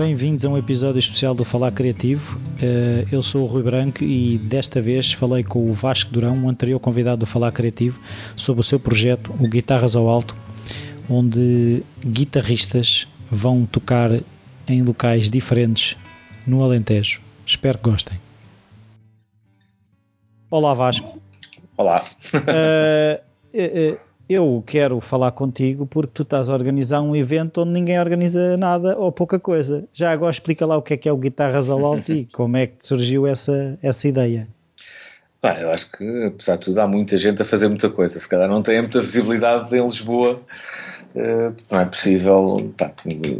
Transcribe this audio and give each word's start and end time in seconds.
bem-vindos 0.00 0.46
a 0.46 0.48
um 0.48 0.56
episódio 0.56 0.98
especial 0.98 1.34
do 1.34 1.44
Falar 1.44 1.70
Criativo. 1.72 2.40
Eh, 2.62 3.04
eu 3.12 3.22
sou 3.22 3.42
o 3.42 3.46
Rui 3.46 3.62
Branco 3.62 4.02
e 4.02 4.38
desta 4.38 4.80
vez 4.80 5.12
falei 5.12 5.44
com 5.44 5.68
o 5.68 5.74
Vasco 5.74 6.10
Durão, 6.10 6.34
um 6.38 6.48
anterior 6.48 6.80
convidado 6.80 7.18
do 7.18 7.26
Falar 7.26 7.52
Criativo, 7.52 8.00
sobre 8.34 8.62
o 8.62 8.64
seu 8.64 8.80
projeto, 8.80 9.30
o 9.38 9.46
Guitarras 9.46 9.94
ao 9.94 10.08
Alto, 10.08 10.34
onde 11.06 11.82
guitarristas 12.02 13.06
vão 13.30 13.66
tocar 13.66 14.10
em 14.66 14.82
locais 14.82 15.28
diferentes 15.28 15.98
no 16.46 16.62
Alentejo. 16.64 17.20
Espero 17.44 17.76
que 17.76 17.90
gostem. 17.90 18.18
Olá 20.50 20.72
Vasco. 20.72 21.20
Olá. 21.76 22.02
Uh, 22.32 23.20
uh, 23.52 23.92
uh, 23.92 24.09
eu 24.30 24.62
quero 24.64 25.00
falar 25.00 25.32
contigo 25.32 25.84
porque 25.84 26.12
tu 26.14 26.22
estás 26.22 26.48
a 26.48 26.54
organizar 26.54 27.00
um 27.00 27.16
evento 27.16 27.62
onde 27.62 27.72
ninguém 27.72 27.98
organiza 27.98 28.56
nada 28.56 28.96
ou 28.96 29.10
pouca 29.10 29.40
coisa. 29.40 29.88
Já 29.92 30.12
agora 30.12 30.30
explica 30.30 30.64
lá 30.64 30.76
o 30.76 30.82
que 30.82 30.94
é 30.94 30.96
que 30.96 31.08
é 31.08 31.12
o 31.12 31.16
Guitarras 31.16 31.68
ao 31.68 31.84
Alto 31.84 32.12
e 32.12 32.26
como 32.32 32.56
é 32.56 32.68
que 32.68 32.76
surgiu 32.86 33.26
essa, 33.26 33.76
essa 33.82 34.06
ideia. 34.06 34.46
Bem, 35.42 35.58
eu 35.58 35.70
acho 35.70 35.90
que, 35.90 36.26
apesar 36.26 36.56
de 36.56 36.66
tudo, 36.66 36.78
há 36.78 36.86
muita 36.86 37.16
gente 37.16 37.42
a 37.42 37.44
fazer 37.44 37.66
muita 37.66 37.90
coisa. 37.90 38.20
Se 38.20 38.28
calhar 38.28 38.48
não 38.48 38.62
tem 38.62 38.80
muita 38.80 39.00
visibilidade 39.00 39.74
em 39.76 39.82
Lisboa, 39.82 40.40
eh, 41.16 41.50
não 41.68 41.80
é 41.80 41.84
possível. 41.86 42.72
Tá, 42.76 42.92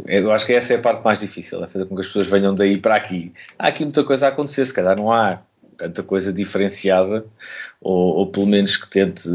eu 0.07 0.29
acho 0.33 0.45
que 0.45 0.51
essa 0.51 0.73
é 0.73 0.77
a 0.77 0.81
parte 0.81 1.05
mais 1.05 1.21
difícil, 1.21 1.63
é 1.63 1.67
fazer 1.67 1.85
com 1.85 1.95
que 1.95 2.01
as 2.01 2.07
pessoas 2.07 2.27
venham 2.27 2.53
daí 2.53 2.75
para 2.75 2.95
aqui. 2.95 3.31
Há 3.57 3.69
aqui 3.69 3.83
muita 3.83 4.03
coisa 4.03 4.25
a 4.25 4.29
acontecer, 4.29 4.65
se 4.65 4.73
calhar 4.73 4.97
não 4.97 5.09
há 5.09 5.39
tanta 5.81 6.03
coisa 6.03 6.31
diferenciada, 6.31 7.25
ou, 7.81 8.17
ou, 8.17 8.27
pelo 8.27 8.45
menos 8.45 8.77
que 8.77 8.89
tente 8.89 9.27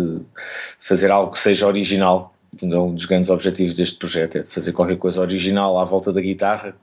fazer 0.78 1.10
algo 1.10 1.32
que 1.32 1.38
seja 1.38 1.66
original. 1.66 2.34
Um 2.62 2.94
dos 2.94 3.04
grandes 3.04 3.28
objetivos 3.28 3.76
deste 3.76 3.98
projeto 3.98 4.38
é 4.38 4.40
de 4.42 4.48
fazer 4.48 4.72
qualquer 4.72 4.96
coisa 4.96 5.20
original 5.20 5.78
à 5.78 5.84
volta 5.84 6.12
da 6.12 6.20
guitarra, 6.20 6.74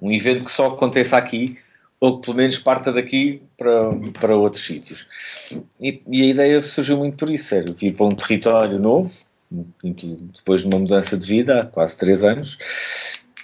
um 0.00 0.10
evento 0.10 0.44
que 0.44 0.50
só 0.50 0.68
aconteça 0.68 1.16
aqui, 1.16 1.58
ou 2.00 2.18
que 2.18 2.26
pelo 2.26 2.38
menos 2.38 2.58
parta 2.58 2.92
daqui 2.92 3.42
para, 3.56 3.92
para 4.18 4.36
outros 4.36 4.64
sítios. 4.64 5.06
E, 5.80 6.02
e 6.08 6.22
a 6.22 6.26
ideia 6.26 6.62
surgiu 6.62 6.96
muito 6.96 7.16
por 7.16 7.30
isso, 7.30 7.54
era 7.54 7.70
vir 7.72 7.94
para 7.94 8.06
um 8.06 8.14
território 8.14 8.78
novo, 8.78 9.12
depois 10.34 10.62
de 10.62 10.66
uma 10.66 10.78
mudança 10.78 11.16
de 11.16 11.26
vida 11.26 11.60
há 11.60 11.66
quase 11.66 11.96
três 11.96 12.24
anos, 12.24 12.58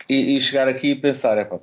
e, 0.09 0.37
e 0.37 0.41
chegar 0.41 0.69
aqui 0.69 0.91
e 0.91 0.97
pensar, 0.97 1.45
pá, 1.47 1.59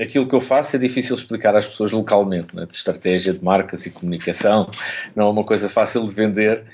aquilo 0.00 0.28
que 0.28 0.34
eu 0.34 0.40
faço 0.40 0.76
é 0.76 0.78
difícil 0.78 1.16
explicar 1.16 1.56
às 1.56 1.66
pessoas 1.66 1.92
localmente, 1.92 2.54
né? 2.54 2.66
de 2.66 2.74
estratégia 2.74 3.32
de 3.32 3.42
marcas 3.42 3.86
e 3.86 3.90
comunicação, 3.90 4.70
não 5.14 5.26
é 5.26 5.30
uma 5.30 5.44
coisa 5.44 5.68
fácil 5.68 6.06
de 6.06 6.14
vender 6.14 6.64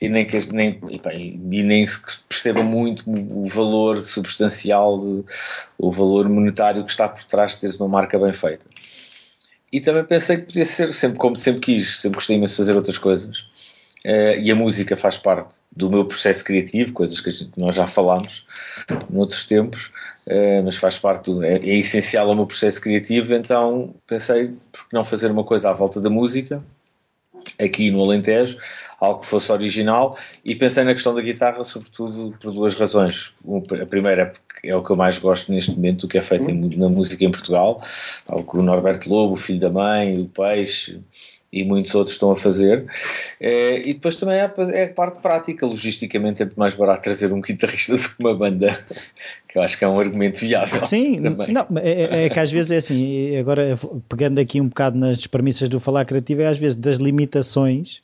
e 0.00 0.08
nem, 0.08 0.26
que, 0.26 0.38
nem, 0.52 0.78
e, 0.90 1.62
nem 1.62 1.86
se 1.86 2.00
perceba 2.28 2.62
muito 2.62 3.04
o 3.08 3.48
valor 3.48 4.02
substancial, 4.02 5.00
de, 5.00 5.24
o 5.78 5.90
valor 5.90 6.28
monetário 6.28 6.84
que 6.84 6.90
está 6.90 7.08
por 7.08 7.24
trás 7.24 7.52
de 7.52 7.60
teres 7.60 7.76
uma 7.76 7.88
marca 7.88 8.18
bem 8.18 8.32
feita. 8.32 8.66
E 9.72 9.80
também 9.80 10.04
pensei 10.04 10.36
que 10.36 10.44
podia 10.44 10.64
ser, 10.64 10.92
sempre 10.92 11.18
como 11.18 11.36
sempre 11.36 11.60
quis, 11.60 12.00
sempre 12.00 12.16
gostei 12.16 12.36
imenso 12.36 12.52
de 12.54 12.58
fazer 12.58 12.76
outras 12.76 12.98
coisas. 12.98 13.44
Uh, 14.06 14.38
e 14.40 14.52
a 14.52 14.54
música 14.54 14.96
faz 14.96 15.18
parte 15.18 15.52
do 15.74 15.90
meu 15.90 16.04
processo 16.04 16.44
criativo, 16.44 16.92
coisas 16.92 17.18
que 17.20 17.28
gente, 17.28 17.50
nós 17.56 17.74
já 17.74 17.88
falámos 17.88 18.46
noutros 19.10 19.44
tempos, 19.46 19.90
uh, 20.28 20.62
mas 20.64 20.76
faz 20.76 20.96
parte, 20.96 21.28
do, 21.28 21.42
é, 21.42 21.56
é, 21.56 21.76
essencial 21.78 22.28
ao 22.28 22.36
meu 22.36 22.46
processo 22.46 22.80
criativo, 22.80 23.34
então 23.34 23.96
pensei, 24.06 24.52
por 24.70 24.88
que 24.88 24.94
não 24.94 25.04
fazer 25.04 25.28
uma 25.32 25.42
coisa 25.42 25.70
à 25.70 25.72
volta 25.72 26.00
da 26.00 26.08
música, 26.08 26.62
aqui 27.58 27.90
no 27.90 28.00
Alentejo, 28.00 28.58
algo 29.00 29.22
que 29.22 29.26
fosse 29.26 29.50
original, 29.50 30.16
e 30.44 30.54
pensei 30.54 30.84
na 30.84 30.92
questão 30.92 31.12
da 31.12 31.20
guitarra, 31.20 31.64
sobretudo 31.64 32.32
por 32.40 32.52
duas 32.52 32.76
razões. 32.76 33.34
A 33.82 33.86
primeira 33.86 34.22
é 34.22 34.24
porque 34.26 34.68
é 34.68 34.76
o 34.76 34.84
que 34.84 34.90
eu 34.90 34.96
mais 34.96 35.18
gosto 35.18 35.50
neste 35.50 35.72
momento, 35.72 36.04
o 36.04 36.08
que 36.08 36.16
é 36.16 36.22
feito 36.22 36.48
na 36.78 36.88
música 36.88 37.24
em 37.24 37.30
Portugal, 37.32 37.82
algo 38.28 38.48
que 38.48 38.56
o 38.56 38.62
Norberto 38.62 39.08
Lobo, 39.08 39.34
o 39.34 39.36
Filho 39.36 39.58
da 39.58 39.70
Mãe, 39.70 40.20
o 40.20 40.26
Peixe, 40.26 41.00
e 41.56 41.64
muitos 41.64 41.94
outros 41.94 42.14
estão 42.14 42.30
a 42.30 42.36
fazer. 42.36 42.84
É, 43.40 43.80
e 43.80 43.94
depois 43.94 44.16
também 44.16 44.36
é, 44.36 44.52
é 44.72 44.84
a 44.84 44.92
parte 44.92 45.20
prática. 45.20 45.64
Logisticamente 45.64 46.42
é 46.42 46.44
muito 46.44 46.58
mais 46.58 46.74
barato 46.74 47.02
trazer 47.02 47.32
um 47.32 47.40
guitarrista 47.40 47.96
do 47.96 48.02
que 48.02 48.16
uma 48.20 48.34
banda, 48.34 48.78
que 49.48 49.56
eu 49.56 49.62
acho 49.62 49.78
que 49.78 49.84
é 49.84 49.88
um 49.88 49.98
argumento 49.98 50.40
viável. 50.40 50.80
Sim, 50.80 51.20
também. 51.22 51.52
não, 51.52 51.66
é, 51.76 51.90
é, 51.90 52.24
é, 52.26 52.28
que 52.28 52.38
às 52.38 52.52
vezes 52.52 52.70
é 52.70 52.76
assim, 52.76 53.36
agora 53.38 53.78
pegando 54.08 54.38
aqui 54.38 54.60
um 54.60 54.68
bocado 54.68 54.98
nas 54.98 55.26
premissas 55.26 55.68
do 55.68 55.80
falar 55.80 56.04
criativo, 56.04 56.42
é 56.42 56.46
às 56.46 56.58
vezes 56.58 56.76
das 56.76 56.98
limitações. 56.98 58.02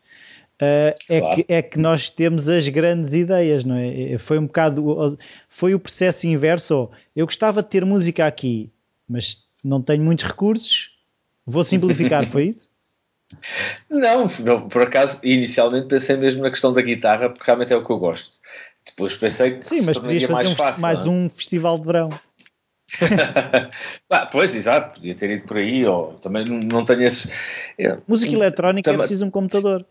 Uh, 0.60 0.94
é, 1.08 1.20
claro. 1.20 1.34
que, 1.36 1.52
é 1.52 1.62
que 1.62 1.78
nós 1.78 2.08
temos 2.08 2.48
as 2.48 2.68
grandes 2.68 3.14
ideias, 3.14 3.64
não 3.64 3.76
é? 3.76 4.16
Foi 4.16 4.38
um 4.38 4.46
bocado. 4.46 5.18
Foi 5.48 5.74
o 5.74 5.78
processo 5.78 6.26
inverso. 6.26 6.88
Eu 7.16 7.26
gostava 7.26 7.62
de 7.62 7.68
ter 7.68 7.84
música 7.84 8.26
aqui, 8.26 8.70
mas 9.08 9.42
não 9.62 9.82
tenho 9.82 10.04
muitos 10.04 10.24
recursos. 10.24 10.92
Vou 11.44 11.64
simplificar, 11.64 12.26
foi 12.30 12.44
isso? 12.44 12.71
Não, 13.88 14.28
não, 14.40 14.68
por 14.68 14.82
acaso, 14.82 15.18
inicialmente 15.22 15.86
pensei 15.86 16.16
mesmo 16.16 16.42
na 16.42 16.50
questão 16.50 16.72
da 16.72 16.82
guitarra, 16.82 17.28
porque 17.28 17.44
realmente 17.44 17.72
é 17.72 17.76
o 17.76 17.84
que 17.84 17.90
eu 17.90 17.98
gosto. 17.98 18.36
Depois 18.84 19.16
pensei 19.16 19.58
que 19.58 19.66
Sim, 19.66 19.82
mas 19.82 19.98
podias 19.98 20.24
fazer 20.24 20.32
mais, 20.32 20.50
um, 20.50 20.56
fácil, 20.56 20.82
mais 20.82 21.06
um 21.06 21.28
festival 21.28 21.78
de 21.78 21.86
verão. 21.86 22.10
ah, 24.10 24.26
pois, 24.26 24.54
exato, 24.54 24.94
podia 24.94 25.14
ter 25.14 25.30
ido 25.30 25.46
por 25.46 25.56
aí, 25.56 25.84
ou 25.86 26.14
também 26.14 26.44
não, 26.44 26.58
não 26.58 26.84
tenho 26.84 27.02
esses. 27.02 27.30
Música 28.06 28.34
eletrónica 28.34 28.90
é 28.90 28.96
preciso 28.96 29.24
um 29.24 29.30
computador. 29.30 29.86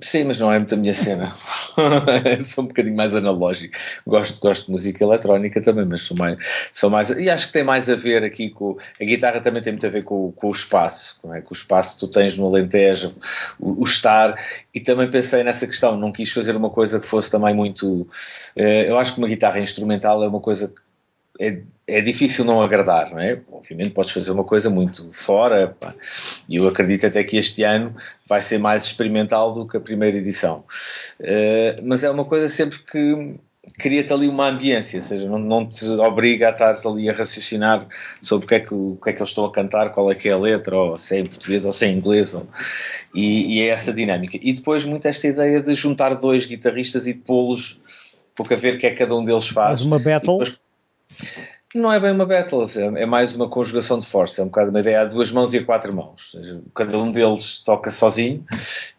Sim, 0.00 0.24
mas 0.24 0.38
não 0.38 0.52
é 0.52 0.58
muito 0.58 0.74
a 0.74 0.78
minha 0.78 0.94
cena. 0.94 1.32
sou 2.44 2.64
um 2.64 2.66
bocadinho 2.68 2.96
mais 2.96 3.14
analógico. 3.14 3.76
Gosto, 4.06 4.40
gosto 4.40 4.66
de 4.66 4.72
música 4.72 5.04
eletrónica 5.04 5.60
também, 5.60 5.84
mas 5.84 6.02
sou 6.02 6.16
mais, 6.16 6.38
sou 6.72 6.90
mais. 6.90 7.10
E 7.10 7.28
acho 7.30 7.48
que 7.48 7.52
tem 7.52 7.64
mais 7.64 7.88
a 7.88 7.94
ver 7.94 8.24
aqui 8.24 8.50
com. 8.50 8.76
A 9.00 9.04
guitarra 9.04 9.40
também 9.40 9.62
tem 9.62 9.72
muito 9.72 9.86
a 9.86 9.90
ver 9.90 10.02
com, 10.02 10.32
com 10.32 10.48
o 10.48 10.52
espaço, 10.52 11.18
não 11.24 11.34
é? 11.34 11.40
Com 11.40 11.54
o 11.54 11.56
espaço 11.56 11.94
que 11.94 12.00
tu 12.00 12.08
tens 12.08 12.36
no 12.36 12.46
Alentejo, 12.46 13.14
o, 13.58 13.82
o, 13.82 13.84
estar. 13.84 14.34
E 14.74 14.80
também 14.80 15.10
pensei 15.10 15.42
nessa 15.42 15.66
questão, 15.66 15.96
não 15.96 16.12
quis 16.12 16.30
fazer 16.32 16.56
uma 16.56 16.70
coisa 16.70 17.00
que 17.00 17.06
fosse 17.06 17.30
também 17.30 17.54
muito. 17.54 18.08
Eh, 18.54 18.90
eu 18.90 18.98
acho 18.98 19.14
que 19.14 19.18
uma 19.18 19.28
guitarra 19.28 19.58
instrumental 19.58 20.22
é 20.22 20.28
uma 20.28 20.40
coisa 20.40 20.68
que 20.68 20.85
é, 21.38 21.60
é 21.86 22.00
difícil 22.00 22.44
não 22.44 22.60
agradar, 22.60 23.10
não 23.10 23.20
é? 23.20 23.40
Obviamente 23.50 23.90
podes 23.90 24.12
fazer 24.12 24.30
uma 24.30 24.44
coisa 24.44 24.70
muito 24.70 25.10
fora, 25.12 25.76
pá. 25.78 25.94
e 26.48 26.56
eu 26.56 26.66
acredito 26.66 27.06
até 27.06 27.22
que 27.22 27.36
este 27.36 27.62
ano 27.62 27.94
vai 28.28 28.42
ser 28.42 28.58
mais 28.58 28.84
experimental 28.84 29.54
do 29.54 29.66
que 29.66 29.76
a 29.76 29.80
primeira 29.80 30.16
edição. 30.16 30.64
Uh, 31.20 31.82
mas 31.84 32.02
é 32.02 32.10
uma 32.10 32.24
coisa 32.24 32.48
sempre 32.48 32.78
que 32.80 33.36
cria-te 33.78 34.12
ali 34.12 34.28
uma 34.28 34.48
ambiência, 34.48 34.98
ou 34.98 35.02
seja, 35.02 35.28
não, 35.28 35.38
não 35.38 35.68
te 35.68 35.84
obriga 35.84 36.48
a 36.48 36.50
estares 36.50 36.86
ali 36.86 37.10
a 37.10 37.12
raciocinar 37.12 37.86
sobre 38.22 38.46
o 38.46 38.48
que, 38.48 38.54
é 38.54 38.60
que, 38.60 38.74
o 38.74 38.98
que 39.02 39.10
é 39.10 39.12
que 39.12 39.18
eles 39.18 39.30
estão 39.30 39.44
a 39.44 39.52
cantar, 39.52 39.92
qual 39.92 40.10
é 40.10 40.14
que 40.14 40.28
é 40.28 40.32
a 40.32 40.38
letra, 40.38 40.76
ou 40.76 40.96
se 40.96 41.16
é 41.16 41.20
em 41.20 41.26
português 41.26 41.64
ou 41.64 41.72
se 41.72 41.84
é 41.84 41.88
em 41.88 41.96
inglês, 41.96 42.34
ou, 42.34 42.46
e, 43.14 43.58
e, 43.58 43.60
é 43.62 43.68
essa 43.68 43.92
dinâmica. 43.92 44.38
E 44.40 44.52
depois 44.52 44.84
muito 44.84 45.06
esta 45.06 45.26
ideia 45.26 45.60
de 45.60 45.74
juntar 45.74 46.14
dois 46.14 46.46
guitarristas 46.46 47.06
e 47.06 47.12
de 47.12 47.20
pô-los, 47.20 47.80
pouco 48.34 48.52
a 48.54 48.56
ver 48.56 48.74
o 48.74 48.78
que 48.78 48.86
é 48.86 48.90
que 48.90 48.96
cada 48.96 49.16
um 49.16 49.24
deles 49.24 49.48
faz. 49.48 49.80
Mas 49.80 49.82
uma 49.82 49.98
battle... 49.98 50.38
Não 51.74 51.92
é 51.92 52.00
bem 52.00 52.12
uma 52.12 52.24
battle, 52.24 52.64
é, 52.76 53.02
é 53.02 53.06
mais 53.06 53.34
uma 53.34 53.50
conjugação 53.50 53.98
de 53.98 54.06
força, 54.06 54.40
é 54.40 54.44
um 54.44 54.46
bocado 54.46 54.70
uma 54.70 54.80
ideia 54.80 55.02
a 55.02 55.04
duas 55.04 55.30
mãos 55.30 55.52
e 55.52 55.58
a 55.58 55.64
quatro 55.64 55.92
mãos. 55.92 56.34
Cada 56.74 56.96
um 56.96 57.10
deles 57.10 57.58
toca 57.58 57.90
sozinho 57.90 58.44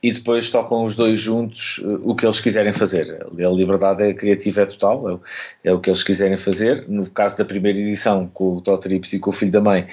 e 0.04 0.12
depois 0.12 0.52
tocam 0.52 0.86
os 0.86 0.96
dois 0.96 1.20
juntos 1.20 1.80
uh, 1.80 2.02
o 2.04 2.16
que 2.16 2.26
eles 2.26 2.40
quiserem 2.40 2.74
fazer. 2.74 3.26
A 3.26 3.50
liberdade 3.50 4.04
é 4.04 4.14
criativa 4.14 4.62
é 4.62 4.66
total, 4.68 5.22
é, 5.64 5.70
é, 5.70 5.74
o 5.74 5.80
que 5.80 5.90
eles 5.90 6.04
quiserem 6.04 6.38
fazer. 6.38 6.86
No 6.88 7.10
caso 7.10 7.38
da 7.38 7.46
primeira 7.46 7.80
edição, 7.80 8.30
com 8.32 8.58
o 8.58 8.62
Totrips 8.62 9.14
e 9.14 9.20
com 9.20 9.32
o 9.32 9.34
Filho 9.34 9.52
da 9.52 9.62
Mãe, 9.62 9.88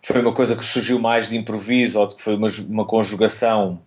foi 0.00 0.20
uma 0.20 0.32
coisa 0.32 0.54
que 0.54 0.64
surgiu 0.64 1.00
mais 1.00 1.28
de 1.28 1.36
improviso 1.36 1.98
ou 1.98 2.06
que 2.06 2.22
foi 2.22 2.36
uma, 2.36 2.48
uma 2.68 2.84
conjugação 2.84 3.80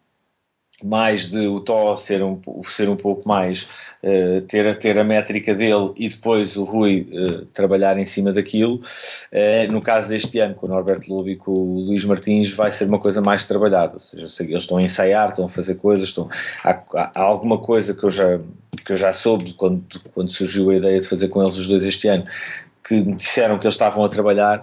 mais 0.85 1.29
de 1.29 1.47
o 1.47 1.59
Tó 1.59 1.95
ser 1.95 2.23
um, 2.23 2.39
ser 2.65 2.89
um 2.89 2.95
pouco 2.95 3.27
mais 3.27 3.67
uh, 4.03 4.41
ter, 4.47 4.77
ter 4.77 4.97
a 4.97 5.03
métrica 5.03 5.53
dele 5.53 5.91
e 5.95 6.09
depois 6.09 6.55
o 6.55 6.63
Rui 6.63 7.07
uh, 7.11 7.45
trabalhar 7.47 7.97
em 7.97 8.05
cima 8.05 8.31
daquilo. 8.31 8.81
Uh, 9.31 9.71
no 9.71 9.81
caso 9.81 10.09
deste 10.09 10.39
ano, 10.39 10.55
com 10.55 10.65
o 10.65 10.69
Norberto 10.69 11.13
Lobo 11.13 11.29
e 11.29 11.35
com 11.35 11.51
o 11.51 11.85
Luís 11.87 12.03
Martins, 12.05 12.53
vai 12.53 12.71
ser 12.71 12.85
uma 12.85 12.99
coisa 12.99 13.21
mais 13.21 13.45
trabalhada. 13.45 13.93
Ou 13.93 13.99
seja, 13.99 14.49
eles 14.49 14.63
estão 14.63 14.77
a 14.77 14.81
ensaiar, 14.81 15.29
estão 15.29 15.45
a 15.45 15.49
fazer 15.49 15.75
coisas, 15.75 16.09
estão, 16.09 16.29
há, 16.63 16.81
há, 16.93 17.21
alguma 17.21 17.57
coisa 17.57 17.93
que 17.93 18.03
eu 18.03 18.11
já, 18.11 18.39
que 18.85 18.93
eu 18.93 18.97
já 18.97 19.13
soube 19.13 19.53
quando, 19.53 19.83
quando 20.13 20.31
surgiu 20.31 20.69
a 20.69 20.75
ideia 20.75 20.99
de 20.99 21.07
fazer 21.07 21.27
com 21.27 21.41
eles 21.41 21.57
os 21.57 21.67
dois 21.67 21.83
este 21.83 22.07
ano, 22.07 22.25
que 22.83 22.95
me 22.95 23.15
disseram 23.15 23.57
que 23.57 23.65
eles 23.65 23.75
estavam 23.75 24.03
a 24.03 24.09
trabalhar 24.09 24.61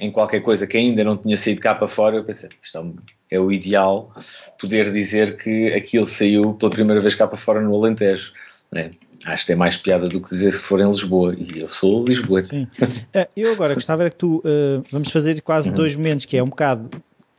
em 0.00 0.10
qualquer 0.10 0.40
coisa 0.40 0.66
que 0.66 0.76
ainda 0.76 1.02
não 1.02 1.16
tinha 1.16 1.36
saído 1.36 1.60
cá 1.60 1.74
para 1.74 1.88
fora, 1.88 2.16
eu 2.16 2.24
pensei, 2.24 2.48
isto 2.62 2.78
é, 2.78 2.82
é 3.30 3.38
o 3.38 3.52
ideal 3.52 4.12
poder 4.58 4.92
dizer 4.92 5.36
que 5.36 5.72
aquilo 5.72 6.06
saiu 6.06 6.54
pela 6.54 6.70
primeira 6.70 7.00
vez 7.00 7.14
cá 7.14 7.26
para 7.26 7.36
fora 7.36 7.60
no 7.60 7.74
Alentejo. 7.74 8.32
Né? 8.72 8.90
Acho 9.24 9.42
que 9.42 9.48
tem 9.48 9.56
mais 9.56 9.76
piada 9.76 10.08
do 10.08 10.20
que 10.20 10.30
dizer 10.30 10.52
se 10.52 10.62
for 10.62 10.80
em 10.80 10.88
Lisboa. 10.88 11.34
E 11.36 11.60
eu 11.60 11.68
sou 11.68 12.04
Lisboa. 12.04 12.42
Sim. 12.42 12.66
Eh, 13.12 13.28
eu 13.36 13.52
agora 13.52 13.74
gostava 13.74 14.02
era 14.02 14.10
que 14.10 14.16
tu, 14.16 14.38
uh, 14.38 14.82
vamos 14.90 15.10
fazer 15.10 15.40
quase 15.42 15.70
uhum. 15.70 15.74
dois 15.74 15.96
momentos, 15.96 16.24
que 16.24 16.36
é 16.36 16.42
um 16.42 16.46
bocado 16.46 16.90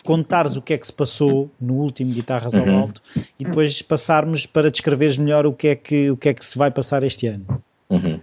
contares 0.04 0.56
o 0.56 0.62
que 0.62 0.74
é 0.74 0.78
que 0.78 0.88
se 0.88 0.94
passou 0.94 1.52
no 1.60 1.76
último 1.76 2.14
Guitarras 2.14 2.56
ao 2.56 2.66
uhum. 2.66 2.80
Alto 2.80 3.02
e 3.38 3.44
depois 3.44 3.82
passarmos 3.82 4.46
para 4.46 4.72
descreveres 4.72 5.18
melhor 5.18 5.46
o 5.46 5.54
que 5.54 5.68
é 5.68 5.76
que, 5.76 6.10
o 6.10 6.18
que, 6.18 6.30
é 6.30 6.34
que 6.34 6.46
se 6.46 6.58
vai 6.58 6.72
passar 6.72 7.04
este 7.04 7.28
ano. 7.28 7.62
Uhum. 7.90 8.20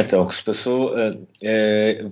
Então, 0.00 0.22
o 0.22 0.26
que 0.26 0.34
se 0.34 0.42
passou, 0.44 0.94
é, 1.42 2.06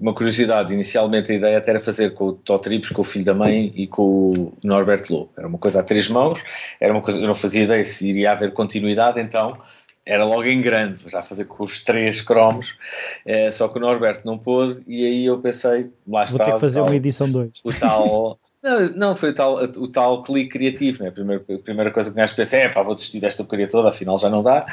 uma 0.00 0.14
curiosidade, 0.14 0.72
inicialmente 0.72 1.32
a 1.32 1.34
ideia 1.34 1.58
até 1.58 1.72
era 1.72 1.80
fazer 1.80 2.14
com 2.14 2.28
o 2.28 2.32
Tó 2.32 2.60
com 2.94 3.02
o 3.02 3.04
filho 3.04 3.24
da 3.24 3.34
mãe 3.34 3.72
e 3.74 3.86
com 3.88 4.32
o 4.32 4.52
Norberto 4.62 5.12
Lobo. 5.12 5.30
Era 5.36 5.48
uma 5.48 5.58
coisa 5.58 5.80
a 5.80 5.82
três 5.82 6.08
mãos, 6.08 6.44
era 6.80 6.92
uma 6.92 7.02
coisa, 7.02 7.18
eu 7.18 7.26
não 7.26 7.34
fazia 7.34 7.64
ideia 7.64 7.84
se 7.84 8.08
iria 8.08 8.30
haver 8.30 8.52
continuidade, 8.52 9.20
então 9.20 9.58
era 10.06 10.24
logo 10.24 10.44
em 10.44 10.60
grande, 10.60 10.98
já 11.06 11.22
fazer 11.22 11.46
com 11.46 11.64
os 11.64 11.80
três 11.80 12.22
cromos, 12.22 12.76
é, 13.24 13.50
só 13.50 13.68
que 13.68 13.78
o 13.78 13.80
Norberto 13.80 14.26
não 14.26 14.38
pôde, 14.38 14.82
e 14.86 15.04
aí 15.04 15.24
eu 15.24 15.38
pensei, 15.38 15.90
lá 16.06 16.24
Vou 16.24 16.36
está. 16.36 16.44
ter 16.44 16.54
que 16.54 16.60
fazer 16.60 16.80
tal, 16.80 16.88
uma 16.88 16.96
edição 16.96 17.30
2. 17.30 17.60
O 17.64 17.72
tal. 17.72 18.38
Não, 18.62 18.88
não, 18.90 19.16
foi 19.16 19.30
o 19.30 19.34
tal, 19.34 19.56
o 19.56 19.88
tal 19.88 20.22
clique 20.22 20.50
criativo, 20.50 21.02
né? 21.02 21.08
a, 21.08 21.12
primeira, 21.12 21.42
a 21.42 21.58
primeira 21.58 21.90
coisa 21.90 22.10
que 22.10 22.14
o 22.14 22.16
gajo 22.16 22.34
é 22.40 22.68
pá, 22.68 22.82
vou 22.82 22.94
desistir 22.94 23.18
desta 23.18 23.42
porcaria 23.42 23.68
toda, 23.68 23.88
afinal 23.88 24.16
já 24.16 24.30
não 24.30 24.40
dá. 24.40 24.64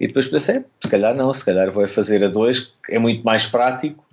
E 0.00 0.08
depois 0.08 0.26
pensei, 0.26 0.64
se 0.82 0.90
calhar 0.90 1.14
não, 1.14 1.32
se 1.32 1.44
calhar 1.44 1.70
vou 1.70 1.86
fazer 1.86 2.24
a 2.24 2.28
dois, 2.28 2.72
é 2.90 2.98
muito 2.98 3.22
mais 3.24 3.46
prático. 3.46 4.04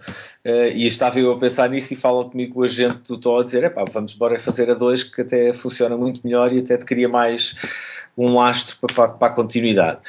Uh, 0.45 0.75
e 0.75 0.87
estava 0.87 1.17
eu 1.19 1.31
a 1.31 1.39
pensar 1.39 1.69
nisso 1.69 1.93
e 1.93 1.95
falam 1.95 2.29
comigo 2.29 2.59
o 2.59 2.63
agente 2.63 2.99
do 3.07 3.17
Tó 3.17 3.39
a 3.39 3.43
dizer: 3.43 3.73
vamos 3.93 4.13
embora 4.13 4.37
fazer 4.39 4.69
a 4.69 4.73
dois, 4.73 5.01
que 5.01 5.21
até 5.21 5.53
funciona 5.53 5.95
muito 5.95 6.19
melhor 6.23 6.51
e 6.51 6.59
até 6.59 6.77
te 6.77 6.83
cria 6.83 7.07
mais 7.07 7.55
um 8.17 8.33
lastro 8.33 8.75
para, 8.93 9.07
para, 9.07 9.27
a 9.27 9.31
continuidade. 9.31 9.99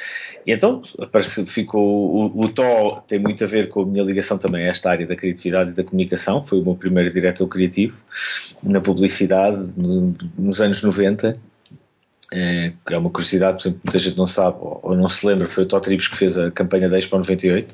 E 0.45 0.51
então 0.51 0.83
apareceu, 0.99 1.45
ficou 1.45 2.35
o, 2.35 2.41
o 2.41 2.49
Tó 2.49 3.01
tem 3.07 3.17
muito 3.17 3.43
a 3.43 3.47
ver 3.47 3.69
com 3.69 3.81
a 3.81 3.85
minha 3.85 4.03
ligação 4.03 4.37
também 4.37 4.65
a 4.65 4.69
esta 4.69 4.91
área 4.91 5.07
da 5.07 5.15
criatividade 5.15 5.71
e 5.71 5.73
da 5.73 5.83
comunicação. 5.83 6.45
Foi 6.45 6.59
o 6.59 6.63
meu 6.63 6.75
primeiro 6.75 7.13
diretor 7.13 7.47
criativo 7.47 7.97
na 8.61 8.81
publicidade 8.81 9.57
no, 9.77 10.13
nos 10.37 10.59
anos 10.59 10.83
90. 10.83 11.39
É, 12.33 12.73
é 12.89 12.97
uma 12.97 13.09
curiosidade, 13.09 13.57
por 13.57 13.61
exemplo, 13.61 13.81
muita 13.85 13.99
gente 13.99 14.17
não 14.17 14.27
sabe 14.27 14.57
ou, 14.59 14.95
não 14.95 15.07
se 15.07 15.25
lembra, 15.25 15.47
foi 15.47 15.63
o 15.63 15.67
Tó 15.67 15.79
Tribes 15.79 16.07
que 16.07 16.17
fez 16.17 16.37
a 16.37 16.51
campanha 16.51 16.89
da 16.89 16.97
Expo 16.97 17.17
98 17.17 17.73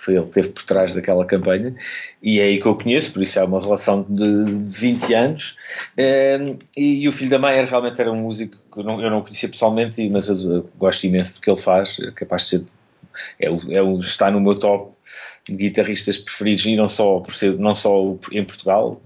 foi 0.00 0.14
ele 0.14 0.22
que 0.22 0.28
esteve 0.28 0.48
por 0.48 0.62
trás 0.62 0.94
daquela 0.94 1.26
campanha, 1.26 1.74
e 2.22 2.40
é 2.40 2.44
aí 2.44 2.58
que 2.58 2.66
eu 2.66 2.74
conheço, 2.74 3.12
por 3.12 3.22
isso 3.22 3.38
há 3.38 3.44
uma 3.44 3.60
relação 3.60 4.06
de, 4.08 4.62
de 4.62 4.80
20 4.80 5.14
anos. 5.14 5.56
Um, 5.98 6.58
e, 6.74 7.02
e, 7.02 7.08
o 7.08 7.12
filho 7.12 7.30
da 7.30 7.38
mãe 7.38 7.62
realmente 7.66 8.00
era 8.00 8.10
um 8.10 8.16
músico 8.16 8.56
que 8.72 8.80
eu 8.80 8.84
não, 8.84 9.02
eu 9.02 9.10
não 9.10 9.20
conhecia 9.20 9.48
pessoalmente, 9.48 10.08
mas 10.08 10.28
eu, 10.28 10.68
gosto 10.78 11.04
imenso 11.04 11.34
do 11.34 11.42
que 11.42 11.50
ele 11.50 11.60
faz, 11.60 11.98
é 12.00 12.10
capaz 12.12 12.44
de 12.44 12.48
ser. 12.48 12.64
É 13.38 13.48
é 13.48 13.82
está 14.00 14.30
no 14.30 14.40
meu 14.40 14.54
top 14.54 14.92
de 15.44 15.54
guitarristas 15.54 16.16
preferidos, 16.16 16.64
e 16.64 16.76
não 16.76 16.88
só, 16.88 17.20
por 17.20 17.34
ser, 17.34 17.58
não 17.58 17.76
só 17.76 18.16
em 18.32 18.44
Portugal, 18.44 19.02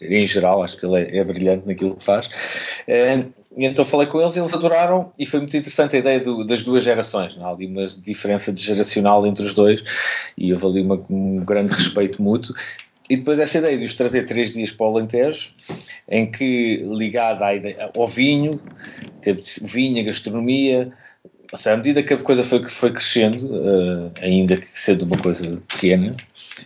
em 0.00 0.26
geral, 0.26 0.62
acho 0.62 0.76
que 0.76 0.86
ele 0.86 1.00
é, 1.00 1.18
é 1.18 1.24
brilhante 1.24 1.66
naquilo 1.66 1.96
que 1.96 2.04
faz. 2.04 2.28
Um, 2.88 3.41
e 3.56 3.66
então 3.66 3.84
falei 3.84 4.06
com 4.06 4.20
eles 4.20 4.34
e 4.34 4.40
eles 4.40 4.54
adoraram 4.54 5.12
e 5.18 5.26
foi 5.26 5.40
muito 5.40 5.56
interessante 5.56 5.96
a 5.96 5.98
ideia 5.98 6.20
do, 6.20 6.44
das 6.44 6.64
duas 6.64 6.82
gerações. 6.82 7.36
Não? 7.36 7.46
Há 7.46 7.50
ali 7.50 7.66
uma 7.66 7.86
diferença 7.86 8.54
geracional 8.56 9.26
entre 9.26 9.44
os 9.44 9.54
dois 9.54 9.82
e 10.36 10.52
houve 10.52 10.66
ali 10.66 10.80
uma, 10.82 11.02
um 11.10 11.44
grande 11.44 11.72
respeito 11.72 12.22
mútuo. 12.22 12.54
E 13.10 13.16
depois 13.16 13.38
essa 13.38 13.58
ideia 13.58 13.76
de 13.76 13.84
os 13.84 13.94
trazer 13.94 14.24
três 14.24 14.54
dias 14.54 14.70
para 14.70 14.86
o 14.86 14.96
Alentejo, 14.96 15.50
em 16.08 16.30
que 16.30 16.76
ligada 16.76 17.44
ao 17.94 18.08
vinho, 18.08 18.58
teve 19.20 19.42
vinho, 19.62 20.04
gastronomia, 20.04 20.90
ou 21.52 21.58
seja, 21.58 21.74
à 21.74 21.76
medida 21.76 22.02
que 22.02 22.14
a 22.14 22.16
coisa 22.16 22.42
foi, 22.42 22.66
foi 22.66 22.90
crescendo, 22.90 23.46
uh, 23.46 24.10
ainda 24.22 24.56
que 24.56 24.66
sendo 24.66 25.04
uma 25.04 25.18
coisa 25.18 25.60
pequena, 25.68 26.16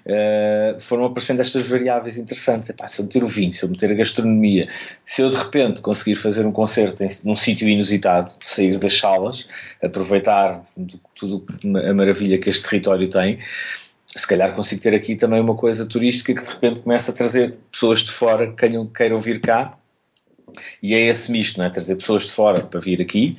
uh, 0.06 0.80
foram 0.80 1.06
aparecendo 1.06 1.40
estas 1.40 1.66
variáveis 1.66 2.18
interessantes. 2.18 2.70
Epá, 2.70 2.86
se 2.86 3.00
eu 3.00 3.04
meter 3.04 3.24
o 3.24 3.28
vinho, 3.28 3.52
se 3.52 3.64
eu 3.64 3.68
meter 3.68 3.90
a 3.90 3.94
gastronomia, 3.94 4.68
se 5.04 5.22
eu 5.22 5.28
de 5.28 5.36
repente 5.36 5.80
conseguir 5.80 6.14
fazer 6.14 6.46
um 6.46 6.52
concerto 6.52 7.02
em, 7.02 7.08
num 7.24 7.34
sítio 7.34 7.68
inusitado, 7.68 8.32
sair 8.40 8.78
das 8.78 8.96
salas, 8.96 9.48
aproveitar 9.82 10.64
tudo 11.16 11.44
a 11.84 11.92
maravilha 11.92 12.38
que 12.38 12.48
este 12.48 12.62
território 12.62 13.10
tem, 13.10 13.40
se 14.14 14.26
calhar 14.26 14.54
consigo 14.54 14.80
ter 14.80 14.94
aqui 14.94 15.16
também 15.16 15.40
uma 15.40 15.56
coisa 15.56 15.84
turística 15.84 16.32
que 16.32 16.42
de 16.42 16.48
repente 16.48 16.80
começa 16.80 17.10
a 17.10 17.14
trazer 17.14 17.56
pessoas 17.72 18.00
de 18.00 18.12
fora 18.12 18.46
que 18.46 18.54
queiram, 18.54 18.86
queiram 18.86 19.18
vir 19.18 19.40
cá. 19.40 19.76
E 20.82 20.94
é 20.94 21.00
esse 21.00 21.30
misto, 21.30 21.58
não 21.58 21.66
é? 21.66 21.70
Trazer 21.70 21.96
pessoas 21.96 22.22
de 22.22 22.30
fora 22.30 22.62
para 22.62 22.80
vir 22.80 23.02
aqui, 23.02 23.36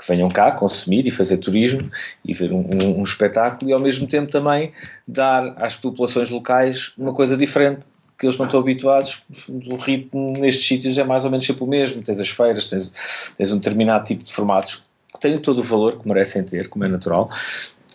que 0.00 0.08
venham 0.08 0.30
cá 0.30 0.50
consumir 0.50 1.06
e 1.06 1.10
fazer 1.10 1.36
turismo 1.36 1.90
e 2.24 2.32
ver 2.32 2.52
um, 2.52 2.60
um, 2.60 3.00
um, 3.00 3.04
espetáculo 3.04 3.70
e 3.70 3.74
ao 3.74 3.80
mesmo 3.80 4.06
tempo 4.06 4.30
também 4.30 4.72
dar 5.06 5.52
às 5.62 5.76
populações 5.76 6.30
locais 6.30 6.94
uma 6.96 7.12
coisa 7.12 7.36
diferente 7.36 7.82
que 8.18 8.26
eles 8.26 8.38
não 8.38 8.46
estão 8.46 8.60
habituados 8.60 9.22
o 9.48 9.76
ritmo 9.76 10.32
nestes 10.38 10.66
sítios 10.66 10.96
é 10.96 11.04
mais 11.04 11.24
ou 11.24 11.30
menos 11.30 11.44
sempre 11.44 11.64
o 11.64 11.66
mesmo. 11.66 12.02
Tens 12.02 12.18
as 12.18 12.28
feiras, 12.28 12.68
tens, 12.68 12.92
tens 13.36 13.52
um 13.52 13.56
determinado 13.56 14.04
tipo 14.04 14.24
de 14.24 14.32
formatos 14.32 14.82
que 15.12 15.20
têm 15.20 15.38
todo 15.38 15.60
o 15.60 15.62
valor 15.62 15.98
que 15.98 16.08
merecem 16.08 16.42
ter, 16.44 16.68
como 16.68 16.84
é 16.84 16.88
natural 16.88 17.30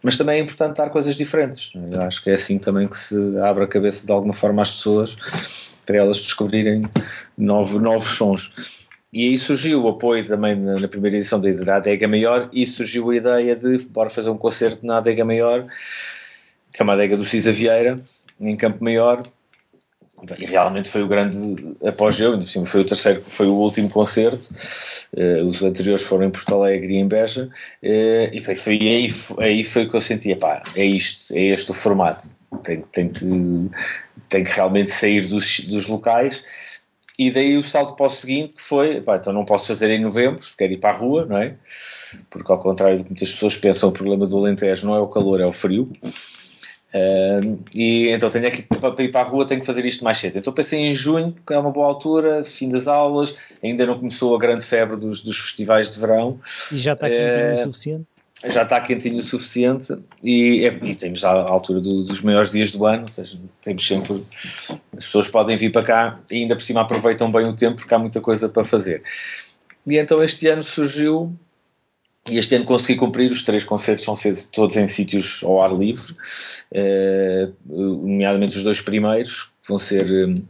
mas 0.04 0.18
também 0.18 0.40
é 0.40 0.44
importante 0.44 0.78
dar 0.78 0.90
coisas 0.92 1.16
diferentes 1.16 1.72
eu 1.74 2.02
acho 2.02 2.22
que 2.22 2.30
é 2.30 2.34
assim 2.34 2.60
também 2.60 2.88
que 2.88 2.98
se 2.98 3.16
abre 3.40 3.64
a 3.64 3.68
cabeça 3.68 4.06
de 4.06 4.12
alguma 4.12 4.34
forma 4.34 4.62
às 4.62 4.72
pessoas 4.72 5.16
para 5.86 5.98
elas 5.98 6.18
descobrirem 6.18 6.84
novo, 7.38 7.80
novos 7.80 8.10
sons 8.10 8.52
e 9.12 9.30
aí 9.30 9.40
surgiu 9.40 9.84
o 9.84 9.88
apoio 9.88 10.26
também 10.26 10.56
na, 10.56 10.88
primeira 10.88 11.18
edição 11.18 11.40
da, 11.40 11.78
Adega 11.78 12.08
Maior 12.08 12.50
e 12.52 12.68
surgiu 12.68 13.10
a 13.10 13.16
ideia 13.16 13.56
de 13.56 13.78
bora 13.86 14.10
fazer 14.10 14.30
um 14.30 14.38
concerto 14.38 14.86
na 14.86 14.98
Adega 14.98 15.24
Maior, 15.24 15.66
que 16.74 16.82
é 16.82 16.84
uma 16.84 16.94
adega 16.94 17.16
do 17.16 17.26
Cisa 17.26 17.52
Vieira, 17.52 18.00
em 18.40 18.56
Campo 18.58 18.84
Maior, 18.84 19.24
e 20.38 20.46
realmente 20.46 20.90
foi 20.90 21.04
o 21.04 21.08
grande 21.08 21.76
apogeu, 21.86 22.46
foi 22.66 22.82
o 22.82 22.86
terceiro, 22.86 23.24
foi 23.28 23.48
o 23.48 23.54
último 23.54 23.90
concerto, 23.90 24.50
uh, 25.14 25.46
os 25.46 25.62
anteriores 25.62 26.04
foram 26.04 26.26
em 26.26 26.30
Porto 26.30 26.56
Alegre 26.56 26.94
e 26.94 26.98
em 26.98 27.08
Beja, 27.08 27.46
uh, 27.46 28.30
e 28.34 28.42
foi, 28.44 28.56
foi 28.56 28.80
aí, 28.80 29.14
aí 29.40 29.64
foi 29.64 29.88
que 29.88 29.96
eu 29.96 30.02
sentia, 30.02 30.36
pá, 30.36 30.64
é 30.76 30.86
isto, 30.86 31.34
é 31.34 31.42
este 31.48 31.72
o 31.72 31.74
formato, 31.74 32.28
tem, 32.64 32.82
tem, 32.82 33.10
que, 33.10 33.26
tem 34.30 34.44
que 34.44 34.52
realmente 34.52 34.92
sair 34.92 35.28
dos, 35.28 35.60
dos 35.62 35.88
locais, 35.88 36.44
e 37.18 37.32
daí 37.32 37.58
o 37.58 37.64
salto 37.64 37.96
para 37.96 38.08
o 38.08 38.10
seguinte, 38.10 38.56
que 38.56 38.62
foi, 38.62 39.02
pá, 39.02 39.18
então 39.18 39.32
não 39.32 39.46
posso 39.46 39.68
fazer 39.68 39.90
em 39.92 40.02
novembro, 40.02 40.44
se 40.44 40.56
quer 40.56 40.72
ir 40.72 40.78
para 40.78 40.96
a 40.96 40.98
rua, 40.98 41.26
não 41.26 41.38
é? 41.38 41.56
Porque 42.30 42.52
ao 42.52 42.60
contrário 42.60 42.98
do 42.98 43.04
que 43.04 43.10
muitas 43.12 43.32
pessoas 43.32 43.58
pensam, 43.58 43.90
o 43.90 43.92
problema 43.92 44.28
do 44.28 44.38
Alentejo 44.38 44.86
não 44.86 44.96
é 44.96 45.00
o 45.00 45.08
calor, 45.08 45.40
é 45.40 45.46
o 45.46 45.54
frio. 45.54 45.92
Uh, 46.94 47.60
e 47.74 48.08
então 48.08 48.30
tenho 48.30 48.48
aqui 48.48 48.62
para 48.62 49.04
ir 49.04 49.12
para 49.12 49.22
a 49.22 49.30
rua, 49.30 49.46
tenho 49.46 49.60
que 49.60 49.68
fazer 49.68 49.86
isto 49.86 50.04
mais 50.04 50.18
cedo. 50.18 50.38
Então 50.38 50.54
pensei 50.54 50.80
em 50.80 50.94
junho, 50.94 51.36
que 51.46 51.54
é 51.54 51.60
uma 51.60 51.72
boa 51.72 51.88
altura, 51.88 52.46
fim 52.46 52.70
das 52.70 52.88
aulas, 52.88 53.36
ainda 53.62 53.86
não 53.86 53.98
começou 53.98 54.34
a 54.36 54.40
grande 54.40 54.66
febre 54.66 54.96
dos, 54.96 55.22
dos 55.22 55.38
festivais 55.38 55.92
de 55.92 56.00
verão. 56.00 56.40
E 56.72 56.78
já 56.78 56.94
está 56.94 57.10
quentinho 57.10 57.50
uh, 57.50 57.54
o 57.54 57.58
suficiente? 57.58 58.15
Já 58.44 58.64
está 58.64 58.82
quentinho 58.82 59.18
o 59.18 59.24
suficiente 59.24 59.98
e, 60.24 60.66
é, 60.66 60.80
e 60.84 60.96
temos 60.96 61.24
a 61.24 61.32
altura 61.32 61.80
do, 61.80 62.04
dos 62.04 62.22
maiores 62.22 62.52
dias 62.52 62.72
do 62.72 62.86
ano, 62.86 63.04
ou 63.04 63.10
seja, 63.10 63.38
temos 63.62 63.88
sempre 63.88 64.24
as 64.98 65.06
pessoas 65.06 65.28
podem 65.28 65.58
vir 65.58 65.72
para 65.72 65.84
cá 65.84 66.20
e 66.30 66.38
ainda 66.38 66.56
por 66.56 66.62
cima 66.62 66.82
aproveitam 66.82 67.32
bem 67.32 67.48
o 67.48 67.56
tempo 67.56 67.78
porque 67.78 67.94
há 67.94 68.00
muita 68.00 68.20
coisa 68.20 68.50
para 68.50 68.66
fazer. 68.66 69.04
E 69.88 69.98
então 69.98 70.22
este 70.22 70.48
ano 70.48 70.64
surgiu 70.64 71.34
e 72.28 72.38
este 72.38 72.56
ano 72.56 72.66
consegui 72.66 72.98
cumprir 72.98 73.32
os 73.32 73.44
três 73.44 73.64
concertos, 73.64 74.06
vão 74.06 74.16
ser 74.16 74.36
todos 74.52 74.76
em 74.76 74.88
sítios 74.88 75.42
ao 75.44 75.62
ar 75.62 75.72
livre, 75.74 76.16
eh, 76.72 77.50
nomeadamente 77.66 78.58
os 78.58 78.64
dois 78.64 78.82
primeiros, 78.82 79.52
que 79.62 79.70
vão 79.70 79.78
ser 79.78 80.08
eh, 80.10 80.42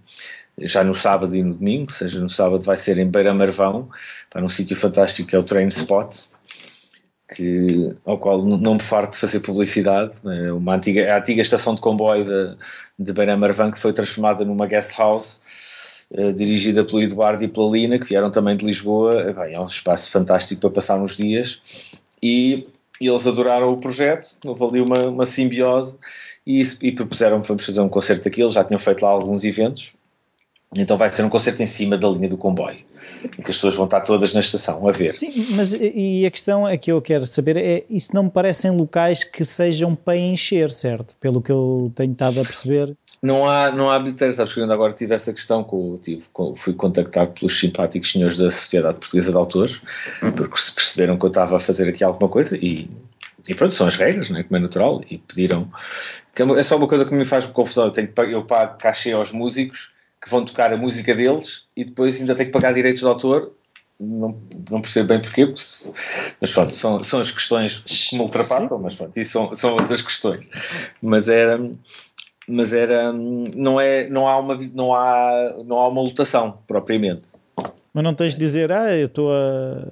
já 0.65 0.85
no 0.85 0.95
sábado 0.95 1.35
e 1.35 1.43
no 1.43 1.53
domingo, 1.53 1.91
ou 1.91 1.97
seja, 1.97 2.19
no 2.21 2.29
sábado 2.29 2.63
vai 2.63 2.77
ser 2.77 2.97
em 2.97 3.09
Beira 3.09 3.33
Marvão, 3.33 3.89
para 4.29 4.43
um 4.43 4.47
sítio 4.47 4.77
fantástico 4.77 5.29
que 5.29 5.35
é 5.35 5.39
o 5.39 5.43
Train 5.43 5.67
Spot, 5.67 6.15
que, 7.33 7.95
ao 8.05 8.17
qual 8.17 8.43
não 8.43 8.75
me 8.75 8.81
farto 8.81 9.13
de 9.13 9.17
fazer 9.17 9.39
publicidade. 9.39 10.15
É 10.25 10.51
uma 10.51 10.75
antiga, 10.75 11.13
a 11.13 11.17
antiga 11.17 11.41
estação 11.41 11.73
de 11.73 11.81
comboio 11.81 12.25
de, 12.25 12.57
de 12.99 13.13
Benamarvã 13.13 13.71
que 13.71 13.79
foi 13.79 13.93
transformada 13.93 14.45
numa 14.45 14.67
guest 14.67 14.97
house 14.97 15.39
uh, 16.11 16.31
dirigida 16.33 16.83
pelo 16.83 17.01
Eduardo 17.01 17.43
e 17.43 17.47
pela 17.47 17.71
Lina, 17.71 17.99
que 17.99 18.05
vieram 18.05 18.31
também 18.31 18.55
de 18.55 18.65
Lisboa. 18.65 19.33
Bem, 19.33 19.53
é 19.55 19.59
um 19.59 19.67
espaço 19.67 20.11
fantástico 20.11 20.61
para 20.61 20.69
passar 20.69 21.01
uns 21.01 21.17
dias 21.17 21.61
e, 22.21 22.67
e 23.01 23.07
eles 23.07 23.25
adoraram 23.25 23.71
o 23.71 23.77
projeto, 23.77 24.35
houve 24.45 24.63
ali 24.63 24.81
uma, 24.81 25.07
uma 25.07 25.25
simbiose 25.25 25.97
e, 26.45 26.61
e 26.81 26.91
propuseram-me 26.91 27.43
fazer 27.43 27.81
um 27.81 27.89
concerto 27.89 28.25
daquilo, 28.25 28.51
já 28.51 28.63
tinham 28.63 28.79
feito 28.79 29.01
lá 29.01 29.09
alguns 29.09 29.43
eventos. 29.43 29.93
Então 30.75 30.97
vai 30.97 31.09
ser 31.09 31.23
um 31.23 31.29
concerto 31.29 31.61
em 31.63 31.67
cima 31.67 31.97
da 31.97 32.07
linha 32.09 32.29
do 32.29 32.37
comboio 32.37 32.79
em 33.25 33.41
que 33.41 33.51
as 33.51 33.57
pessoas 33.57 33.75
vão 33.75 33.85
estar 33.85 34.01
todas 34.01 34.33
na 34.33 34.39
estação 34.39 34.87
a 34.87 34.91
ver. 34.91 35.17
Sim, 35.17 35.31
mas 35.55 35.73
e 35.73 36.25
a 36.25 36.31
questão 36.31 36.67
é 36.67 36.77
que 36.77 36.91
eu 36.91 37.01
quero 37.01 37.25
saber 37.25 37.57
é, 37.57 37.83
isso 37.89 38.13
não 38.13 38.23
me 38.23 38.29
parecem 38.29 38.71
locais 38.71 39.23
que 39.23 39.43
sejam 39.43 39.95
para 39.95 40.17
encher, 40.17 40.71
certo? 40.71 41.15
Pelo 41.19 41.41
que 41.41 41.51
eu 41.51 41.91
tenho 41.95 42.11
estado 42.11 42.39
a 42.39 42.43
perceber. 42.43 42.95
Não 43.21 43.47
há, 43.49 43.71
não 43.71 43.89
há 43.89 43.97
bilheteiros, 43.97 44.35
sabes 44.35 44.53
que 44.53 44.59
eu 44.59 44.63
ainda 44.63 44.73
agora 44.73 44.93
tive 44.93 45.15
essa 45.15 45.33
questão, 45.33 45.63
com, 45.63 45.97
tive, 45.97 46.23
com, 46.31 46.55
fui 46.55 46.73
contactado 46.73 47.31
pelos 47.31 47.59
simpáticos 47.59 48.11
senhores 48.11 48.37
da 48.37 48.51
Sociedade 48.51 48.99
Portuguesa 48.99 49.31
de 49.31 49.37
Autores, 49.37 49.81
porque 50.35 50.57
se 50.57 50.73
perceberam 50.73 51.17
que 51.17 51.25
eu 51.25 51.29
estava 51.29 51.55
a 51.55 51.59
fazer 51.59 51.89
aqui 51.89 52.03
alguma 52.03 52.29
coisa 52.29 52.55
e, 52.57 52.89
e 53.47 53.55
pronto, 53.55 53.73
são 53.73 53.87
as 53.87 53.95
regras, 53.95 54.29
não 54.29 54.39
é? 54.39 54.43
como 54.43 54.57
é 54.57 54.59
natural, 54.59 55.01
e 55.09 55.17
pediram, 55.17 55.67
que 56.35 56.43
é, 56.43 56.45
é 56.45 56.63
só 56.63 56.77
uma 56.77 56.87
coisa 56.87 57.05
que 57.05 57.15
me 57.15 57.25
faz 57.25 57.47
confusão, 57.47 57.85
eu, 57.85 57.91
tenho, 57.91 58.09
eu 58.29 58.43
pago 58.43 58.77
cachê 58.77 59.13
aos 59.13 59.31
músicos, 59.31 59.94
que 60.25 60.31
vão 60.31 60.43
tocar 60.43 60.73
a 60.73 60.77
música 60.77 61.13
deles 61.13 61.67
e 61.77 61.85
depois 61.85 62.19
ainda 62.19 62.33
tem 62.33 62.47
que 62.47 62.51
pagar 62.51 62.73
direitos 62.73 63.01
de 63.01 63.05
autor 63.05 63.53
não, 63.99 64.41
não 64.69 64.81
percebo 64.81 65.09
bem 65.09 65.21
porquê, 65.21 65.45
mas 66.41 66.51
pronto, 66.51 66.73
são, 66.73 67.03
são 67.03 67.21
as 67.21 67.31
questões 67.31 67.77
que 67.77 68.15
me 68.17 68.23
ultrapassam, 68.23 68.77
Sim. 68.77 68.83
mas 68.83 68.95
pronto, 68.95 69.17
isso 69.17 69.31
são, 69.31 69.55
são 69.55 69.71
outras 69.73 70.01
questões. 70.01 70.49
Mas 71.01 71.29
era, 71.29 71.57
mas 72.45 72.73
era, 72.73 73.13
não 73.13 73.79
é, 73.79 74.09
não 74.09 74.27
há 74.27 74.37
uma, 74.37 74.59
não 74.73 74.93
há, 74.93 75.55
não 75.65 75.77
há 75.77 75.87
uma 75.87 76.01
lotação 76.01 76.59
propriamente. 76.67 77.23
Mas 77.93 78.03
não 78.03 78.13
tens 78.13 78.33
de 78.33 78.39
dizer, 78.39 78.69
ah, 78.71 78.93
eu 78.93 79.05
estou 79.05 79.31
a, 79.31 79.87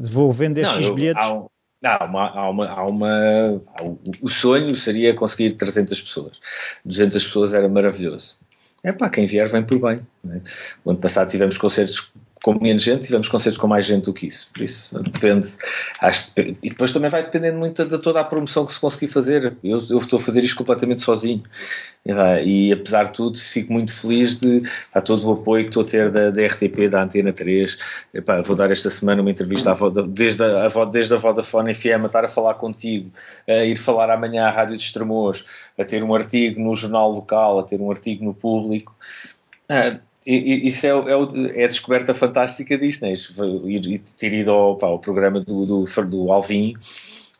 vou 0.00 0.30
vender 0.30 0.62
não, 0.62 0.70
X 0.70 0.86
eu, 0.86 0.94
bilhetes. 0.94 1.24
Há, 1.24 1.48
há 1.82 2.04
uma, 2.04 2.28
há 2.28 2.50
uma, 2.50 2.68
há 2.68 2.86
uma 2.86 3.62
há 3.74 3.82
o 4.22 4.28
sonho 4.28 4.76
seria 4.76 5.12
conseguir 5.12 5.54
300 5.54 6.00
pessoas. 6.00 6.38
200 6.84 7.24
pessoas 7.24 7.52
era 7.52 7.68
maravilhoso. 7.68 8.38
É 8.82 8.92
pá, 8.92 9.10
quem 9.10 9.26
vier 9.26 9.48
vem 9.48 9.64
por 9.64 9.78
bem. 9.78 10.00
Né? 10.24 10.40
O 10.84 10.90
ano 10.90 11.00
passado 11.00 11.30
tivemos 11.30 11.58
concertos 11.58 12.12
com 12.42 12.58
menos 12.58 12.82
gente, 12.82 13.04
tivemos 13.04 13.28
concertos 13.28 13.58
com 13.58 13.66
mais 13.66 13.84
gente 13.84 14.04
do 14.04 14.12
que 14.12 14.26
isso. 14.26 14.50
Por 14.52 14.62
isso, 14.62 14.98
depende. 15.02 15.50
Acho, 16.00 16.32
e 16.36 16.70
depois 16.70 16.92
também 16.92 17.10
vai 17.10 17.22
dependendo 17.22 17.58
muito 17.58 17.84
de 17.84 17.98
toda 17.98 18.20
a 18.20 18.24
promoção 18.24 18.64
que 18.64 18.72
se 18.72 18.80
conseguir 18.80 19.08
fazer. 19.08 19.56
Eu, 19.62 19.78
eu 19.90 19.98
estou 19.98 20.18
a 20.18 20.22
fazer 20.22 20.42
isto 20.42 20.56
completamente 20.56 21.02
sozinho. 21.02 21.42
E, 22.44 22.72
apesar 22.72 23.04
de 23.04 23.12
tudo, 23.12 23.38
fico 23.38 23.72
muito 23.72 23.92
feliz 23.92 24.36
de 24.36 24.62
a 24.92 25.02
todo 25.02 25.28
o 25.28 25.32
apoio 25.32 25.64
que 25.64 25.70
estou 25.70 25.82
a 25.82 25.86
ter 25.86 26.10
da, 26.10 26.30
da 26.30 26.46
RTP, 26.46 26.88
da 26.88 27.02
Antena 27.02 27.32
3. 27.32 27.78
Epá, 28.14 28.40
vou 28.40 28.56
dar 28.56 28.70
esta 28.70 28.88
semana 28.88 29.20
uma 29.20 29.30
entrevista 29.30 29.76
desde, 30.08 30.42
a, 30.42 30.84
desde 30.86 31.12
a 31.12 31.18
Vodafone 31.18 31.74
FM 31.74 32.04
a 32.04 32.06
estar 32.06 32.24
a 32.24 32.28
falar 32.28 32.54
contigo, 32.54 33.10
a 33.46 33.64
ir 33.64 33.76
falar 33.76 34.10
amanhã 34.10 34.46
à 34.46 34.50
Rádio 34.50 34.78
de 34.78 34.82
Estremoz, 34.82 35.44
a 35.78 35.84
ter 35.84 36.02
um 36.02 36.14
artigo 36.14 36.58
no 36.58 36.74
jornal 36.74 37.10
local, 37.12 37.58
a 37.58 37.64
ter 37.64 37.78
um 37.78 37.90
artigo 37.90 38.24
no 38.24 38.32
público. 38.32 38.96
Ah, 39.68 39.98
isso 40.26 40.86
é, 40.86 40.90
é, 40.90 41.62
é, 41.62 41.64
a 41.64 41.68
descoberta 41.68 42.12
fantástica 42.12 42.76
disto, 42.76 43.02
né? 43.02 43.14
ir, 43.64 43.98
ter 44.18 44.32
ido 44.32 44.50
ao, 44.50 44.76
pá, 44.76 44.86
ao 44.86 44.98
programa 44.98 45.40
do, 45.40 45.64
do, 45.64 45.84
do 46.04 46.30
Alvin 46.30 46.74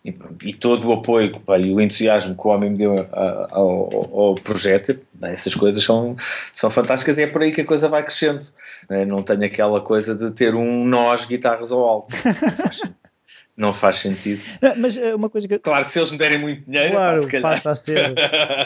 e, 0.02 0.14
e, 0.44 0.52
todo 0.54 0.88
o 0.88 0.92
apoio 0.94 1.38
pá, 1.40 1.58
e 1.58 1.72
o 1.74 1.80
entusiasmo 1.80 2.34
que 2.34 2.46
o 2.46 2.50
homem 2.50 2.70
me 2.70 2.78
deu 2.78 2.94
ao, 3.50 4.18
ao 4.18 4.34
projeto, 4.34 4.98
essas 5.20 5.54
coisas 5.54 5.84
são, 5.84 6.16
são 6.54 6.70
fantásticas 6.70 7.18
e 7.18 7.22
é 7.22 7.26
por 7.26 7.42
aí 7.42 7.52
que 7.52 7.60
a 7.60 7.66
coisa 7.66 7.88
vai 7.88 8.02
crescendo. 8.02 8.46
Né? 8.88 9.04
Não 9.04 9.22
tenho 9.22 9.44
aquela 9.44 9.80
coisa 9.82 10.14
de 10.14 10.30
ter 10.30 10.54
um 10.54 10.86
nós 10.86 11.26
guitarras 11.26 11.70
ao 11.70 11.84
alto. 11.84 12.16
Não 13.56 13.74
faz 13.74 13.98
sentido. 13.98 14.40
Mas 14.78 14.96
eh, 14.96 15.14
uma 15.14 15.28
coisa 15.28 15.46
que. 15.46 15.58
Claro 15.58 15.84
que 15.84 15.90
se 15.90 15.98
eles 15.98 16.10
me 16.10 16.16
derem 16.18 16.38
muito 16.38 16.64
dinheiro, 16.64 16.92
claro, 16.92 17.42
passa 17.42 17.70
a 17.70 17.74
ser 17.74 18.14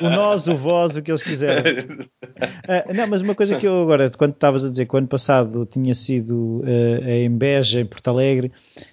o 0.00 0.08
nós, 0.08 0.46
o 0.46 0.54
vós, 0.54 0.96
o 0.96 1.02
que 1.02 1.10
eles 1.10 1.22
quiserem. 1.22 1.84
uh, 1.84 2.92
não, 2.94 3.06
mas 3.08 3.20
uma 3.20 3.34
coisa 3.34 3.58
que 3.58 3.66
eu 3.66 3.82
agora, 3.82 4.10
quando 4.10 4.34
estavas 4.34 4.64
a 4.64 4.70
dizer 4.70 4.86
que 4.86 4.94
o 4.94 4.98
ano 4.98 5.08
passado 5.08 5.66
tinha 5.66 5.94
sido 5.94 6.60
uh, 6.60 7.08
em 7.08 7.30
Beja, 7.30 7.80
em 7.80 7.86
Porto 7.86 8.08
Alegre, 8.08 8.52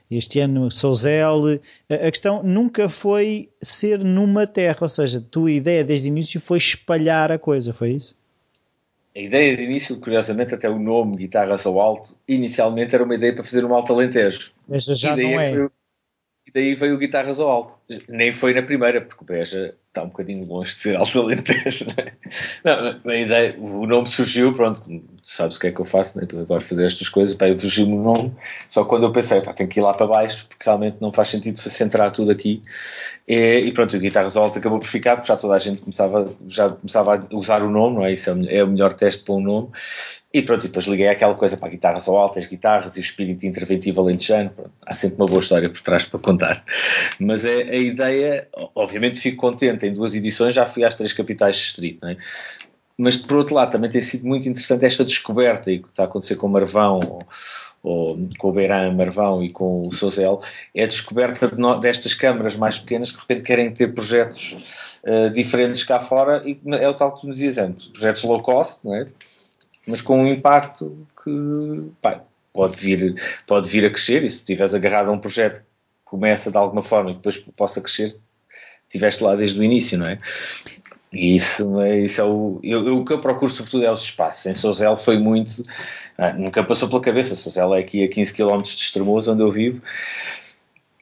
este 0.10 0.40
ano 0.40 0.72
Souzel, 0.72 1.60
a 1.90 2.10
questão 2.10 2.42
nunca 2.42 2.90
foi 2.90 3.50
ser 3.62 4.00
numa 4.00 4.48
terra, 4.48 4.80
ou 4.82 4.90
seja, 4.90 5.20
a 5.20 5.22
tua 5.22 5.52
ideia 5.52 5.84
desde 5.84 6.10
o 6.10 6.12
início 6.12 6.40
foi 6.40 6.58
espalhar 6.58 7.32
a 7.32 7.38
coisa, 7.38 7.74
foi 7.74 7.92
isso? 7.92 8.20
A 9.16 9.20
ideia 9.20 9.58
de 9.58 9.64
início, 9.64 10.00
curiosamente, 10.00 10.56
até 10.56 10.70
o 10.70 10.80
nome 10.80 11.18
Guitarras 11.18 11.66
ao 11.66 11.80
Alto, 11.82 12.16
inicialmente 12.26 12.96
era 12.96 13.04
uma 13.04 13.14
ideia 13.14 13.34
para 13.34 13.44
fazer 13.44 13.66
um 13.66 13.74
Alto 13.74 13.92
Alentejo. 13.92 14.54
Mas 14.68 14.86
já 14.86 15.16
não 15.18 15.40
é. 15.40 15.54
Foi, 15.54 15.70
e 16.48 16.52
daí 16.52 16.74
veio 16.74 16.96
o 16.96 16.98
Guitarras 16.98 17.40
ao 17.40 17.50
Alto. 17.50 17.76
Nem 18.10 18.34
foi 18.34 18.54
na 18.54 18.64
primeira, 18.64 19.00
porque 19.00 19.24
o 19.24 19.26
Beja 19.26 19.76
está 19.92 20.04
um 20.04 20.08
bocadinho 20.08 20.46
longe 20.48 20.72
de 20.72 20.80
ser 20.80 20.96
Alto 20.96 21.20
Alentejo. 21.20 21.86
Não, 22.64 22.74
é? 22.74 23.00
não 23.04 23.12
a 23.12 23.18
ideia, 23.18 23.56
o 23.60 23.86
nome 23.86 24.08
surgiu, 24.08 24.54
pronto, 24.56 24.82
sabes 25.22 25.58
o 25.58 25.60
que 25.60 25.68
é 25.68 25.72
que 25.72 25.80
eu 25.80 25.86
faço, 25.86 26.18
né? 26.18 26.26
eu 26.32 26.40
adoro 26.40 26.62
fazer 26.62 26.86
estas 26.86 27.10
coisas, 27.10 27.36
pá, 27.36 27.50
eu 27.50 27.60
fugi-me 27.60 27.94
o 27.94 28.02
nome, 28.02 28.34
só 28.70 28.86
quando 28.86 29.04
eu 29.04 29.12
pensei, 29.12 29.42
pá, 29.42 29.54
tenho 29.54 29.70
que 29.70 29.80
ir 29.80 29.84
lá 29.84 29.94
para 29.94 30.08
baixo, 30.08 30.48
porque 30.48 30.64
realmente 30.64 30.98
não 31.02 31.12
faz 31.12 31.28
sentido 31.28 31.60
centrar 31.60 32.12
tudo 32.12 32.32
aqui. 32.32 32.62
E, 33.28 33.60
e 33.66 33.72
pronto, 33.74 33.96
o 33.96 34.00
Guitarras 34.00 34.36
ao 34.38 34.46
Alto 34.46 34.58
acabou 34.58 34.80
por 34.80 34.88
ficar, 34.88 35.18
porque 35.18 35.28
já 35.28 35.38
toda 35.38 35.56
a 35.56 35.60
gente 35.60 35.82
começava, 35.82 36.34
já 36.48 36.70
começava 36.70 37.16
a 37.16 37.36
usar 37.36 37.62
o 37.62 37.70
nome, 37.70 37.96
não 37.98 38.06
é? 38.06 38.14
Isso 38.14 38.30
é, 38.30 38.56
é 38.56 38.64
o 38.64 38.68
melhor 38.68 38.94
teste 38.94 39.24
para 39.26 39.36
um 39.36 39.42
nome. 39.42 39.70
E 40.34 40.42
pronto, 40.42 40.64
e 40.64 40.68
depois 40.68 40.86
liguei 40.86 41.10
aquela 41.10 41.36
coisa 41.36 41.58
para 41.58 41.68
a 41.68 41.72
guitarra 41.72 42.00
só 42.00 42.16
alta, 42.16 42.40
as 42.40 42.48
guitarras 42.48 42.96
e 42.96 43.00
o 43.00 43.02
espírito 43.02 43.46
interventivo 43.46 44.00
alentejano. 44.00 44.52
Há 44.86 44.94
sempre 44.94 45.18
uma 45.18 45.28
boa 45.28 45.42
história 45.42 45.70
por 45.70 45.82
trás 45.82 46.06
para 46.06 46.20
contar. 46.20 46.64
Mas 47.20 47.46
a, 47.46 47.50
a, 47.50 47.76
ideia, 47.76 48.48
obviamente 48.74 49.20
fico 49.20 49.38
contente, 49.38 49.86
em 49.86 49.94
duas 49.94 50.16
edições 50.16 50.56
já 50.56 50.66
fui 50.66 50.86
às 50.86 50.96
três 50.96 51.12
capitais 51.12 51.58
de 51.58 51.62
distrito, 51.64 52.06
é? 52.06 52.16
Mas 52.98 53.18
por 53.18 53.38
outro 53.38 53.56
lado 53.56 53.72
também 53.72 53.90
tem 53.90 54.00
sido 54.00 54.26
muito 54.28 54.48
interessante 54.48 54.86
esta 54.86 55.04
descoberta 55.04 55.72
e 55.72 55.80
que 55.80 55.90
está 55.90 56.04
a 56.04 56.06
acontecer 56.06 56.36
com 56.36 56.48
o 56.48 56.50
Marvão, 56.50 57.00
ou, 57.04 57.20
ou 57.84 58.30
com 58.38 58.50
o 58.50 58.54
Beirã 58.54 58.94
Marvão 58.94 59.44
e 59.44 59.50
com 59.50 59.88
o 59.88 59.92
Sozel, 59.92 60.40
é 60.74 60.84
a 60.84 60.88
descoberta 60.88 61.48
de 61.48 61.60
no, 61.60 61.80
destas 61.80 62.14
câmaras 62.14 62.56
mais 62.56 62.78
pequenas 62.78 63.12
que 63.12 63.18
de 63.18 63.22
repente 63.22 63.44
querem 63.44 63.72
ter 63.72 63.94
projetos 63.94 64.56
uh, 65.04 65.30
diferentes 65.32 65.84
cá 65.84 66.00
fora 66.00 66.44
e 66.46 66.60
é 66.80 66.88
o 66.88 66.94
tal 66.94 67.14
que 67.14 67.22
tu 67.22 67.28
nos 67.28 67.38
dizias 67.38 67.58
antes, 67.58 67.88
projetos 67.88 68.24
low 68.24 68.42
cost, 68.42 68.86
não 68.86 68.96
é? 68.96 69.08
Mas 69.92 70.02
com 70.02 70.22
um 70.22 70.28
impacto 70.28 71.06
que 71.24 71.92
pá, 72.02 72.22
pode, 72.54 72.78
vir, 72.78 73.22
pode 73.46 73.70
vir 73.70 73.86
a 73.86 73.90
crescer. 73.90 74.24
E 74.24 74.30
se 74.30 74.38
estiveres 74.38 74.74
agarrado 74.74 75.10
a 75.10 75.12
um 75.12 75.20
projeto 75.20 75.60
que 75.60 75.66
começa 76.06 76.50
de 76.50 76.58
alguma 76.58 76.82
forma 76.82 77.12
e 77.12 77.16
depois 77.16 77.38
possa 77.38 77.82
crescer, 77.82 78.16
estiveste 78.88 79.24
lá 79.24 79.36
desde 79.36 79.60
o 79.60 79.64
início, 79.64 79.98
não 79.98 80.08
é? 80.08 80.18
E 81.14 81.36
isso, 81.36 81.82
isso 81.86 82.22
é 82.22 82.24
o. 82.24 82.60
Eu, 82.64 82.88
eu, 82.88 82.98
o 83.00 83.06
que 83.06 83.12
eu 83.12 83.20
procuro, 83.20 83.52
sobretudo, 83.52 83.84
é 83.84 83.92
os 83.92 84.02
espaços. 84.02 84.46
Em 84.46 84.54
Sozel 84.54 84.96
foi 84.96 85.18
muito. 85.18 85.62
Ah, 86.18 86.32
nunca 86.32 86.64
passou 86.64 86.88
pela 86.88 87.02
cabeça. 87.02 87.36
Sozel 87.36 87.76
é 87.76 87.80
aqui 87.80 88.04
a 88.04 88.08
15 88.08 88.34
km 88.34 88.62
de 88.62 88.70
Estremoz, 88.70 89.28
onde 89.28 89.42
eu 89.42 89.52
vivo. 89.52 89.82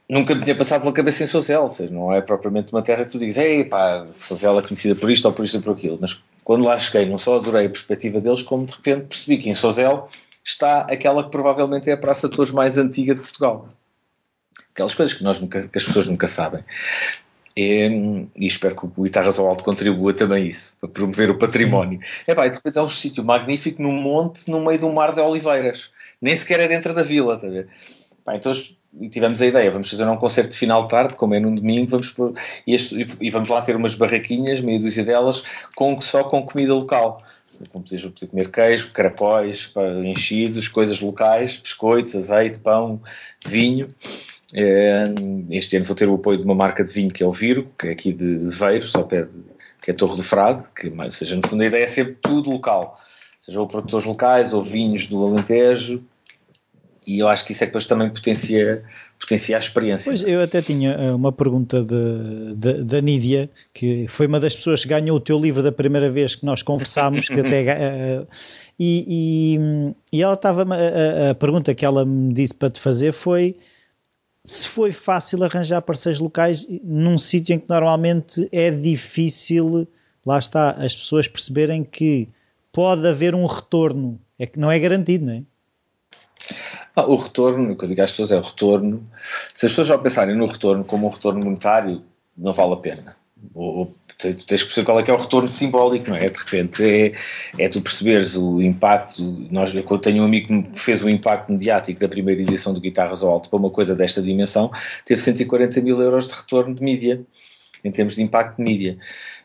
Nunca 0.10 0.34
me 0.34 0.44
tinha 0.44 0.56
passado 0.56 0.82
pela 0.82 0.94
cabeça 0.94 1.24
em 1.24 1.28
Sozel. 1.28 1.62
Ou 1.62 1.70
seja, 1.70 1.94
não 1.94 2.12
é 2.12 2.22
propriamente 2.22 2.74
uma 2.74 2.82
terra 2.82 3.06
que 3.06 3.12
tu 3.12 3.20
dizes, 3.20 3.38
ei 3.38 3.66
pá, 3.66 4.08
Sozel 4.12 4.58
é 4.58 4.64
conhecida 4.64 4.96
por 4.96 5.12
isto 5.12 5.26
ou 5.26 5.32
por 5.32 5.46
isto 5.46 5.58
ou 5.58 5.62
por 5.62 5.74
aquilo. 5.74 6.00
Mas 6.02 6.20
quando 6.50 6.66
lá 6.66 6.80
cheguei, 6.80 7.08
não 7.08 7.20
só 7.20 7.36
adorei 7.36 7.68
a 7.68 7.70
perspectiva 7.70 8.20
deles, 8.20 8.42
como 8.42 8.66
de 8.66 8.74
repente 8.74 9.06
percebi 9.06 9.38
que 9.38 9.52
em 9.52 9.54
Sozel 9.54 10.08
está 10.44 10.80
aquela 10.82 11.24
que 11.24 11.30
provavelmente 11.30 11.88
é 11.92 11.94
a 11.94 11.98
praça 11.98 12.28
de 12.28 12.36
touros 12.36 12.52
mais 12.52 12.76
antiga 12.76 13.14
de 13.14 13.22
Portugal. 13.22 13.70
Aquelas 14.74 14.96
coisas 14.96 15.14
que, 15.14 15.24
nós 15.24 15.40
nunca, 15.40 15.68
que 15.68 15.78
as 15.78 15.84
pessoas 15.84 16.10
nunca 16.10 16.26
sabem. 16.26 16.64
E, 17.56 18.26
e, 18.36 18.48
espero 18.48 18.76
que 18.76 18.84
o 18.84 19.04
Guitarras 19.04 19.38
ao 19.38 19.48
Alto 19.48 19.64
contribua 19.64 20.12
também 20.12 20.48
isso, 20.48 20.76
para 20.82 20.90
promover 20.90 21.30
o 21.30 21.38
património. 21.38 22.00
É 22.26 22.34
pá, 22.34 22.48
de 22.48 22.56
repente 22.56 22.80
é 22.80 22.82
um 22.82 22.90
sítio 22.90 23.24
magnífico 23.24 23.80
num 23.84 23.92
monte, 23.92 24.50
no 24.50 24.60
meio 24.66 24.80
de 24.80 24.86
um 24.86 24.92
mar 24.92 25.14
de 25.14 25.22
oliveiras. 25.22 25.92
Nem 26.20 26.36
sequer 26.36 26.62
é 26.62 26.68
dentro 26.68 26.96
da 26.96 27.04
vila, 27.04 27.36
está 27.36 27.46
a 27.46 27.52
ver? 27.52 27.70
Pá, 28.26 28.36
então 28.36 28.52
e 29.00 29.10
tivemos 29.10 29.42
a 29.42 29.46
ideia, 29.46 29.70
vamos 29.70 29.90
fazer 29.90 30.08
um 30.08 30.18
concerto 30.18 30.52
de 30.52 30.58
final 30.58 30.84
de 30.84 30.90
tarde, 30.90 31.16
como 31.16 31.34
é 31.34 31.40
num 31.40 31.54
domingo, 31.54 31.90
vamos 31.90 32.10
por, 32.10 32.34
e, 32.66 32.74
este, 32.74 33.08
e, 33.20 33.30
vamos 33.30 33.50
lá 33.50 33.62
ter 33.62 33.76
umas 33.76 33.94
barraquinhas, 33.96 34.62
meia 34.62 34.80
dúzia 34.80 35.04
delas, 35.04 35.44
com, 35.76 36.00
só 36.02 36.24
com 36.24 36.44
comida 36.46 36.74
local. 36.74 37.24
Como 37.72 37.84
poder, 37.84 38.02
poder 38.02 38.28
comer 38.28 38.52
queijo, 38.52 38.92
carapóis, 38.92 39.74
enchidos, 40.06 40.70
coisas 40.70 41.02
locais, 41.02 41.58
biscoitos, 41.58 42.16
azeite, 42.16 42.58
pão, 42.60 43.02
vinho. 43.46 43.94
É, 44.54 45.04
este 45.52 45.76
ano 45.76 45.86
vou 45.86 45.96
ter 45.96 46.08
o 46.08 46.16
apoio 46.16 46.38
de 46.38 46.46
uma 46.46 46.56
marca 46.56 46.84
de 46.84 46.92
vinho 46.92 47.12
que 47.12 47.22
é 47.22 47.26
o 47.26 47.34
Viro, 47.34 47.70
que 47.78 47.88
é 47.88 47.92
aqui 47.92 48.14
de 48.14 48.50
Veiros, 48.50 48.96
ao 48.96 49.04
pé 49.06 49.24
de, 49.24 49.30
que 49.82 49.92
é 49.92 49.94
Torre 49.94 50.16
do 50.16 50.24
Frade, 50.24 50.64
que, 50.76 50.88
ou 50.88 51.12
seja, 51.12 51.36
no 51.36 51.48
fundo 51.48 51.64
a 51.64 51.66
ideia 51.66 51.84
é 51.84 51.88
ser 51.88 52.18
tudo 52.22 52.50
local, 52.50 53.00
seja 53.42 53.60
ou 53.60 53.68
produtores 53.68 54.06
locais, 54.06 54.54
ou 54.54 54.64
vinhos 54.64 55.08
do 55.08 55.26
Alentejo, 55.26 56.04
e 57.10 57.18
eu 57.18 57.28
acho 57.28 57.44
que 57.44 57.54
isso 57.54 57.64
é 57.64 57.66
que 57.66 57.72
depois 57.72 57.88
também 57.88 58.08
potencia, 58.08 58.84
potencia 59.20 59.56
a 59.56 59.60
experiência. 59.60 60.12
Pois, 60.12 60.22
eu 60.22 60.40
até 60.42 60.62
tinha 60.62 60.92
eh, 60.92 61.12
uma 61.12 61.32
pergunta 61.32 61.84
da 61.84 63.02
Nídia, 63.02 63.50
que 63.74 64.08
foi 64.08 64.28
uma 64.28 64.40
das 64.40 64.56
pessoas 64.56 64.84
que 64.84 64.90
ganhou 64.90 65.18
o 65.18 65.20
teu 65.20 65.40
livro 65.40 65.64
da 65.64 65.72
primeira 65.72 66.12
vez 66.12 66.36
que 66.36 66.46
nós 66.46 66.62
conversámos, 66.62 67.28
que 67.28 67.40
até... 67.40 67.60
Uh, 67.80 68.28
e, 68.80 69.06
e, 70.12 70.18
e, 70.18 70.22
ela 70.22 70.36
estava... 70.36 70.64
A, 70.64 71.32
a, 71.32 71.36
pergunta 71.36 71.74
que 71.74 71.84
ela 71.84 72.06
me 72.06 72.32
disse 72.32 72.54
para 72.54 72.70
te 72.70 72.80
fazer 72.80 73.12
foi 73.12 73.58
se 74.46 74.68
foi 74.68 74.92
fácil 74.92 75.44
arranjar 75.44 75.82
parceiros 75.82 76.20
locais 76.20 76.68
num 76.84 77.18
sítio 77.18 77.54
em 77.54 77.60
que 77.60 77.68
normalmente 77.68 78.48
é 78.52 78.72
difícil, 78.72 79.88
lá 80.26 80.40
está, 80.40 80.72
as 80.72 80.96
pessoas 80.96 81.28
perceberem 81.28 81.84
que 81.84 82.30
pode 82.72 83.08
haver 83.08 83.36
um 83.36 83.46
retorno. 83.46 84.20
É 84.38 84.46
que 84.46 84.60
não 84.60 84.72
é 84.72 84.80
garantido, 84.80 85.26
não 85.26 85.34
é? 85.34 85.44
O 86.96 87.16
retorno, 87.16 87.72
o 87.72 87.76
que 87.76 87.86
eu 87.86 87.90
digo 87.90 88.02
às 88.02 88.12
pessoas 88.12 88.32
é 88.32 88.38
o 88.38 88.42
retorno. 88.42 89.08
Se 89.54 89.66
as 89.66 89.72
pessoas 89.72 89.88
já 89.88 89.98
pensarem 89.98 90.36
no 90.36 90.46
retorno 90.46 90.84
como 90.84 91.08
um 91.08 91.10
retorno 91.10 91.44
monetário, 91.44 92.04
não 92.38 92.54
vale 92.54 92.74
a 92.74 92.78
pena. 92.78 93.16
Ou, 93.54 93.96
tens 94.20 94.36
que 94.36 94.66
perceber 94.66 94.86
qual 94.86 95.00
é 95.00 95.04
que 95.04 95.10
é 95.10 95.14
o 95.14 95.18
retorno 95.18 95.48
simbólico, 95.48 96.10
não 96.10 96.18
é? 96.18 96.30
De 96.30 96.38
repente 96.38 96.84
é, 96.84 97.14
é 97.58 97.70
tu 97.70 97.82
perceberes 97.82 98.36
o 98.36 98.62
impacto. 98.62 99.24
Nós, 99.50 99.74
eu 99.74 99.98
tenho 99.98 100.24
um 100.24 100.26
amigo 100.26 100.64
que 100.64 100.80
fez 100.80 101.02
o 101.02 101.10
impacto 101.10 101.52
mediático 101.52 102.00
da 102.00 102.08
primeira 102.08 102.42
edição 102.42 102.74
do 102.74 102.82
Guitarras 102.82 103.24
ao 103.24 103.32
Alto 103.32 103.50
para 103.50 103.58
uma 103.58 103.70
coisa 103.70 103.96
desta 103.96 104.22
dimensão, 104.22 104.72
teve 105.06 105.22
140 105.22 105.80
mil 105.82 106.02
euros 106.02 106.28
de 106.28 106.34
retorno 106.34 106.76
de 106.76 106.84
mídia, 106.84 107.22
em 107.84 107.92
termos 107.92 108.16
de 108.16 108.24
impacto 108.24 108.58
de 108.58 108.64
mídia. 108.64 108.98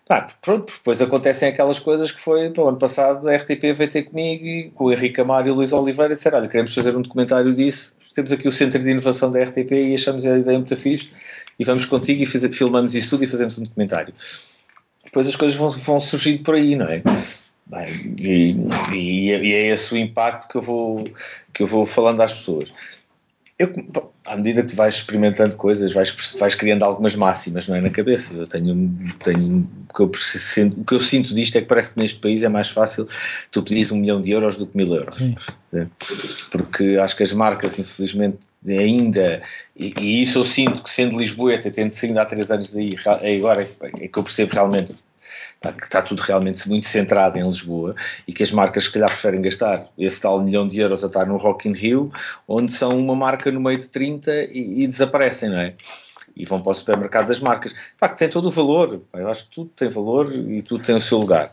Ah, 0.08 0.26
pronto, 0.42 0.70
depois 0.72 1.00
acontecem 1.00 1.48
aquelas 1.48 1.78
coisas 1.78 2.12
que 2.12 2.20
foi, 2.20 2.50
para 2.50 2.62
o 2.62 2.68
ano 2.68 2.78
passado, 2.78 3.26
a 3.26 3.36
RTP 3.36 3.72
veio 3.74 3.90
ter 3.90 4.02
comigo 4.02 4.44
e 4.44 4.70
com 4.74 4.84
o 4.84 4.92
Henrique 4.92 5.20
Amaro 5.20 5.48
e 5.48 5.50
o 5.50 5.54
Luís 5.54 5.72
Oliveira 5.72 6.14
disseram, 6.14 6.38
olha, 6.38 6.48
queremos 6.48 6.74
fazer 6.74 6.94
um 6.94 7.00
documentário 7.00 7.54
disso, 7.54 7.96
temos 8.14 8.30
aqui 8.30 8.46
o 8.46 8.52
Centro 8.52 8.82
de 8.82 8.90
Inovação 8.90 9.30
da 9.30 9.42
RTP 9.42 9.72
e 9.72 9.94
achamos 9.94 10.26
a 10.26 10.38
ideia 10.38 10.58
muito 10.58 10.76
fixe 10.76 11.10
e 11.58 11.64
vamos 11.64 11.86
contigo 11.86 12.22
e 12.22 12.26
fiz, 12.26 12.44
filmamos 12.54 12.94
isso 12.94 13.10
tudo 13.10 13.24
e 13.24 13.26
fazemos 13.26 13.58
um 13.58 13.64
documentário. 13.64 14.12
Depois 15.04 15.26
as 15.26 15.36
coisas 15.36 15.56
vão, 15.56 15.70
vão 15.70 15.98
surgindo 16.00 16.44
por 16.44 16.54
aí, 16.54 16.76
não 16.76 16.86
é? 16.86 17.02
Bem, 17.66 18.14
e, 18.20 18.56
e, 18.92 19.30
e, 19.30 19.52
é 19.54 19.66
esse 19.68 19.94
o 19.94 19.96
impacto 19.96 20.48
que 20.48 20.56
eu 20.56 20.62
vou, 20.62 21.04
que 21.52 21.62
eu 21.62 21.66
vou 21.66 21.86
falando 21.86 22.20
às 22.20 22.34
pessoas. 22.34 22.74
Eu, 23.56 23.72
à 24.24 24.36
medida 24.36 24.64
que 24.64 24.74
vais 24.74 24.96
experimentando 24.96 25.54
coisas, 25.54 25.92
vais, 25.92 26.10
vais 26.38 26.54
criando 26.56 26.82
algumas 26.82 27.14
máximas 27.14 27.68
não 27.68 27.76
é, 27.76 27.80
na 27.80 27.90
cabeça. 27.90 28.34
Eu 28.34 28.48
tenho, 28.48 28.98
tenho 29.22 29.68
o, 29.88 29.94
que 29.94 30.00
eu, 30.00 30.10
o 30.76 30.84
que 30.84 30.94
eu 30.94 31.00
sinto 31.00 31.32
disto 31.32 31.56
é 31.56 31.60
que 31.60 31.68
parece 31.68 31.94
que 31.94 32.00
neste 32.00 32.18
país 32.18 32.42
é 32.42 32.48
mais 32.48 32.70
fácil 32.70 33.08
tu 33.52 33.62
pedires 33.62 33.92
um 33.92 33.96
milhão 33.96 34.20
de 34.20 34.32
euros 34.32 34.56
do 34.56 34.66
que 34.66 34.76
mil 34.76 34.92
euros. 34.92 35.16
Sim. 35.16 35.36
Porque 36.50 36.96
acho 37.00 37.16
que 37.16 37.22
as 37.22 37.32
marcas, 37.32 37.78
infelizmente, 37.78 38.38
ainda, 38.66 39.42
e, 39.76 39.94
e, 40.00 40.22
isso 40.22 40.40
eu 40.40 40.44
sinto 40.44 40.82
que 40.82 40.90
sendo 40.90 41.16
Lisboa, 41.16 41.54
até 41.54 41.70
tendo 41.70 41.92
saído 41.92 42.18
há 42.18 42.24
três 42.24 42.50
anos 42.50 42.76
aí, 42.76 42.96
agora 43.36 43.70
é 44.00 44.08
que 44.08 44.18
eu 44.18 44.22
percebo 44.22 44.52
realmente 44.52 44.94
que 45.72 45.84
está 45.84 46.02
tudo 46.02 46.20
realmente 46.20 46.68
muito 46.68 46.86
centrado 46.86 47.38
em 47.38 47.46
Lisboa 47.46 47.94
e 48.26 48.32
que 48.32 48.42
as 48.42 48.52
marcas 48.52 48.84
se 48.84 48.92
calhar 48.92 49.08
preferem 49.08 49.40
gastar 49.40 49.88
esse 49.98 50.20
tal 50.20 50.40
milhão 50.42 50.66
de 50.66 50.78
euros 50.78 51.02
a 51.02 51.06
estar 51.06 51.26
no 51.26 51.36
Rock 51.36 51.68
in 51.68 51.72
Rio, 51.72 52.12
onde 52.46 52.72
são 52.72 52.90
uma 52.98 53.14
marca 53.14 53.50
no 53.50 53.60
meio 53.60 53.78
de 53.78 53.88
30 53.88 54.32
e, 54.52 54.84
e 54.84 54.86
desaparecem, 54.86 55.48
não 55.48 55.58
é? 55.58 55.74
E 56.36 56.44
vão 56.44 56.60
para 56.60 56.72
o 56.72 56.74
supermercado 56.74 57.28
das 57.28 57.40
marcas. 57.40 57.72
De 57.72 57.78
facto, 57.98 58.18
tem 58.18 58.28
todo 58.28 58.48
o 58.48 58.50
valor. 58.50 59.02
Eu 59.12 59.28
acho 59.28 59.44
que 59.44 59.54
tudo 59.54 59.70
tem 59.74 59.88
valor 59.88 60.34
e 60.34 60.62
tudo 60.62 60.82
tem 60.82 60.96
o 60.96 61.00
seu 61.00 61.18
lugar. 61.18 61.50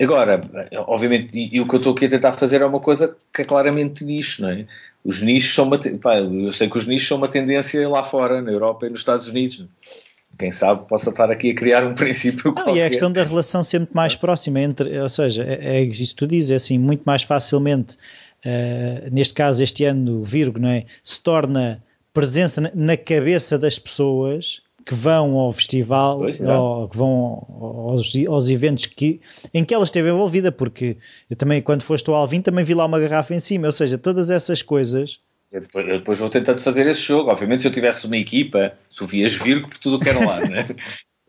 Agora, 0.00 0.42
obviamente, 0.86 1.36
e, 1.36 1.56
e, 1.56 1.60
o 1.60 1.66
que 1.66 1.74
eu 1.74 1.78
estou 1.78 1.94
aqui 1.94 2.06
a 2.06 2.10
tentar 2.10 2.32
fazer 2.32 2.60
é 2.60 2.66
uma 2.66 2.80
coisa 2.80 3.16
que 3.32 3.42
é 3.42 3.44
claramente 3.44 4.04
nicho, 4.04 4.42
não 4.42 4.50
é? 4.50 4.66
Os 5.04 5.22
nichos 5.22 5.54
são 5.54 5.64
uma, 5.64 5.78
pá, 5.78 6.18
eu 6.18 6.52
sei 6.52 6.68
que 6.68 6.78
os 6.78 6.86
nichos 6.86 7.08
são 7.08 7.18
uma 7.18 7.28
tendência 7.28 7.88
lá 7.88 8.02
fora, 8.02 8.40
na 8.42 8.50
Europa 8.50 8.86
e 8.86 8.90
nos 8.90 9.00
Estados 9.00 9.28
Unidos. 9.28 9.60
É? 9.60 10.01
Quem 10.38 10.52
sabe 10.52 10.86
possa 10.88 11.10
estar 11.10 11.30
aqui 11.30 11.50
a 11.50 11.54
criar 11.54 11.86
um 11.86 11.94
princípio 11.94 12.52
Não, 12.52 12.74
e 12.74 12.80
é 12.80 12.86
a 12.86 12.88
questão 12.88 13.12
da 13.12 13.22
relação 13.22 13.62
ser 13.62 13.80
muito 13.80 13.94
mais 13.94 14.14
próxima 14.14 14.60
entre, 14.60 15.00
ou 15.00 15.08
seja, 15.08 15.44
é, 15.44 15.78
é 15.78 15.82
isso 15.82 16.14
que 16.14 16.18
tu 16.18 16.26
dizes, 16.26 16.50
é 16.50 16.54
assim, 16.56 16.78
muito 16.78 17.02
mais 17.04 17.22
facilmente, 17.22 17.96
uh, 18.44 19.10
neste 19.10 19.34
caso 19.34 19.62
este 19.62 19.84
ano 19.84 20.20
o 20.20 20.24
Virgo, 20.24 20.58
não 20.58 20.68
é? 20.68 20.84
Se 21.02 21.22
torna 21.22 21.82
presença 22.12 22.60
na, 22.60 22.70
na 22.74 22.96
cabeça 22.96 23.58
das 23.58 23.78
pessoas 23.78 24.62
que 24.84 24.94
vão 24.94 25.38
ao 25.38 25.52
festival 25.52 26.18
pois, 26.18 26.40
ou 26.40 26.88
que 26.88 26.96
vão 26.96 27.46
aos, 27.88 28.12
aos, 28.28 28.50
eventos 28.50 28.86
que, 28.86 29.20
em 29.54 29.64
que 29.64 29.72
ela 29.72 29.84
esteve 29.84 30.10
envolvida, 30.10 30.50
porque 30.50 30.96
eu 31.30 31.36
também, 31.36 31.62
quando 31.62 31.82
foste 31.82 32.08
ao 32.08 32.16
Alvin, 32.16 32.42
também 32.42 32.64
vi 32.64 32.74
lá 32.74 32.84
uma 32.84 32.98
garrafa 32.98 33.34
em 33.34 33.38
cima, 33.38 33.66
ou 33.66 33.72
seja, 33.72 33.96
todas 33.96 34.28
essas 34.28 34.60
coisas 34.60 35.20
eu 35.52 35.60
depois, 35.60 35.86
eu 35.86 35.98
depois, 35.98 36.18
vou 36.18 36.30
tentando 36.30 36.60
fazer 36.60 36.86
esse 36.86 37.02
jogo. 37.02 37.30
Obviamente, 37.30 37.62
se 37.62 37.68
eu 37.68 37.72
tivesse 37.72 38.06
uma 38.06 38.16
equipa, 38.16 38.72
tu 38.96 39.06
vias 39.06 39.34
Virgo 39.34 39.68
por 39.68 39.78
tudo 39.78 39.96
o 39.96 40.00
que 40.00 40.08
era 40.08 40.24
lá, 40.24 40.40
né? 40.40 40.66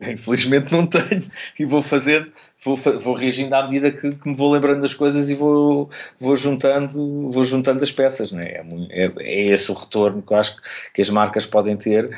Infelizmente 0.00 0.72
não 0.72 0.86
tenho 0.86 1.22
e 1.58 1.64
vou 1.64 1.80
fazer, 1.80 2.32
vou, 2.64 2.76
vou 2.76 3.14
reagindo 3.14 3.54
à 3.54 3.62
medida 3.62 3.92
que, 3.92 4.10
que, 4.10 4.28
me 4.28 4.34
vou 4.34 4.50
lembrando 4.50 4.80
das 4.80 4.92
coisas 4.92 5.30
e 5.30 5.34
vou, 5.34 5.88
vou 6.18 6.34
juntando, 6.34 7.30
vou 7.30 7.44
juntando 7.44 7.82
as 7.82 7.92
peças, 7.92 8.32
né? 8.32 8.44
é, 8.44 8.64
é, 8.90 9.12
é 9.18 9.46
esse 9.52 9.70
o 9.70 9.74
retorno 9.74 10.20
que 10.20 10.32
eu 10.32 10.36
acho 10.36 10.56
que 10.92 11.00
as 11.00 11.08
marcas 11.08 11.46
podem 11.46 11.76
ter 11.76 12.10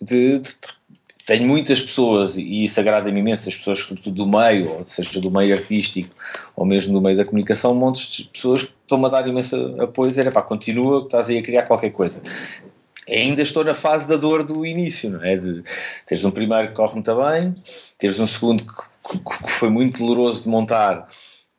de, 0.00 0.38
de 0.38 0.54
tenho 1.26 1.46
muitas 1.46 1.80
pessoas, 1.80 2.36
e 2.36 2.64
isso 2.64 2.78
agrada-me 2.78 3.18
imenso, 3.18 3.48
as 3.48 3.56
pessoas 3.56 3.82
do 4.06 4.26
meio, 4.26 4.72
ou 4.72 4.84
seja, 4.84 5.20
do 5.20 5.30
meio 5.30 5.54
artístico, 5.54 6.14
ou 6.54 6.66
mesmo 6.66 6.92
do 6.92 7.00
meio 7.00 7.16
da 7.16 7.24
comunicação, 7.24 7.74
montes 7.74 8.06
de 8.16 8.24
pessoas 8.24 8.64
que 8.64 8.72
estão-me 8.82 9.06
a 9.06 9.08
dar 9.08 9.26
imenso 9.26 9.80
apoio, 9.80 10.10
dizer, 10.10 10.30
pá, 10.32 10.42
continua, 10.42 11.00
que 11.00 11.06
estás 11.06 11.30
aí 11.30 11.38
a 11.38 11.42
criar 11.42 11.62
qualquer 11.62 11.90
coisa. 11.90 12.22
Ainda 13.08 13.42
estou 13.42 13.64
na 13.64 13.74
fase 13.74 14.08
da 14.08 14.16
dor 14.16 14.44
do 14.44 14.66
início, 14.66 15.10
não 15.10 15.24
é? 15.24 15.36
De, 15.36 15.62
teres 16.06 16.24
um 16.24 16.30
primeiro 16.30 16.68
que 16.68 16.74
corre 16.74 16.94
muito 16.94 17.14
bem, 17.14 17.54
teres 17.98 18.18
um 18.18 18.26
segundo 18.26 18.64
que, 18.64 19.18
que, 19.18 19.18
que 19.18 19.50
foi 19.50 19.70
muito 19.70 19.98
doloroso 19.98 20.42
de 20.42 20.48
montar, 20.48 21.08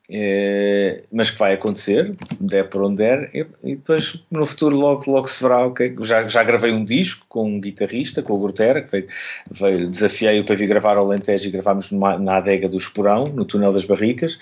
é, 0.10 1.04
mas 1.12 1.32
que 1.32 1.39
vai 1.39 1.54
acontecer, 1.54 2.15
der 2.39 2.70
por 2.70 2.84
onde 2.84 2.98
der, 2.98 3.30
e, 3.34 3.46
e, 3.63 3.76
depois 3.76 4.24
no 4.30 4.46
futuro 4.46 4.76
logo, 4.76 5.10
logo 5.12 5.28
se 5.28 5.41
verá. 5.41 5.65
Okay? 5.65 5.96
Já, 6.02 6.28
já 6.28 6.44
gravei 6.44 6.72
um 6.72 6.86
disco 6.86 7.26
com 7.28 7.48
um 7.48 7.60
guitarrista, 7.60 8.22
com 8.22 8.34
o 8.34 8.38
Gurtera, 8.38 8.82
que 8.82 8.91
veio, 8.91 9.08
veio 9.50 9.89
desafiei-o 9.89 10.46
para 10.46 10.56
vir 10.56 10.68
gravar 10.68 10.98
ao 10.98 11.06
Alentejo 11.06 11.48
e 11.48 11.52
gravámos 11.52 11.91
numa, 11.91 12.18
na 12.18 12.38
adega 12.38 12.70
do 12.70 12.78
Esporão, 12.78 13.26
no 13.26 13.46
Túnel 13.46 13.74
das 13.74 13.86
Barricas, 13.86 14.38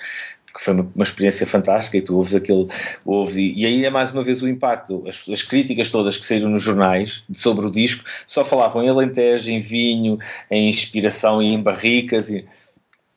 que 0.54 0.64
foi 0.64 0.74
uma, 0.74 0.92
uma, 0.94 1.04
experiência 1.04 1.48
fantástica 1.48 1.98
e 1.98 2.02
tu 2.02 2.16
ouves 2.16 2.36
aquele, 2.36 2.68
ouves, 3.04 3.38
e, 3.38 3.54
e 3.54 3.66
aí 3.66 3.86
é 3.86 3.90
mais 3.90 4.12
uma 4.12 4.24
vez 4.24 4.44
o 4.44 4.48
impacto, 4.48 5.04
as, 5.08 5.28
as, 5.30 5.42
críticas 5.42 5.90
todas 5.90 6.16
que 6.16 6.26
saíram 6.26 6.50
nos 6.50 6.62
jornais 6.62 7.24
sobre 7.34 7.66
o 7.66 7.72
disco 7.72 8.04
só 8.28 8.46
falavam 8.46 8.84
em 8.84 8.90
Alentejo, 8.90 9.50
em 9.50 9.60
vinho, 9.60 10.20
em 10.52 10.70
inspiração 10.70 11.42
e 11.42 11.48
em 11.48 11.62
barricas 11.62 12.30
e 12.30 12.46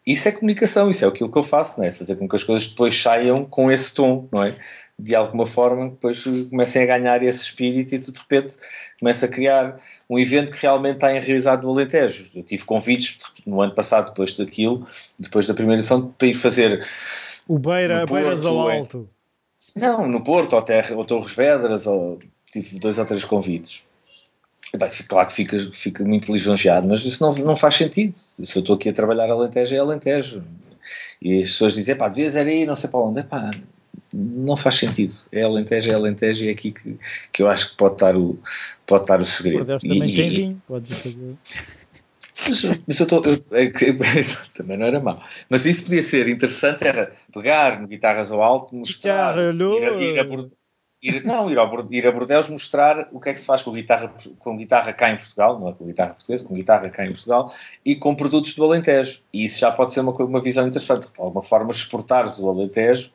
isso 0.06 0.28
é 0.28 0.32
comunicação, 0.32 0.88
isso 0.88 1.04
é 1.04 1.08
aquilo 1.08 1.30
que 1.30 1.36
eu 1.36 1.42
faço, 1.42 1.80
não 1.80 1.86
é? 1.86 1.90
Fazer 1.90 2.14
com 2.14 2.28
que 2.28 2.36
as 2.36 2.44
coisas 2.44 2.68
depois 2.68 3.00
saiam 3.00 3.44
com 3.44 3.72
esse 3.72 3.92
tom, 3.92 4.28
não 4.30 4.44
é? 4.44 4.56
De 4.96 5.14
alguma 5.14 5.46
forma, 5.46 5.90
depois 5.90 6.22
comecem 6.48 6.84
a 6.84 6.86
ganhar 6.86 7.22
esse 7.22 7.42
espírito 7.42 7.94
e 7.94 7.98
tu 7.98 8.12
de 8.12 8.20
repente 8.20 8.54
começa 9.00 9.26
a 9.26 9.28
criar 9.28 9.80
um 10.08 10.18
evento 10.18 10.52
que 10.52 10.62
realmente 10.62 10.94
está 10.94 11.08
realizado 11.08 11.64
no 11.64 11.72
Alentejo. 11.72 12.30
Eu 12.34 12.44
tive 12.44 12.64
convites 12.64 13.18
no 13.44 13.60
ano 13.60 13.74
passado, 13.74 14.10
depois 14.10 14.36
daquilo, 14.36 14.86
depois 15.18 15.48
da 15.48 15.54
primeira 15.54 15.80
edição, 15.80 16.14
para 16.16 16.28
ir 16.28 16.34
fazer. 16.34 16.86
O 17.48 17.58
Beira, 17.58 18.06
Porto, 18.06 18.14
Beiras 18.14 18.44
ao 18.44 18.70
é. 18.70 18.78
Alto. 18.78 19.08
Não, 19.74 20.08
no 20.08 20.22
Porto, 20.22 20.54
ou, 20.54 20.62
Terra, 20.62 20.94
ou 20.94 21.04
Torres 21.04 21.34
Vedras, 21.34 21.86
ou 21.86 22.20
tive 22.50 22.78
dois 22.78 22.96
ou 22.96 23.04
três 23.04 23.24
convites. 23.24 23.82
Bem, 24.74 24.90
claro 25.08 25.28
que 25.28 25.34
fica, 25.34 25.70
fica 25.72 26.04
muito 26.04 26.32
lisonjeado, 26.32 26.88
mas 26.88 27.04
isso 27.04 27.22
não, 27.22 27.32
não 27.34 27.56
faz 27.56 27.76
sentido. 27.76 28.16
Se 28.16 28.56
eu 28.56 28.60
estou 28.60 28.76
aqui 28.76 28.88
a 28.88 28.92
trabalhar 28.92 29.30
Alentejo, 29.30 29.74
é 29.74 29.78
Alentejo. 29.78 30.42
E 31.20 31.42
as 31.42 31.50
pessoas 31.52 31.74
dizem, 31.74 31.96
pá, 31.96 32.08
devias 32.08 32.34
ir 32.34 32.46
aí, 32.46 32.66
não 32.66 32.74
sei 32.74 32.90
para 32.90 33.00
onde. 33.00 33.20
Epá, 33.20 33.50
não 34.12 34.56
faz 34.56 34.76
sentido. 34.76 35.14
É 35.32 35.42
Alentejo, 35.42 35.90
é 35.90 35.94
Alentejo 35.94 36.44
e 36.44 36.48
é 36.48 36.52
aqui 36.52 36.72
que, 36.72 36.98
que 37.32 37.42
eu 37.42 37.48
acho 37.48 37.70
que 37.70 37.76
pode 37.76 37.94
estar 37.94 38.16
o, 38.16 38.38
pode 38.86 39.04
estar 39.04 39.20
o 39.20 39.26
segredo. 39.26 39.58
Por 39.58 39.66
Deus, 39.66 39.82
também 39.82 40.10
e, 40.10 40.16
tem 40.16 40.30
vinho, 40.30 40.62
podes 40.66 41.00
fazer. 41.00 41.34
Mas, 42.48 42.62
mas 42.86 43.00
eu 43.00 43.04
estou. 43.04 43.22
É 43.52 43.70
também 44.54 44.76
não 44.76 44.86
era 44.86 45.00
mau. 45.00 45.22
Mas 45.48 45.64
isso 45.64 45.84
podia 45.84 46.02
ser 46.02 46.28
interessante, 46.28 46.86
era 46.86 47.12
pegar 47.32 47.80
no 47.80 47.88
guitarras 47.88 48.30
ao 48.30 48.42
alto, 48.42 48.74
mostrar. 48.74 49.36
Ir, 49.38 49.54
ir, 49.54 50.20
a, 50.20 50.24
Ir, 51.02 51.24
não, 51.24 51.50
ir, 51.50 51.58
ao, 51.58 51.92
ir 51.92 52.06
a 52.06 52.10
Bordeus 52.10 52.48
mostrar 52.48 53.08
o 53.12 53.20
que 53.20 53.28
é 53.28 53.32
que 53.32 53.38
se 53.38 53.46
faz 53.46 53.62
com 53.62 53.70
guitarra, 53.72 54.12
com 54.38 54.56
guitarra 54.56 54.92
cá 54.92 55.10
em 55.10 55.16
Portugal, 55.16 55.60
não 55.60 55.68
é 55.68 55.72
com 55.72 55.84
guitarra 55.84 56.14
portuguesa, 56.14 56.44
com 56.44 56.54
guitarra 56.54 56.88
cá 56.88 57.04
em 57.04 57.12
Portugal 57.12 57.52
e 57.84 57.94
com 57.94 58.14
produtos 58.14 58.54
do 58.54 58.64
Alentejo. 58.64 59.20
E 59.32 59.44
isso 59.44 59.60
já 59.60 59.70
pode 59.70 59.92
ser 59.92 60.00
uma, 60.00 60.12
uma 60.12 60.40
visão 60.40 60.66
interessante. 60.66 61.08
De 61.08 61.12
alguma 61.18 61.42
forma, 61.42 61.70
exportares 61.70 62.38
o 62.38 62.48
Alentejo 62.48 63.12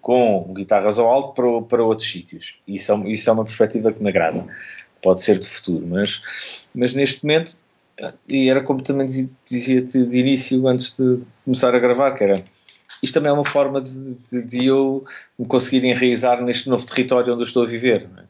com 0.00 0.54
guitarras 0.54 1.00
ao 1.00 1.10
alto 1.10 1.34
para, 1.34 1.62
para 1.62 1.84
outros 1.84 2.08
sítios. 2.08 2.54
Isso 2.66 2.92
é, 2.92 3.10
isso 3.10 3.28
é 3.28 3.32
uma 3.32 3.44
perspectiva 3.44 3.92
que 3.92 4.00
me 4.00 4.08
agrada. 4.08 4.46
Pode 5.02 5.20
ser 5.20 5.38
de 5.40 5.48
futuro, 5.48 5.84
mas, 5.84 6.66
mas 6.72 6.94
neste 6.94 7.24
momento, 7.24 7.56
e 8.28 8.48
era 8.48 8.62
como 8.62 8.82
também 8.82 9.08
dizia-te 9.44 10.06
de 10.06 10.18
início 10.18 10.66
antes 10.68 10.96
de 10.96 11.22
começar 11.44 11.74
a 11.74 11.78
gravar, 11.78 12.12
que 12.12 12.22
era 12.22 12.44
isto 13.02 13.14
também 13.14 13.30
é 13.30 13.32
uma 13.32 13.44
forma 13.44 13.80
de, 13.80 14.14
de, 14.14 14.42
de, 14.42 14.66
eu 14.66 15.04
me 15.38 15.46
conseguir 15.46 15.84
enraizar 15.84 16.42
neste 16.42 16.68
novo 16.68 16.86
território 16.86 17.32
onde 17.32 17.42
eu 17.42 17.46
estou 17.46 17.62
a 17.62 17.66
viver. 17.66 18.08
É? 18.16 18.22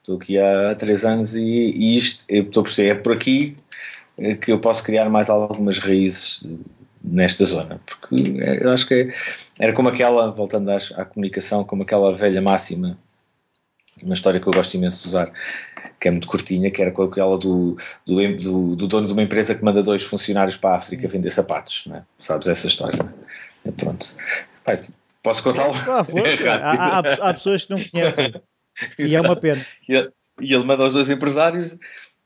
Estou 0.00 0.16
aqui 0.16 0.38
há 0.38 0.74
três 0.74 1.04
anos 1.04 1.34
e, 1.34 1.42
e 1.42 1.96
isto, 1.96 2.24
estou 2.28 2.60
a 2.60 2.64
perceber, 2.64 2.88
é 2.90 2.94
por 2.94 3.12
aqui 3.12 3.56
eh, 4.18 4.34
que 4.34 4.52
eu 4.52 4.58
posso 4.58 4.84
criar 4.84 5.08
mais 5.08 5.30
algumas 5.30 5.78
raízes 5.78 6.46
nesta 7.02 7.44
zona, 7.44 7.80
porque 7.84 8.40
é, 8.40 8.64
eu 8.64 8.70
acho 8.70 8.86
que 8.86 9.12
era 9.58 9.72
como 9.72 9.88
aquela, 9.88 10.30
voltando 10.30 10.70
à, 10.70 11.04
comunicação, 11.04 11.64
como 11.64 11.82
aquela 11.82 12.16
velha 12.16 12.40
máxima, 12.40 12.98
uma 14.02 14.14
história 14.14 14.40
que 14.40 14.46
eu 14.46 14.52
gosto 14.52 14.74
imenso 14.74 15.02
de 15.02 15.08
usar, 15.08 15.32
que 16.00 16.08
é 16.08 16.10
muito 16.10 16.26
curtinha, 16.26 16.70
que 16.70 16.80
era 16.80 16.90
com 16.90 17.02
aquela 17.02 17.38
do, 17.38 17.76
do, 18.06 18.36
do, 18.38 18.76
do 18.76 18.88
dono 18.88 19.06
de 19.06 19.12
uma 19.12 19.22
empresa 19.22 19.54
que 19.54 19.64
manda 19.64 19.82
dois 19.82 20.02
funcionários 20.02 20.56
para 20.56 20.70
a 20.70 20.78
África 20.78 21.06
vender 21.08 21.30
sapatos, 21.30 21.88
é? 21.92 22.02
sabes 22.18 22.48
essa 22.48 22.66
história? 22.66 23.00
É? 23.00 23.53
Pronto. 23.72 24.14
Pai, 24.64 24.84
posso 25.22 25.42
contá-lo? 25.42 25.74
Ah, 25.88 26.06
é 26.18 26.48
há, 26.48 26.98
há, 26.98 26.98
há, 26.98 27.34
pessoas 27.34 27.64
que 27.64 27.74
não 27.74 27.82
conhecem. 27.82 28.34
E 28.98 29.14
é 29.14 29.20
uma 29.20 29.36
pena. 29.36 29.64
E 29.88 29.94
ele, 29.94 30.10
e 30.40 30.54
ele 30.54 30.64
manda 30.64 30.82
aos 30.82 30.94
dois 30.94 31.08
empresários 31.10 31.76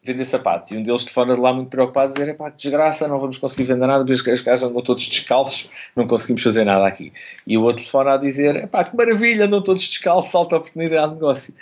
vender 0.02 0.24
sapatos. 0.24 0.70
E 0.70 0.76
um 0.76 0.82
deles 0.82 1.02
telefona 1.02 1.34
de 1.34 1.40
lá 1.40 1.52
muito 1.52 1.68
preocupado, 1.68 2.12
dizer: 2.12 2.34
pá, 2.36 2.48
desgraça, 2.50 3.08
não 3.08 3.20
vamos 3.20 3.38
conseguir 3.38 3.64
vender 3.64 3.86
nada, 3.86 4.04
porque 4.04 4.30
as 4.30 4.40
casas 4.40 4.68
andam 4.68 4.82
todos 4.82 5.06
descalços, 5.06 5.68
não 5.94 6.06
conseguimos 6.06 6.42
fazer 6.42 6.64
nada 6.64 6.86
aqui. 6.86 7.12
E 7.46 7.56
o 7.56 7.62
outro 7.62 7.82
telefona 7.82 8.14
a 8.14 8.16
dizer: 8.16 8.68
pá, 8.68 8.84
que 8.84 8.96
maravilha, 8.96 9.44
andam 9.44 9.62
todos 9.62 9.86
descalços, 9.86 10.34
alta 10.34 10.56
oportunidade 10.56 11.08
de 11.08 11.14
negócio. 11.14 11.54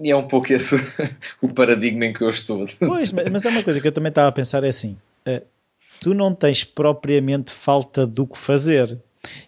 E 0.00 0.10
é 0.10 0.16
um 0.16 0.28
pouco 0.28 0.52
esse 0.52 0.76
o 1.42 1.48
paradigma 1.48 2.06
em 2.06 2.12
que 2.12 2.22
eu 2.22 2.28
estou. 2.28 2.66
Pois, 2.78 3.12
mas 3.12 3.44
é 3.44 3.48
uma 3.48 3.62
coisa 3.62 3.80
que 3.80 3.88
eu 3.88 3.92
também 3.92 4.10
estava 4.10 4.28
a 4.28 4.32
pensar: 4.32 4.62
é 4.64 4.68
assim. 4.68 4.96
Tu 6.00 6.14
não 6.14 6.34
tens 6.34 6.64
propriamente 6.64 7.50
falta 7.52 8.06
do 8.06 8.26
que 8.26 8.38
fazer. 8.38 8.98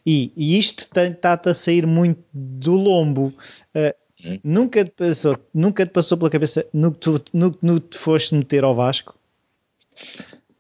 E, 0.05 0.33
e 0.37 0.59
isto 0.59 0.81
está-te 0.81 1.49
a 1.49 1.55
sair 1.55 1.87
muito 1.87 2.23
do 2.33 2.73
lombo. 2.73 3.33
Uh, 3.75 3.95
hum. 4.25 4.41
nunca, 4.43 4.85
te 4.85 4.91
passou, 4.91 5.39
nunca 5.55 5.87
te 5.87 5.93
passou 5.93 6.19
pela 6.19 6.31
cabeça 6.31 6.67
no 6.73 6.93
que 6.93 6.99
tu, 6.99 7.23
no, 7.33 7.57
no 7.63 7.81
te 7.81 7.97
foste 7.97 8.35
meter 8.35 8.65
ao 8.65 8.75
Vasco? 8.75 9.15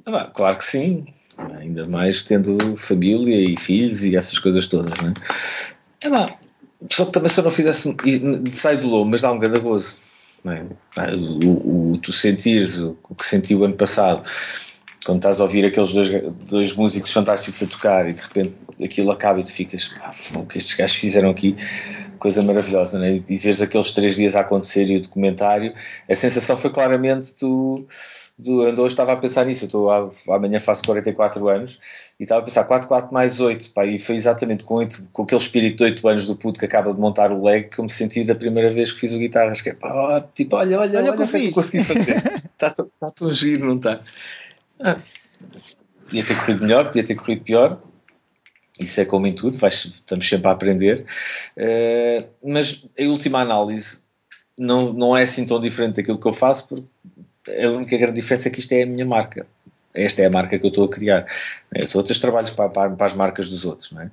Ah, 0.06 0.30
claro 0.32 0.58
que 0.58 0.64
sim. 0.64 1.06
Ainda 1.58 1.86
mais 1.86 2.22
tendo 2.22 2.76
família 2.76 3.36
e 3.36 3.56
filhos 3.56 4.04
e 4.04 4.16
essas 4.16 4.38
coisas 4.38 4.66
todas, 4.66 4.92
não 5.00 5.10
é? 5.10 5.14
é 6.06 6.36
só 6.90 7.04
que 7.04 7.12
também 7.12 7.30
se 7.30 7.38
eu 7.38 7.44
não 7.44 7.50
fizesse 7.50 7.94
sai 8.52 8.76
do 8.76 8.86
lobo, 8.86 9.10
mas 9.10 9.22
dá 9.22 9.32
um 9.32 9.38
grande 9.38 9.60
gozo. 9.60 9.96
É? 10.46 11.14
O, 11.14 11.92
o, 11.92 11.98
tu 11.98 12.12
sentires 12.12 12.78
o, 12.78 12.96
o 13.08 13.14
que 13.14 13.26
senti 13.26 13.54
o 13.54 13.64
ano 13.64 13.74
passado 13.74 14.22
quando 15.04 15.18
estás 15.18 15.40
a 15.40 15.44
ouvir 15.44 15.64
aqueles 15.64 15.92
dois, 15.92 16.10
dois 16.48 16.72
músicos 16.74 17.12
fantásticos 17.12 17.62
a 17.62 17.66
tocar 17.66 18.08
e 18.08 18.14
de 18.14 18.22
repente 18.22 18.54
aquilo 18.84 19.10
acaba 19.10 19.40
e 19.40 19.44
tu 19.44 19.52
ficas, 19.52 19.94
ah, 20.00 20.12
o 20.38 20.46
que 20.46 20.58
estes 20.58 20.76
gajos 20.76 20.96
fizeram 20.96 21.30
aqui, 21.30 21.56
coisa 22.18 22.42
maravilhosa, 22.42 22.98
né? 22.98 23.22
e 23.28 23.36
vês 23.36 23.62
aqueles 23.62 23.92
três 23.92 24.16
dias 24.16 24.36
a 24.36 24.40
acontecer 24.40 24.90
e 24.90 24.96
o 24.96 25.02
documentário, 25.02 25.74
a 26.08 26.14
sensação 26.14 26.56
foi 26.56 26.70
claramente 26.70 27.34
tu 27.34 27.86
do 28.40 28.62
Ando 28.62 28.82
hoje 28.82 28.94
estava 28.94 29.12
a 29.12 29.16
pensar 29.16 29.44
nisso. 29.44 29.64
Eu 29.64 29.66
estou 29.66 29.90
amanhã 30.28 30.58
faço 30.58 30.82
44 30.84 31.48
anos 31.48 31.78
e 32.18 32.22
estava 32.22 32.40
a 32.40 32.44
pensar 32.44 32.64
4, 32.64 32.88
4 32.88 33.12
mais 33.12 33.40
8, 33.40 33.72
pá, 33.72 33.84
e 33.84 33.98
foi 33.98 34.16
exatamente 34.16 34.64
com, 34.64 34.74
8, 34.74 35.08
com 35.12 35.22
aquele 35.22 35.40
espírito 35.40 35.78
de 35.78 35.84
8 35.84 36.08
anos 36.08 36.26
do 36.26 36.34
puto 36.34 36.58
que 36.58 36.64
acaba 36.64 36.92
de 36.92 36.98
montar 36.98 37.30
o 37.30 37.44
leg 37.44 37.68
que 37.68 37.78
eu 37.78 37.84
me 37.84 37.90
senti 37.90 38.24
da 38.24 38.34
primeira 38.34 38.72
vez 38.72 38.92
que 38.92 39.00
fiz 39.00 39.12
o 39.12 39.18
guitarra. 39.18 39.50
Acho 39.50 39.62
que 39.62 39.70
é 39.70 39.74
pá, 39.74 40.24
tipo, 40.34 40.56
olha, 40.56 40.80
olha, 40.80 40.98
olha, 40.98 41.02
olha 41.02 41.12
o 41.12 41.16
que 41.16 41.22
eu 41.22 41.26
fiz. 41.26 41.54
consegui 41.54 41.84
fazer. 41.84 42.16
está, 42.54 42.68
está 42.68 43.10
tão 43.14 43.32
giro, 43.32 43.66
não 43.66 43.76
está? 43.76 44.00
Ah, 44.80 45.00
podia 46.04 46.24
ter 46.24 46.36
corrido 46.36 46.62
melhor, 46.62 46.86
podia 46.86 47.04
ter 47.04 47.14
corrido 47.14 47.44
pior. 47.44 47.82
Isso 48.78 49.00
é 49.00 49.04
como 49.04 49.26
em 49.26 49.34
tudo, 49.34 49.58
vais, 49.58 49.84
estamos 49.84 50.28
sempre 50.28 50.48
a 50.48 50.52
aprender. 50.52 51.04
Uh, 51.56 52.26
mas 52.42 52.86
a 52.98 53.04
última 53.04 53.40
análise 53.40 54.02
não, 54.58 54.92
não 54.92 55.16
é 55.16 55.24
assim 55.24 55.46
tão 55.46 55.60
diferente 55.60 55.96
daquilo 55.96 56.18
que 56.18 56.26
eu 56.26 56.32
faço, 56.32 56.66
porque 56.66 56.86
a 57.62 57.68
única 57.68 57.96
grande 57.98 58.20
diferença 58.20 58.48
é 58.48 58.50
que 58.50 58.60
isto 58.60 58.72
é 58.72 58.82
a 58.82 58.86
minha 58.86 59.04
marca. 59.04 59.46
Esta 59.92 60.22
é 60.22 60.26
a 60.26 60.30
marca 60.30 60.58
que 60.58 60.64
eu 60.64 60.68
estou 60.68 60.84
a 60.84 60.88
criar. 60.88 61.26
Os 61.76 61.94
outros 61.94 62.18
trabalhos 62.20 62.50
para, 62.50 62.70
para, 62.70 62.90
para, 62.90 63.06
as 63.06 63.12
marcas 63.12 63.50
dos 63.50 63.64
outros. 63.64 63.90
Não 63.92 64.02
é? 64.02 64.10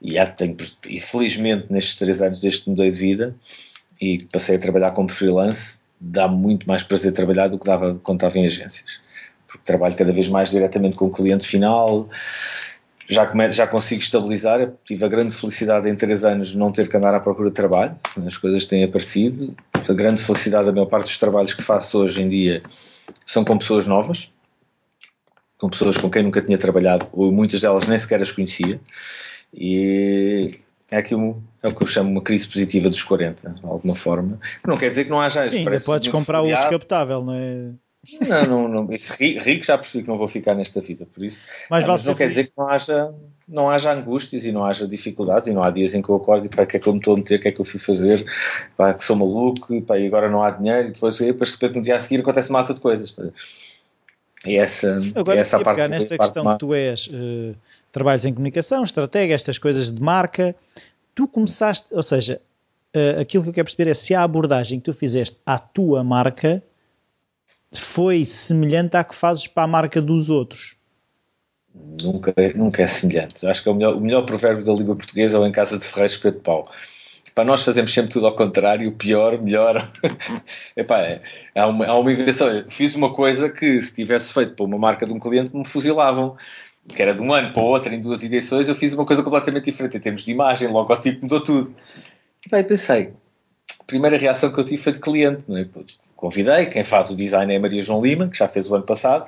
e, 0.00 0.14
tenho, 0.26 0.56
felizmente 1.00 1.66
nestes 1.70 1.96
três 1.96 2.22
anos 2.22 2.40
desde 2.40 2.62
que 2.62 2.70
mudei 2.70 2.90
de 2.90 2.98
vida 2.98 3.34
e 4.00 4.24
passei 4.26 4.56
a 4.56 4.58
trabalhar 4.58 4.92
como 4.92 5.08
freelance, 5.08 5.80
dá 6.00 6.28
muito 6.28 6.68
mais 6.68 6.84
prazer 6.84 7.12
trabalhar 7.12 7.48
do 7.48 7.58
que 7.58 7.66
dava 7.66 7.98
quando 8.02 8.18
estava 8.18 8.38
em 8.38 8.46
agências. 8.46 9.00
Porque 9.48 9.64
trabalho 9.64 9.96
cada 9.96 10.12
vez 10.12 10.28
mais 10.28 10.50
diretamente 10.50 10.96
com 10.96 11.06
o 11.06 11.10
cliente 11.10 11.46
final, 11.46 12.08
já, 13.08 13.26
come, 13.26 13.50
já 13.52 13.66
consigo 13.66 14.02
estabilizar. 14.02 14.70
tive 14.84 15.04
a 15.04 15.08
grande 15.08 15.34
felicidade 15.34 15.88
em 15.88 15.96
três 15.96 16.24
anos 16.24 16.48
de 16.48 16.58
não 16.58 16.70
ter 16.70 16.88
que 16.88 16.96
andar 16.96 17.14
à 17.14 17.20
procura 17.20 17.48
de 17.48 17.54
trabalho, 17.54 17.96
as 18.26 18.36
coisas 18.36 18.66
têm 18.66 18.84
aparecido. 18.84 19.56
A 19.88 19.92
grande 19.94 20.22
felicidade, 20.22 20.68
a 20.68 20.72
maior 20.72 20.86
parte 20.86 21.06
dos 21.06 21.18
trabalhos 21.18 21.54
que 21.54 21.62
faço 21.62 21.98
hoje 21.98 22.22
em 22.22 22.28
dia 22.28 22.62
são 23.24 23.42
com 23.42 23.56
pessoas 23.56 23.86
novas, 23.86 24.30
com 25.56 25.70
pessoas 25.70 25.96
com 25.96 26.10
quem 26.10 26.22
nunca 26.22 26.42
tinha 26.42 26.58
trabalhado, 26.58 27.08
ou 27.10 27.32
muitas 27.32 27.62
delas 27.62 27.86
nem 27.86 27.96
sequer 27.96 28.20
as 28.20 28.30
conhecia. 28.30 28.78
E 29.54 30.60
é 30.90 30.98
aqui 30.98 31.14
um, 31.14 31.40
é 31.62 31.68
o 31.68 31.74
que 31.74 31.82
eu 31.82 31.86
chamo 31.86 32.10
uma 32.10 32.22
crise 32.22 32.46
positiva 32.46 32.90
dos 32.90 33.02
40, 33.02 33.50
de 33.50 33.66
alguma 33.66 33.94
forma. 33.94 34.38
Não 34.66 34.76
quer 34.76 34.90
dizer 34.90 35.04
que 35.04 35.10
não 35.10 35.20
haja. 35.20 35.46
Sim, 35.46 35.58
ainda 35.58 35.80
podes 35.80 36.08
comprar 36.08 36.42
o 36.42 36.46
descapotável, 36.46 37.24
não 37.24 37.34
é? 37.34 37.70
Não, 38.26 38.46
não, 38.46 38.68
não. 38.68 38.94
Isso, 38.94 39.12
rico 39.12 39.64
já 39.64 39.76
percebi 39.76 40.02
que 40.04 40.08
não 40.08 40.18
vou 40.18 40.28
ficar 40.28 40.54
nesta 40.54 40.80
vida, 40.80 41.06
por 41.06 41.24
isso. 41.24 41.42
Mas, 41.70 41.84
não, 41.84 41.92
mas 41.92 42.06
não 42.06 42.14
quer 42.14 42.28
dizer 42.28 42.44
que 42.44 42.52
não 42.56 42.68
haja, 42.68 43.14
não 43.46 43.70
haja 43.70 43.92
angústias 43.92 44.44
e 44.44 44.52
não 44.52 44.64
haja 44.64 44.86
dificuldades 44.86 45.48
e 45.48 45.52
não 45.52 45.62
há 45.62 45.70
dias 45.70 45.94
em 45.94 46.02
que 46.02 46.08
eu 46.08 46.14
acordo 46.14 46.46
e 46.46 46.48
pá, 46.48 46.62
o 46.62 46.66
que 46.66 46.76
é 46.76 46.80
que 46.80 46.88
eu 46.88 46.92
me 46.92 46.98
estou 46.98 47.14
a 47.14 47.16
meter, 47.16 47.38
o 47.38 47.42
que 47.42 47.48
é 47.48 47.52
que 47.52 47.60
eu 47.60 47.64
fui 47.64 47.78
fazer, 47.78 48.24
pá, 48.76 48.94
que 48.94 49.04
sou 49.04 49.16
maluco 49.16 49.80
pá, 49.82 49.98
e 49.98 50.06
agora 50.06 50.30
não 50.30 50.42
há 50.42 50.50
dinheiro 50.50 50.88
e 50.88 50.90
depois, 50.92 51.20
e 51.20 51.26
depois 51.26 51.50
de 51.50 51.56
repente 51.56 51.76
no 51.76 51.82
dia 51.82 51.96
a 51.96 52.00
seguir 52.00 52.20
acontece 52.20 52.50
mata 52.50 52.72
de 52.72 52.80
coisas. 52.80 53.12
Tá? 53.12 53.24
E 54.46 54.56
essa, 54.56 55.00
agora, 55.14 55.40
essa 55.40 55.58
parte. 55.60 55.76
Pegar 55.76 55.88
nesta 55.88 56.16
questão 56.16 56.52
que 56.52 56.58
tu 56.58 56.74
és, 56.74 57.08
uh, 57.08 57.54
trabalhos 57.92 58.24
em 58.24 58.32
comunicação, 58.32 58.84
estratégia, 58.84 59.34
estas 59.34 59.58
coisas 59.58 59.90
de 59.90 60.00
marca, 60.00 60.54
tu 61.14 61.26
começaste, 61.26 61.92
ou 61.92 62.02
seja, 62.02 62.40
uh, 62.94 63.20
aquilo 63.20 63.42
que 63.42 63.50
eu 63.50 63.52
quero 63.54 63.64
perceber 63.64 63.90
é 63.90 63.94
se 63.94 64.14
a 64.14 64.22
abordagem 64.22 64.78
que 64.78 64.84
tu 64.84 64.92
fizeste 64.94 65.36
à 65.44 65.58
tua 65.58 66.04
marca 66.04 66.62
foi 67.76 68.24
semelhante 68.24 68.96
à 68.96 69.04
que 69.04 69.14
fazes 69.14 69.46
para 69.46 69.64
a 69.64 69.68
marca 69.68 70.00
dos 70.00 70.30
outros? 70.30 70.76
Nunca, 71.74 72.34
nunca 72.54 72.82
é 72.82 72.86
semelhante. 72.86 73.46
Acho 73.46 73.62
que 73.62 73.68
é 73.68 73.72
o 73.72 73.74
melhor, 73.74 73.94
o 73.94 74.00
melhor 74.00 74.22
provérbio 74.22 74.64
da 74.64 74.72
língua 74.72 74.96
portuguesa 74.96 75.36
é 75.36 75.40
o 75.40 75.46
em 75.46 75.52
casa 75.52 75.78
de 75.78 75.84
Ferreiros 75.84 76.16
Pedro 76.16 76.40
Pau. 76.40 76.70
Para 77.34 77.44
nós 77.44 77.62
fazemos 77.62 77.92
sempre 77.92 78.10
tudo 78.10 78.26
ao 78.26 78.34
contrário, 78.34 78.90
pior, 78.92 79.40
melhor. 79.40 79.88
Epá, 80.76 80.98
é, 81.02 81.22
há, 81.54 81.66
uma, 81.68 81.86
há 81.86 81.98
uma 81.98 82.10
invenção. 82.10 82.64
Fiz 82.68 82.94
uma 82.96 83.12
coisa 83.12 83.48
que, 83.48 83.80
se 83.80 83.94
tivesse 83.94 84.32
feito 84.32 84.54
para 84.54 84.64
uma 84.64 84.78
marca 84.78 85.06
de 85.06 85.12
um 85.12 85.20
cliente, 85.20 85.54
me 85.54 85.64
fuzilavam. 85.64 86.36
Que 86.88 87.02
era 87.02 87.14
de 87.14 87.20
um 87.20 87.32
ano 87.32 87.52
para 87.52 87.62
o 87.62 87.66
outro, 87.66 87.94
em 87.94 88.00
duas 88.00 88.24
edições, 88.24 88.66
eu 88.66 88.74
fiz 88.74 88.94
uma 88.94 89.04
coisa 89.04 89.22
completamente 89.22 89.66
diferente. 89.66 89.98
Em 89.98 90.00
termos 90.00 90.24
de 90.24 90.32
imagem, 90.32 90.68
logotipo, 90.68 91.22
mudou 91.22 91.40
tudo. 91.40 91.74
E 92.44 92.62
pensei, 92.64 93.12
a 93.78 93.84
primeira 93.84 94.16
reação 94.16 94.50
que 94.50 94.58
eu 94.58 94.64
tive 94.64 94.82
foi 94.82 94.92
de 94.92 95.00
cliente, 95.00 95.42
não 95.46 95.58
é? 95.58 95.66
Convidei. 96.18 96.66
Quem 96.66 96.82
faz 96.82 97.08
o 97.08 97.16
design 97.16 97.54
é 97.54 97.56
a 97.56 97.60
Maria 97.60 97.82
João 97.82 98.02
Lima, 98.02 98.28
que 98.28 98.36
já 98.36 98.48
fez 98.48 98.68
o 98.68 98.74
ano 98.74 98.84
passado. 98.84 99.24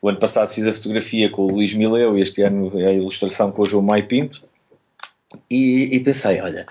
O 0.00 0.08
ano 0.08 0.18
passado 0.18 0.48
fiz 0.48 0.66
a 0.66 0.72
fotografia 0.72 1.28
com 1.28 1.42
o 1.42 1.50
Luís 1.50 1.74
Mileu 1.74 2.16
e 2.16 2.22
este 2.22 2.40
ano 2.42 2.72
a 2.74 2.92
ilustração 2.92 3.50
com 3.50 3.62
o 3.62 3.66
João 3.66 3.82
Mai 3.82 4.04
Pinto. 4.04 4.42
E, 5.50 5.94
e 5.94 6.00
pensei, 6.00 6.40
olha, 6.40 6.66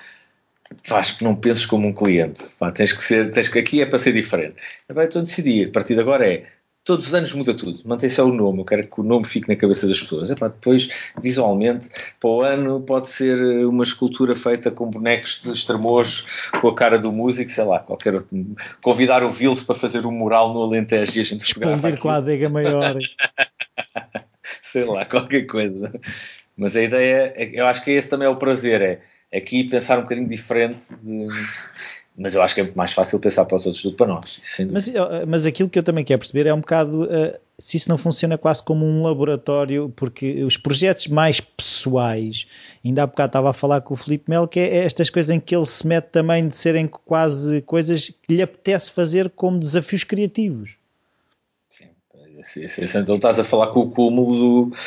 faz 0.83 1.11
que 1.11 1.23
não 1.23 1.35
penses 1.35 1.65
como 1.65 1.87
um 1.87 1.93
cliente. 1.93 2.43
Pá, 2.57 2.71
tens 2.71 2.93
que 2.93 3.03
ser, 3.03 3.31
tens 3.31 3.49
que 3.49 3.59
aqui 3.59 3.81
é 3.81 3.85
para 3.85 3.99
ser 3.99 4.13
diferente. 4.13 4.55
Então 4.89 5.23
decidi, 5.23 5.65
a 5.65 5.69
partir 5.69 5.93
de 5.93 6.01
agora 6.01 6.25
é 6.25 6.47
todos 6.89 7.05
os 7.05 7.13
anos 7.13 7.31
muda 7.33 7.53
tudo, 7.53 7.79
mantém 7.85 8.09
só 8.09 8.25
o 8.25 8.33
nome, 8.33 8.61
eu 8.61 8.65
quero 8.65 8.87
que 8.87 8.99
o 8.99 9.03
nome 9.03 9.23
fique 9.23 9.47
na 9.47 9.55
cabeça 9.55 9.87
das 9.87 10.01
pessoas. 10.01 10.31
Depois, 10.31 10.89
visualmente, 11.21 11.87
para 12.19 12.29
o 12.31 12.41
ano 12.41 12.81
pode 12.81 13.09
ser 13.09 13.37
uma 13.67 13.83
escultura 13.83 14.35
feita 14.35 14.71
com 14.71 14.89
bonecos 14.89 15.39
de 15.43 15.51
extremos, 15.51 16.25
com 16.59 16.67
a 16.67 16.73
cara 16.73 16.97
do 16.97 17.11
músico, 17.11 17.51
sei 17.51 17.63
lá, 17.63 17.77
qualquer 17.77 18.15
outro. 18.15 18.55
Convidar 18.81 19.21
o 19.21 19.29
Vils 19.29 19.63
para 19.63 19.75
fazer 19.75 20.07
um 20.07 20.11
mural 20.11 20.51
no 20.51 20.63
Alentejo 20.63 21.19
e 21.19 21.21
a 21.21 21.23
gente 21.23 21.43
Expandir 21.43 21.99
com 21.99 22.09
a 22.09 22.15
adega 22.15 22.49
maior. 22.49 22.97
sei 24.63 24.83
lá, 24.85 25.05
qualquer 25.05 25.45
coisa. 25.45 25.93
Mas 26.57 26.75
a 26.75 26.81
ideia, 26.81 27.33
é, 27.35 27.51
eu 27.53 27.67
acho 27.67 27.83
que 27.83 27.91
esse 27.91 28.09
também 28.09 28.25
é 28.25 28.31
o 28.31 28.35
prazer, 28.35 28.81
é 28.81 29.37
aqui 29.37 29.63
pensar 29.63 29.99
um 29.99 30.01
bocadinho 30.01 30.27
diferente 30.27 30.81
de, 31.03 31.27
mas 32.19 32.35
eu 32.35 32.41
acho 32.41 32.53
que 32.53 32.61
é 32.61 32.71
mais 32.75 32.91
fácil 32.91 33.17
pensar 33.19 33.45
para 33.45 33.55
os 33.55 33.65
outros 33.65 33.81
do 33.81 33.91
que 33.91 33.97
para 33.97 34.07
nós. 34.07 34.39
Mas, 34.69 34.91
mas 35.25 35.45
aquilo 35.45 35.69
que 35.69 35.79
eu 35.79 35.83
também 35.83 36.03
quero 36.03 36.19
perceber 36.19 36.47
é 36.47 36.53
um 36.53 36.59
bocado 36.59 37.03
uh, 37.05 37.39
se 37.57 37.77
isso 37.77 37.87
não 37.87 37.97
funciona 37.97 38.37
quase 38.37 38.61
como 38.61 38.85
um 38.85 39.03
laboratório, 39.03 39.91
porque 39.95 40.43
os 40.43 40.57
projetos 40.57 41.07
mais 41.07 41.39
pessoais, 41.39 42.45
ainda 42.85 43.03
há 43.03 43.07
bocado 43.07 43.29
estava 43.29 43.49
a 43.49 43.53
falar 43.53 43.81
com 43.81 43.93
o 43.93 43.97
Felipe 43.97 44.29
Melo, 44.29 44.49
que 44.49 44.59
é 44.59 44.83
estas 44.83 45.09
coisas 45.09 45.31
em 45.31 45.39
que 45.39 45.55
ele 45.55 45.65
se 45.65 45.87
mete 45.87 46.07
também 46.07 46.45
de 46.45 46.55
serem 46.57 46.87
quase 46.87 47.61
coisas 47.61 48.09
que 48.09 48.35
lhe 48.35 48.41
apetece 48.41 48.91
fazer 48.91 49.29
como 49.29 49.57
desafios 49.57 50.03
criativos. 50.03 50.71
Sim, 52.45 52.65
então 52.95 53.15
estás 53.15 53.39
a 53.39 53.43
falar 53.43 53.67
com 53.67 53.81
o 53.81 53.91
cúmulo 53.91 54.37
do, 54.37 54.77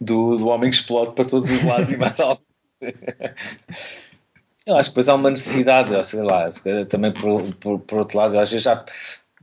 do, 0.00 0.36
do 0.38 0.48
homem 0.48 0.70
que 0.70 0.76
explode 0.76 1.12
para 1.14 1.24
todos 1.24 1.48
os 1.48 1.64
lados 1.64 1.90
e 1.90 1.96
mais 1.96 2.18
alto. 2.20 2.42
Eu 4.66 4.76
acho 4.76 4.90
que 4.90 4.94
depois 4.94 5.08
há 5.08 5.14
uma 5.14 5.30
necessidade, 5.30 6.06
sei 6.06 6.22
lá, 6.22 6.48
também 6.88 7.12
por, 7.12 7.42
por, 7.56 7.80
por 7.80 7.98
outro 7.98 8.18
lado, 8.18 8.38
às 8.38 8.50
vezes 8.50 8.64
já 8.64 8.84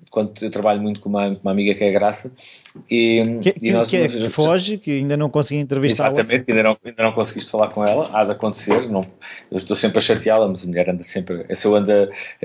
quando 0.09 0.33
eu 0.41 0.49
trabalho 0.49 0.81
muito 0.81 0.99
com 1.01 1.09
uma, 1.09 1.27
uma 1.27 1.51
amiga 1.51 1.75
que 1.75 1.83
é 1.83 1.91
Graça 1.91 2.33
e, 2.89 3.39
que, 3.41 3.55
e 3.61 3.71
nós, 3.71 3.89
que, 3.89 3.97
é, 3.97 4.07
que 4.07 4.29
foge, 4.29 4.77
que 4.77 4.91
ainda 4.91 5.17
não 5.17 5.29
consegui 5.29 5.59
entrevistar 5.59 6.11
exatamente, 6.11 6.49
ainda 6.51 6.63
não, 6.63 6.77
ainda 6.83 7.03
não 7.03 7.11
conseguiste 7.11 7.51
falar 7.51 7.67
com 7.69 7.85
ela 7.85 8.09
há 8.13 8.23
de 8.23 8.31
acontecer, 8.31 8.89
não, 8.89 9.05
eu 9.51 9.57
estou 9.57 9.75
sempre 9.75 9.99
a 9.99 10.01
chateá-la 10.01 10.47
mas 10.47 10.63
a 10.63 10.67
mulher 10.67 10.89
anda 10.89 11.03
sempre, 11.03 11.45
se 11.53 11.65
eu 11.65 11.75
ando, 11.75 11.91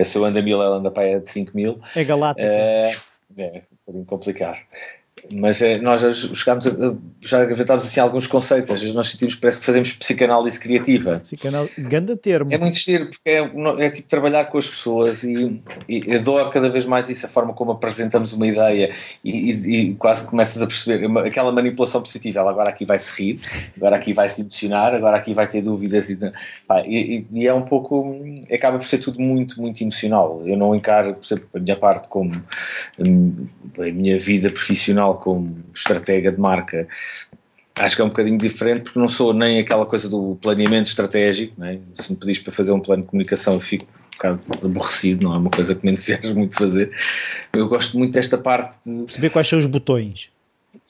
se 0.05 0.17
eu 0.17 0.25
ando 0.25 0.39
a 0.39 0.43
mil, 0.43 0.61
ela 0.61 0.77
anda 0.77 0.91
para 0.91 1.05
aí 1.05 1.15
a 1.15 1.19
de 1.21 1.29
5 1.29 1.53
mil. 1.55 1.81
É 1.95 2.05
galáctica. 2.05 2.47
É, 2.47 2.93
é 3.39 3.43
um 3.43 3.77
bocadinho 3.87 4.05
complicado 4.05 4.59
mas 5.33 5.63
é, 5.63 5.79
nós 5.79 6.01
já 6.01 6.11
chegámos 6.11 6.67
a, 6.67 6.95
já 7.21 7.43
aventámos 7.43 7.87
assim 7.87 8.01
alguns 8.01 8.27
conceitos, 8.27 8.71
às 8.71 8.81
vezes 8.81 8.95
nós 8.95 9.11
sentimos 9.11 9.35
parece 9.35 9.61
que 9.61 9.67
fazemos 9.67 9.93
psicanálise 9.93 10.61
criativa. 10.61 11.21
Psicanálise, 11.21 11.73
ganda 11.79 12.17
termo. 12.17 12.53
É 12.53 12.59
muito 12.59 12.79
giro, 12.79 13.07
porque 13.07 13.31
é, 13.31 13.85
é, 13.85 13.91
tipo 13.91 14.09
trabalhar 14.09 14.45
com 14.47 14.59
as 14.59 14.69
pessoas 14.69 15.25
e, 15.25 15.63
e 15.89 16.15
adoro 16.15 16.51
cada 16.51 16.69
vez 16.69 16.85
mais 16.85 17.09
isso, 17.09 17.27
a 17.27 17.29
forma 17.29 17.53
como 17.55 17.73
apresentamos 17.73 18.33
uma 18.33 18.47
ideia 18.47 18.93
e, 19.25 19.31
e, 19.31 19.77
e 19.91 19.95
quase 19.95 20.27
começas 20.27 20.63
a 20.63 20.67
perceber 20.67 21.07
aquela 21.27 21.51
manipulação 21.53 22.03
positiva, 22.03 22.41
ela 22.41 22.51
agora 22.51 22.69
aqui 22.69 22.85
vai 22.85 22.99
se 22.99 23.13
rir, 23.13 23.41
agora 23.77 23.97
aqui 23.97 24.13
vai 24.13 24.29
se 24.29 24.43
emocionar, 24.43 24.95
agora 24.95 25.17
aqui 25.17 25.33
vai 25.33 25.49
ter 25.49 25.63
dúvidas 25.63 26.11
e, 26.11 26.19
pá, 26.67 26.83
e, 26.87 27.27
é 27.47 27.55
um 27.55 27.63
pouco, 27.63 28.21
acaba 28.53 28.79
por 28.79 28.87
ser 28.87 28.99
tudo 28.99 29.21
muito, 29.21 29.61
muito 29.61 29.83
emocional. 29.83 30.43
Eu 30.45 30.57
não 30.57 30.75
encaro, 30.75 31.15
por 31.15 31.25
exemplo, 31.25 31.49
a 31.55 31.59
minha 31.59 31.77
parte 31.77 32.09
como 32.09 32.31
hum, 32.99 33.47
a 33.79 33.83
minha 33.83 34.19
vida 34.19 34.51
profissional 34.51 35.14
como 35.15 35.65
estratega 35.75 36.31
de 36.33 36.41
marca, 36.41 36.87
acho 37.77 37.97
que 37.97 38.03
é 38.03 38.05
um 38.05 38.09
bocadinho 38.09 38.39
diferente 38.39 38.85
porque 38.85 38.99
não 38.99 39.09
sou 39.09 39.33
nem 39.33 39.59
aquela 39.59 39.87
coisa 39.87 40.09
do 40.09 40.37
planeamento 40.41 40.89
estratégico. 40.89 41.63
É? 41.65 41.79
Se 41.95 42.13
me 42.13 42.19
pedis 42.19 42.39
para 42.39 42.53
fazer 42.53 42.73
um 42.73 42.81
plano 42.81 43.03
de 43.03 43.09
comunicação, 43.09 43.55
eu 43.55 43.61
fico 43.61 43.87
bocado 44.13 44.41
aborrecido, 44.63 45.25
não 45.25 45.35
é 45.35 45.39
uma 45.39 45.51
coisa 45.51 45.75
que 45.75 45.85
me 45.85 45.93
entusiasma 45.93 46.35
muito 46.35 46.57
fazer. 46.57 46.93
Eu 47.53 47.69
gosto 47.69 47.99
muito 47.99 48.13
desta 48.13 48.39
parte 48.39 48.75
de 48.87 49.05
perceber 49.05 49.31
quais 49.31 49.49
são 49.49 49.59
os 49.59 49.67
botões 49.67 50.31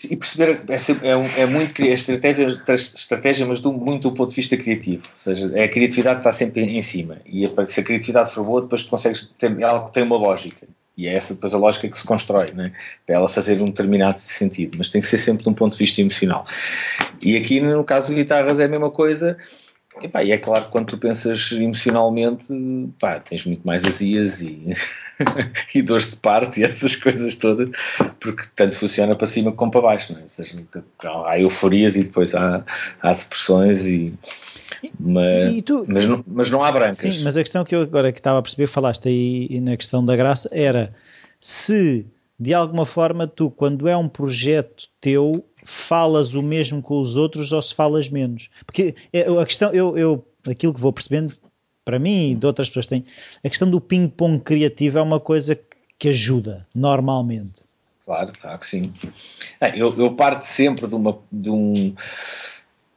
e 0.03 0.17
perceber 0.17 0.63
é, 0.69 1.09
é, 1.09 1.43
é 1.43 1.47
muito 1.47 1.81
é 1.83 1.89
estratégia, 1.89 2.47
estratégia, 2.75 3.47
mas 3.47 3.61
do, 3.61 3.73
muito 3.73 4.09
do 4.09 4.15
ponto 4.15 4.31
de 4.31 4.37
vista 4.37 4.57
criativo. 4.57 5.03
Ou 5.15 5.21
seja, 5.21 5.53
é 5.55 5.65
a 5.65 5.69
criatividade 5.69 6.17
que 6.17 6.21
está 6.21 6.33
sempre 6.33 6.63
em 6.63 6.83
cima. 6.83 7.19
E 7.27 7.47
se 7.67 7.81
a 7.81 7.85
criatividade 7.85 8.33
for 8.33 8.45
boa, 8.45 8.63
depois 8.63 8.83
tu 8.83 8.89
consegues 8.89 9.29
ter 9.39 9.63
algo 9.63 9.87
que 9.87 9.93
tem 9.93 10.03
uma 10.03 10.17
lógica. 10.17 10.67
E 10.97 11.09
é 11.09 11.15
essa 11.15 11.35
depois 11.35 11.53
a 11.55 11.59
lógica 11.59 11.89
que 11.89 11.99
se 11.99 12.07
constrói, 12.07 12.53
né? 12.53 12.73
para 13.05 13.17
ela 13.17 13.29
fazer 13.29 13.61
um 13.61 13.67
determinado 13.67 14.19
sentido. 14.21 14.79
Mas 14.79 14.89
tem 14.89 15.01
que 15.01 15.07
ser 15.07 15.19
sempre 15.19 15.43
de 15.43 15.49
um 15.49 15.55
ponto 15.55 15.73
de 15.73 15.79
vista 15.79 16.01
emocional. 16.01 16.47
E 17.21 17.37
aqui, 17.37 17.61
no 17.61 17.83
caso 17.85 18.09
de 18.09 18.15
guitarras, 18.15 18.61
é 18.61 18.65
a 18.65 18.69
mesma 18.69 18.91
coisa. 18.91 19.37
E, 20.03 20.09
pá, 20.09 20.25
e 20.25 20.33
é 20.33 20.39
claro 20.39 20.65
que 20.65 20.71
quando 20.71 20.87
tu 20.87 20.99
pensas 20.99 21.53
emocionalmente, 21.53 22.47
pá, 22.99 23.21
tens 23.21 23.45
muito 23.45 23.65
mais 23.65 23.85
azias 23.85 24.41
e, 24.41 24.75
e 25.75 25.83
dores 25.83 26.11
de 26.13 26.17
parte 26.17 26.61
e 26.61 26.65
essas 26.65 26.97
coisas 26.97 27.37
todas, 27.37 27.71
porque 28.19 28.43
tanto 28.57 28.77
funciona 28.77 29.15
para 29.15 29.27
cima 29.27 29.53
como 29.53 29.71
para 29.71 29.83
baixo, 29.83 30.13
não 30.13 30.21
é? 30.21 30.23
Ou 30.23 30.29
seja, 30.29 30.59
há 31.27 31.39
euforias 31.39 31.95
e 31.95 32.03
depois 32.03 32.35
há, 32.35 32.65
há 33.01 33.13
depressões 33.15 33.87
e, 33.87 34.13
mas, 34.99 35.63
tu, 35.63 35.85
mas, 35.89 36.07
não, 36.07 36.25
mas 36.27 36.51
não 36.51 36.65
há 36.65 36.73
brancas. 36.73 36.99
Sim, 36.99 37.23
mas 37.23 37.37
a 37.37 37.43
questão 37.43 37.65
que 37.65 37.75
eu 37.75 37.83
agora 37.83 38.13
que 38.13 38.21
estava 38.21 38.39
a 38.39 38.43
perceber, 38.43 38.67
falaste 38.67 39.09
aí 39.09 39.61
na 39.61 39.77
questão 39.77 40.05
da 40.05 40.17
graça, 40.17 40.49
era 40.53 40.95
se 41.41 42.07
de 42.39 42.53
alguma 42.53 42.85
forma 42.85 43.27
tu, 43.27 43.51
quando 43.51 43.89
é 43.89 43.97
um 43.97 44.09
projeto 44.09 44.89
teu, 45.01 45.45
falas 45.65 46.35
o 46.35 46.43
mesmo 46.43 46.83
com 46.83 47.01
os 47.01 47.17
outros 47.17 47.53
ou 47.53 47.63
se 47.63 47.75
falas 47.75 48.09
menos? 48.09 48.51
Porque 48.67 48.95
é, 49.13 49.23
a 49.23 49.47
questão, 49.47 49.73
eu, 49.73 49.97
eu 49.97 50.27
aquilo 50.49 50.75
que 50.75 50.81
vou 50.81 50.93
percebendo, 50.93 51.35
para 51.85 51.99
mim 51.99 52.33
e 52.33 52.35
de 52.35 52.47
outras 52.47 52.69
pessoas 52.69 52.87
têm, 52.87 53.05
a 53.43 53.49
questão 53.49 53.71
do 53.71 53.81
ping-pong 53.81 54.41
criativo 54.41 54.99
é 54.99 55.03
uma 55.03 55.21
coisa 55.21 55.59
que 55.99 56.09
ajuda, 56.09 56.67
normalmente. 56.75 57.63
Claro, 58.05 58.33
claro 58.39 58.59
que 58.59 58.67
sim. 58.67 58.93
É, 59.61 59.81
eu, 59.81 59.99
eu 59.99 60.15
parto 60.15 60.43
sempre 60.43 60.87
de, 60.87 60.95
uma, 60.95 61.19
de 61.33 61.51
um 61.51 61.95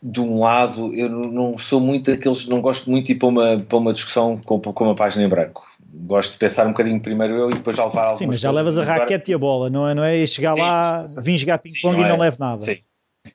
de 0.01 0.21
um 0.21 0.39
lado, 0.39 0.93
eu 0.93 1.10
não 1.10 1.57
sou 1.57 1.79
muito 1.79 2.12
daqueles, 2.12 2.47
não 2.47 2.62
gosto 2.62 2.89
muito 2.89 3.07
de 3.07 3.13
ir 3.13 3.15
para 3.15 3.27
uma, 3.27 3.57
para 3.57 3.77
uma 3.77 3.93
discussão 3.93 4.38
com, 4.38 4.60
com 4.60 4.83
uma 4.83 4.95
página 4.95 5.25
em 5.25 5.29
branco 5.29 5.67
gosto 6.05 6.33
de 6.33 6.38
pensar 6.38 6.65
um 6.65 6.71
bocadinho 6.71 6.99
primeiro 6.99 7.36
eu 7.36 7.49
e 7.49 7.53
depois 7.55 7.75
já 7.75 7.86
levar 7.86 8.13
Sim, 8.13 8.27
mas 8.27 8.39
já 8.39 8.51
levas 8.51 8.77
a 8.77 8.83
raquete 8.83 9.31
e 9.31 9.33
a 9.33 9.38
bola, 9.38 9.69
não 9.69 9.88
é? 9.88 9.93
Não 9.93 10.03
é 10.03 10.25
chegar 10.27 10.53
sim, 10.53 10.62
lá, 10.62 11.03
vim 11.23 11.38
jogar 11.38 11.57
ping-pong 11.57 11.99
e 11.99 12.03
não 12.03 12.15
é, 12.15 12.17
levo 12.17 12.38
nada. 12.39 12.62
Sim. 12.63 12.77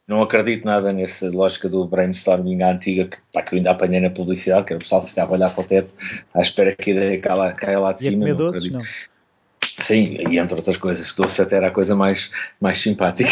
Não 0.09 0.23
acredito 0.23 0.65
nada 0.65 0.93
nessa 0.93 1.31
lógica 1.31 1.69
do 1.69 1.87
brainstorming 1.87 2.63
antiga 2.63 3.07
que, 3.07 3.19
pá, 3.33 3.43
que 3.43 3.55
eu 3.55 3.59
ainda 3.59 3.73
apanhei 3.73 4.01
na 4.01 4.09
publicidade, 4.09 4.65
que 4.65 4.73
era 4.73 4.79
o 4.79 4.83
pessoal 4.83 5.07
ficava 5.07 5.33
a 5.33 5.37
olhar 5.37 5.51
para 5.51 5.63
o 5.63 5.67
teto 5.67 5.91
à 6.33 6.41
espera 6.41 6.75
que 6.75 6.91
a 6.91 6.95
ideia 6.95 7.21
caia, 7.21 7.53
caia 7.53 7.79
lá 7.79 7.93
de 7.93 8.07
e 8.07 8.11
cima. 8.11 8.25
A 8.25 8.29
comer 8.29 8.35
doces, 8.35 8.71
não? 8.71 8.81
Sim, 9.81 10.17
e 10.31 10.39
entre 10.39 10.55
outras 10.55 10.77
coisas, 10.77 11.15
doce 11.15 11.41
até 11.41 11.57
era 11.57 11.69
a 11.69 11.73
coisa 11.73 11.95
mais, 11.95 12.31
mais 12.61 12.79
simpática. 12.79 13.31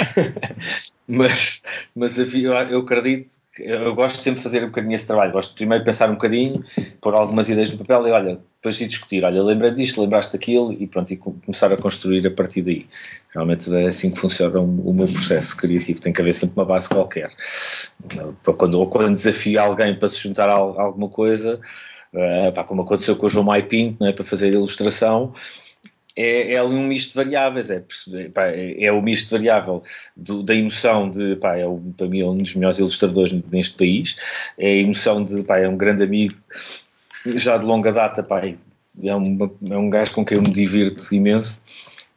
mas 1.07 1.62
mas 1.94 2.18
eu, 2.18 2.53
eu 2.53 2.81
acredito 2.81 3.31
eu 3.59 3.94
gosto 3.94 4.20
sempre 4.20 4.38
de 4.38 4.44
fazer 4.44 4.62
um 4.62 4.68
bocadinho 4.68 4.94
esse 4.94 5.07
trabalho. 5.07 5.33
Gosto 5.33 5.50
de 5.50 5.57
primeiro 5.57 5.85
pensar 5.85 6.09
um 6.09 6.14
bocadinho, 6.14 6.64
pôr 7.00 7.14
algumas 7.14 7.48
ideias 7.48 7.70
no 7.72 7.79
papel 7.79 8.09
e 8.09 8.11
olha, 8.11 8.40
depois 8.57 8.76
de 8.76 8.87
discutir, 8.87 9.24
olha, 9.24 9.42
lembra 9.42 9.70
disto, 9.70 10.00
lembraste 10.00 10.33
daquilo 10.33 10.72
e 10.72 10.87
pronto, 10.87 11.12
e 11.12 11.16
começar 11.16 11.72
a 11.72 11.76
construir 11.76 12.26
a 12.26 12.31
partir 12.31 12.62
daí. 12.62 12.87
Realmente 13.35 13.74
é 13.74 13.88
assim 13.88 14.11
que 14.11 14.20
funciona 14.20 14.61
o, 14.61 14.92
meu 14.92 15.07
processo 15.07 15.57
criativo, 15.57 16.00
tem 16.00 16.12
que 16.12 16.20
haver 16.20 16.33
sempre 16.33 16.57
uma 16.57 16.64
base 16.64 16.88
qualquer. 16.88 17.31
Quando, 18.57 18.79
ou 18.79 18.88
quando 18.88 19.14
desafio 19.14 19.61
alguém 19.61 19.94
para 19.94 20.09
se 20.09 20.20
juntar 20.20 20.48
a 20.48 20.55
alguma 20.55 21.09
coisa, 21.09 21.61
pá, 22.55 22.64
como 22.64 22.83
aconteceu 22.83 23.16
com 23.16 23.26
o 23.26 23.29
João 23.29 23.44
Maipinto, 23.44 24.05
é, 24.05 24.12
para 24.12 24.24
fazer 24.24 24.46
a 24.46 24.55
ilustração, 24.55 25.35
é, 26.16 26.54
é 26.54 26.62
um 26.62 26.86
misto 26.86 27.10
de 27.10 27.16
variáveis, 27.16 27.70
é, 27.70 27.82
pá, 28.32 28.46
é, 28.46 28.84
é 28.84 28.92
o 28.92 29.00
misto 29.00 29.30
variável 29.30 29.82
do, 30.16 30.42
da 30.42 30.54
emoção 30.54 31.10
de, 31.10 31.36
pá, 31.36 31.56
é 31.56 31.66
o, 31.66 31.78
para 31.96 32.08
mim 32.08 32.20
é 32.20 32.26
um 32.26 32.38
dos 32.38 32.54
melhores 32.54 32.78
ilustradores 32.78 33.32
neste 33.50 33.76
país, 33.76 34.16
é 34.58 34.68
a 34.68 34.76
emoção 34.76 35.24
de, 35.24 35.42
pá, 35.42 35.58
é 35.58 35.68
um 35.68 35.76
grande 35.76 36.02
amigo 36.02 36.34
já 37.26 37.56
de 37.56 37.66
longa 37.66 37.92
data, 37.92 38.22
pá, 38.22 38.42
é, 38.46 39.14
uma, 39.14 39.50
é 39.68 39.76
um 39.76 39.90
gajo 39.90 40.12
com 40.12 40.24
quem 40.24 40.36
eu 40.36 40.42
me 40.42 40.50
divirto 40.50 41.14
imenso, 41.14 41.62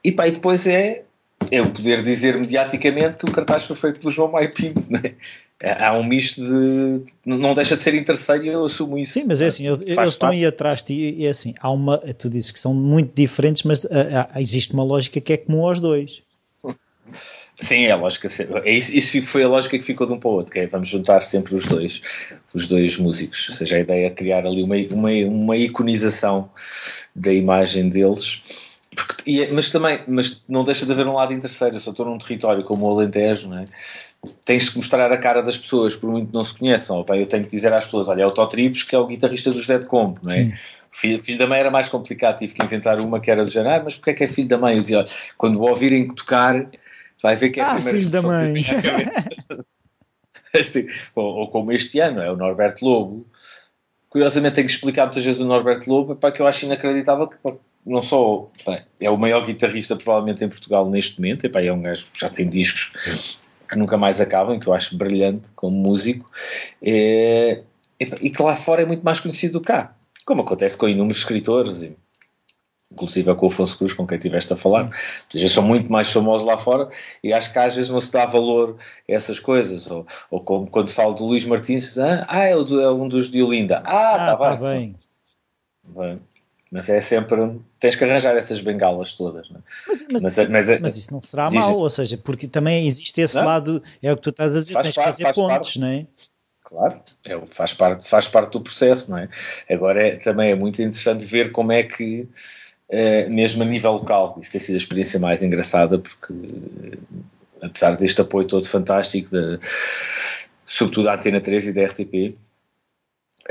e, 0.04 0.12
pá, 0.12 0.28
e 0.28 0.32
depois 0.32 0.68
é, 0.68 1.04
é 1.52 1.62
o 1.62 1.70
poder 1.70 2.04
dizer 2.04 2.38
mediaticamente 2.38 3.18
que 3.18 3.26
o 3.26 3.32
cartaz 3.32 3.66
foi 3.66 3.76
feito 3.76 4.00
pelo 4.00 4.12
João 4.12 4.32
Maia 4.32 4.50
Pinto, 4.50 4.84
né? 4.92 5.16
Há 5.64 5.98
um 5.98 6.04
misto 6.04 6.42
de. 6.42 7.04
Não 7.26 7.54
deixa 7.54 7.76
de 7.76 7.82
ser 7.82 7.96
interesseiro 7.96 8.46
e 8.46 8.50
eu 8.50 8.66
assumo 8.66 8.98
isso. 8.98 9.14
Sim, 9.14 9.26
mas 9.26 9.42
é 9.42 9.48
assim, 9.48 9.68
eles 9.68 10.10
estão 10.10 10.30
aí 10.30 10.46
atrás 10.46 10.80
de 10.80 10.88
ti 10.88 11.16
e 11.20 11.26
é 11.26 11.30
assim, 11.30 11.54
há 11.60 11.72
uma. 11.72 11.98
Tu 11.98 12.30
dizes 12.30 12.52
que 12.52 12.60
são 12.60 12.74
muito 12.74 13.14
diferentes, 13.16 13.64
mas 13.64 13.86
há, 13.86 14.30
há, 14.34 14.42
existe 14.42 14.74
uma 14.74 14.84
lógica 14.84 15.22
que 15.22 15.34
é 15.34 15.38
comum 15.38 15.66
aos 15.66 15.80
dois. 15.80 16.22
Sim, 17.62 17.84
é 17.84 17.92
a 17.92 17.96
lógica. 17.96 18.28
É 18.66 18.74
isso, 18.74 18.96
isso 18.98 19.24
foi 19.24 19.44
a 19.44 19.48
lógica 19.48 19.78
que 19.78 19.86
ficou 19.86 20.06
de 20.06 20.14
um 20.14 20.20
para 20.20 20.30
o 20.30 20.34
outro, 20.34 20.52
que 20.52 20.60
é 20.60 20.68
vamos 20.68 20.90
juntar 20.90 21.22
sempre 21.22 21.56
os 21.56 21.66
dois, 21.66 22.02
os 22.54 22.68
dois 22.68 22.98
músicos. 22.98 23.48
Ou 23.50 23.56
seja, 23.56 23.78
a 23.78 23.80
ideia 23.80 24.08
é 24.08 24.10
criar 24.10 24.46
ali 24.46 24.64
uma, 24.64 24.76
uma, 24.92 25.10
uma 25.12 25.58
iconização 25.58 26.50
da 27.16 27.32
imagem 27.32 27.88
deles. 27.90 28.42
E, 29.26 29.42
é, 29.42 29.52
mas 29.52 29.72
também 29.72 30.00
mas 30.08 30.44
não 30.48 30.64
deixa 30.64 30.86
de 30.86 30.92
haver 30.92 31.08
um 31.08 31.14
lado 31.14 31.34
interesseiro. 31.34 31.76
Eu 31.76 31.80
só 31.80 31.92
estou 31.92 32.06
num 32.06 32.18
território 32.18 32.64
como 32.64 32.86
o 32.86 32.92
Alentejo, 32.92 33.50
não 33.50 33.60
é? 33.60 33.68
tens 34.46 34.70
que 34.70 34.78
mostrar 34.78 35.12
a 35.12 35.18
cara 35.18 35.42
das 35.42 35.58
pessoas, 35.58 35.96
por 35.96 36.10
muito 36.10 36.34
não 36.34 36.44
se 36.44 36.58
conheçam. 36.58 37.00
Opa, 37.00 37.18
eu 37.18 37.26
tenho 37.26 37.44
que 37.44 37.52
dizer 37.52 37.74
às 37.74 37.86
pessoas: 37.86 38.08
olha, 38.08 38.24
é 38.24 38.26
o 38.26 38.32
Totribes, 38.32 38.84
que 38.84 38.96
é 38.96 39.00
o 39.00 39.08
guitarrista 39.08 39.52
dos 39.52 39.68
Dead 39.68 39.86
Comp, 39.86 40.20
não 40.24 40.34
é? 40.34 40.58
Filho, 40.92 41.22
filho, 41.22 41.40
da 41.40 41.48
mãe 41.48 41.60
era 41.60 41.72
mais 41.72 41.90
complicado, 41.90 42.38
tive 42.38 42.54
que 42.54 42.64
inventar 42.64 43.00
uma 43.00 43.20
que 43.20 43.32
era 43.32 43.44
do 43.44 43.50
género, 43.50 43.76
ah, 43.76 43.82
mas 43.84 43.96
porque 43.96 44.12
é 44.12 44.14
que 44.14 44.24
é 44.26 44.28
filho 44.28 44.48
da 44.48 44.60
mãe? 44.60 44.76
Eu 44.76 44.82
dizia, 44.82 45.00
olha, 45.00 45.08
quando 45.36 45.60
o 45.60 45.68
ouvirem 45.68 46.08
tocar, 46.14 46.68
vai 47.22 47.36
ver 47.36 47.50
que 47.50 47.60
é 47.60 47.64
a 47.64 47.72
ah, 47.72 47.76
primeira 47.76 47.98
filho 47.98 48.12
da 48.12 48.22
mãe. 48.22 48.54
ou, 51.16 51.24
ou, 51.24 51.48
como 51.48 51.72
este 51.72 52.00
ano, 52.00 52.22
é 52.22 52.32
o 52.32 52.38
Norberto 52.38 52.86
Lobo. 52.86 53.26
Curiosamente 54.08 54.54
tenho 54.54 54.68
que 54.68 54.74
explicar 54.74 55.06
muitas 55.06 55.26
vezes 55.26 55.42
o 55.42 55.46
Norberto 55.46 55.90
Lobo, 55.90 56.16
para 56.16 56.32
que 56.32 56.40
eu 56.40 56.46
acho 56.46 56.68
inacreditável 56.68 57.28
que 57.28 57.38
não 57.86 58.02
só 58.02 58.50
é 59.00 59.10
o 59.10 59.18
maior 59.18 59.46
guitarrista 59.46 59.96
provavelmente 59.96 60.44
em 60.44 60.50
Portugal 60.50 60.90
neste 60.90 61.20
momento, 61.20 61.46
epá, 61.46 61.62
é 61.62 61.72
um 61.72 61.82
gajo 61.82 62.06
que 62.14 62.20
já 62.20 62.30
tem 62.30 62.48
discos 62.48 63.40
que 63.68 63.78
nunca 63.78 63.98
mais 63.98 64.22
acabam, 64.22 64.60
que 64.60 64.68
eu 64.68 64.74
acho 64.74 64.98
brilhante 64.98 65.48
como 65.56 65.76
músico, 65.76 66.30
é, 66.82 67.62
e 68.00 68.30
que 68.30 68.42
lá 68.42 68.56
fora 68.56 68.84
é 68.84 68.86
muito 68.86 69.04
mais 69.04 69.20
conhecido 69.20 69.54
do 69.54 69.62
que 69.62 69.68
cá, 69.68 69.96
como 70.26 70.42
acontece 70.42 70.78
com 70.78 70.88
inúmeros 70.88 71.18
escritores, 71.18 71.90
inclusive 72.92 73.34
com 73.36 73.48
o 73.48 73.50
Afonso 73.50 73.78
Cruz, 73.78 73.94
com 73.94 74.06
quem 74.06 74.18
estiveste 74.18 74.54
a 74.54 74.56
falar, 74.58 74.90
já 75.34 75.50
são 75.50 75.64
muito 75.64 75.92
mais 75.92 76.12
famosos 76.12 76.46
lá 76.46 76.58
fora 76.58 76.90
e 77.24 77.34
acho 77.34 77.52
que 77.52 77.60
às 77.60 77.76
vezes 77.76 77.90
não 77.90 78.00
se 78.00 78.14
dá 78.14 78.26
valor 78.26 78.78
a 79.10 79.12
essas 79.12 79.40
coisas, 79.40 79.90
ou, 79.90 80.06
ou 80.30 80.40
como 80.42 80.68
quando 80.68 80.92
falo 80.92 81.14
do 81.14 81.26
Luís 81.26 81.46
Martins, 81.46 81.98
ah, 81.98 82.26
ah 82.28 82.46
é, 82.46 82.52
é 82.52 82.92
um 82.92 83.08
dos 83.08 83.32
de 83.32 83.42
Olinda, 83.42 83.82
ah, 83.86 84.12
está 84.12 84.34
ah, 84.34 84.38
tá 84.38 84.56
bem. 84.56 84.96
bem. 85.84 86.33
Mas 86.74 86.90
é 86.90 87.00
sempre. 87.00 87.62
Tens 87.80 87.96
que 87.96 88.04
arranjar 88.04 88.36
essas 88.36 88.60
bengalas 88.60 89.14
todas. 89.14 89.48
Não 89.52 89.60
é? 89.60 89.62
mas, 89.88 90.08
mas, 90.12 90.24
mas, 90.24 90.50
mas, 90.50 90.82
mas, 90.82 90.98
isso 90.98 91.14
não 91.14 91.22
será 91.22 91.46
diz, 91.46 91.54
mau, 91.54 91.78
ou 91.78 91.90
seja, 91.90 92.18
porque 92.18 92.48
também 92.48 92.88
existe 92.88 93.22
esse 93.22 93.38
não? 93.38 93.46
lado, 93.46 93.84
é 94.02 94.12
o 94.12 94.16
que 94.16 94.24
tu 94.24 94.32
estás 94.32 94.56
a 94.56 94.60
dizer, 94.60 94.74
faz 94.74 94.88
tens 94.88 94.96
parte, 94.96 95.18
que 95.18 95.24
fazer 95.24 95.36
pontos, 95.36 95.50
parte. 95.50 95.80
não 95.80 95.88
é? 95.88 96.08
Claro, 96.64 97.00
é, 97.28 97.42
faz, 97.52 97.74
parte, 97.76 98.10
faz 98.10 98.28
parte 98.28 98.54
do 98.54 98.62
processo, 98.62 99.12
não 99.12 99.20
é? 99.20 99.30
Agora 99.70 100.04
é, 100.04 100.16
também 100.16 100.50
é 100.50 100.56
muito 100.56 100.82
interessante 100.82 101.24
ver 101.24 101.52
como 101.52 101.72
é 101.72 101.84
que, 101.84 102.28
é, 102.90 103.30
mesmo 103.30 103.62
a 103.62 103.66
nível 103.68 103.92
local, 103.92 104.36
isso 104.42 104.52
tem 104.52 104.60
sido 104.60 104.74
a 104.74 104.80
experiência 104.80 105.20
mais 105.20 105.44
engraçada, 105.44 106.00
porque 106.00 106.34
apesar 107.62 107.96
deste 107.98 108.20
apoio 108.20 108.48
todo 108.48 108.68
fantástico, 108.68 109.30
de, 109.30 109.60
sobretudo 110.66 111.06
da 111.06 111.14
Antena 111.14 111.40
3 111.40 111.68
e 111.68 111.74
da 111.74 111.86
RTP, 111.86 112.36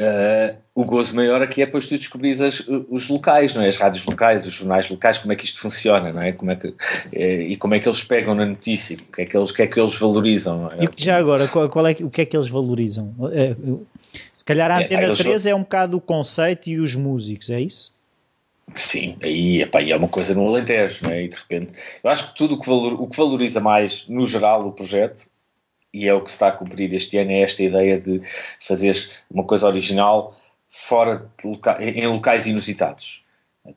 Uh, 0.01 0.57
o 0.75 0.87
gozo 0.87 1.15
maior 1.15 1.43
aqui 1.43 1.61
é 1.61 1.67
depois 1.67 1.87
tu 1.87 1.99
descobris 1.99 2.41
as, 2.41 2.61
os 2.89 3.09
locais, 3.11 3.55
não 3.55 3.61
é? 3.63 3.69
as 3.69 3.77
rádios 3.77 4.05
locais, 4.07 4.47
os 4.47 4.55
jornais 4.55 4.89
locais, 4.89 5.19
como 5.19 5.35
é 5.35 5.37
que 5.37 5.45
isto 5.45 5.61
funciona, 5.61 6.11
não 6.11 6.23
é? 6.23 6.33
Como 6.33 6.51
é 6.51 6.57
que, 6.57 6.75
é, 7.13 7.43
e 7.43 7.57
como 7.59 7.75
é 7.75 7.79
que 7.79 7.87
eles 7.87 8.03
pegam 8.03 8.35
na 8.35 8.47
notícia, 8.47 8.97
o 8.97 9.13
que 9.13 9.23
é 9.23 9.27
que 9.27 9.37
eles, 9.37 9.51
o 9.51 9.55
que 9.55 9.63
é 9.63 9.67
que 9.67 9.79
eles 9.79 9.95
valorizam. 9.95 10.71
É? 10.73 10.85
E 10.85 10.89
já 10.97 11.19
agora, 11.19 11.47
qual, 11.47 11.69
qual, 11.69 11.87
é, 11.87 11.93
o 12.01 12.11
que 12.11 12.23
é 12.23 12.25
que 12.25 12.35
eles 12.35 12.49
valorizam? 12.49 13.15
É, 13.33 13.55
se 14.33 14.45
calhar 14.45 14.71
a 14.71 14.81
é, 14.81 14.85
Antena 14.87 15.13
é, 15.13 15.15
3 15.15 15.47
é 15.47 15.55
um 15.55 15.61
bocado 15.61 15.99
o 15.99 16.01
conceito 16.01 16.71
e 16.71 16.79
os 16.79 16.95
músicos, 16.95 17.51
é 17.51 17.61
isso? 17.61 17.95
Sim, 18.75 19.17
aí 19.23 19.61
epá, 19.61 19.83
é 19.83 19.95
uma 19.95 20.09
coisa 20.09 20.35
no 20.35 20.49
Alentejo, 20.49 21.05
não 21.05 21.13
é? 21.13 21.25
E 21.25 21.29
de 21.29 21.37
repente, 21.37 21.73
eu 22.03 22.09
acho 22.09 22.31
que 22.31 22.39
tudo 22.39 22.55
o 22.55 22.59
que, 22.59 22.67
valor, 22.67 22.95
o 22.95 23.07
que 23.07 23.17
valoriza 23.17 23.61
mais, 23.61 24.07
no 24.09 24.27
geral, 24.27 24.67
o 24.67 24.73
projeto 24.73 25.27
e 25.93 26.09
é 26.09 26.15
o 26.15 26.21
que 26.21 26.31
se 26.31 26.37
está 26.37 26.49
a 26.49 26.53
cumprir 26.53 26.93
este 26.95 27.19
ano, 27.19 27.31
é 27.33 27.41
esta 27.41 27.63
ideia 27.63 28.01
de 28.01 28.23
fazer 28.61 28.95
uma 29.31 29.45
coisa 29.45 29.67
original 29.67 30.37
fora 30.69 31.31
loca 31.45 31.77
em 31.83 32.07
locais 32.07 32.47
inusitados. 32.47 33.22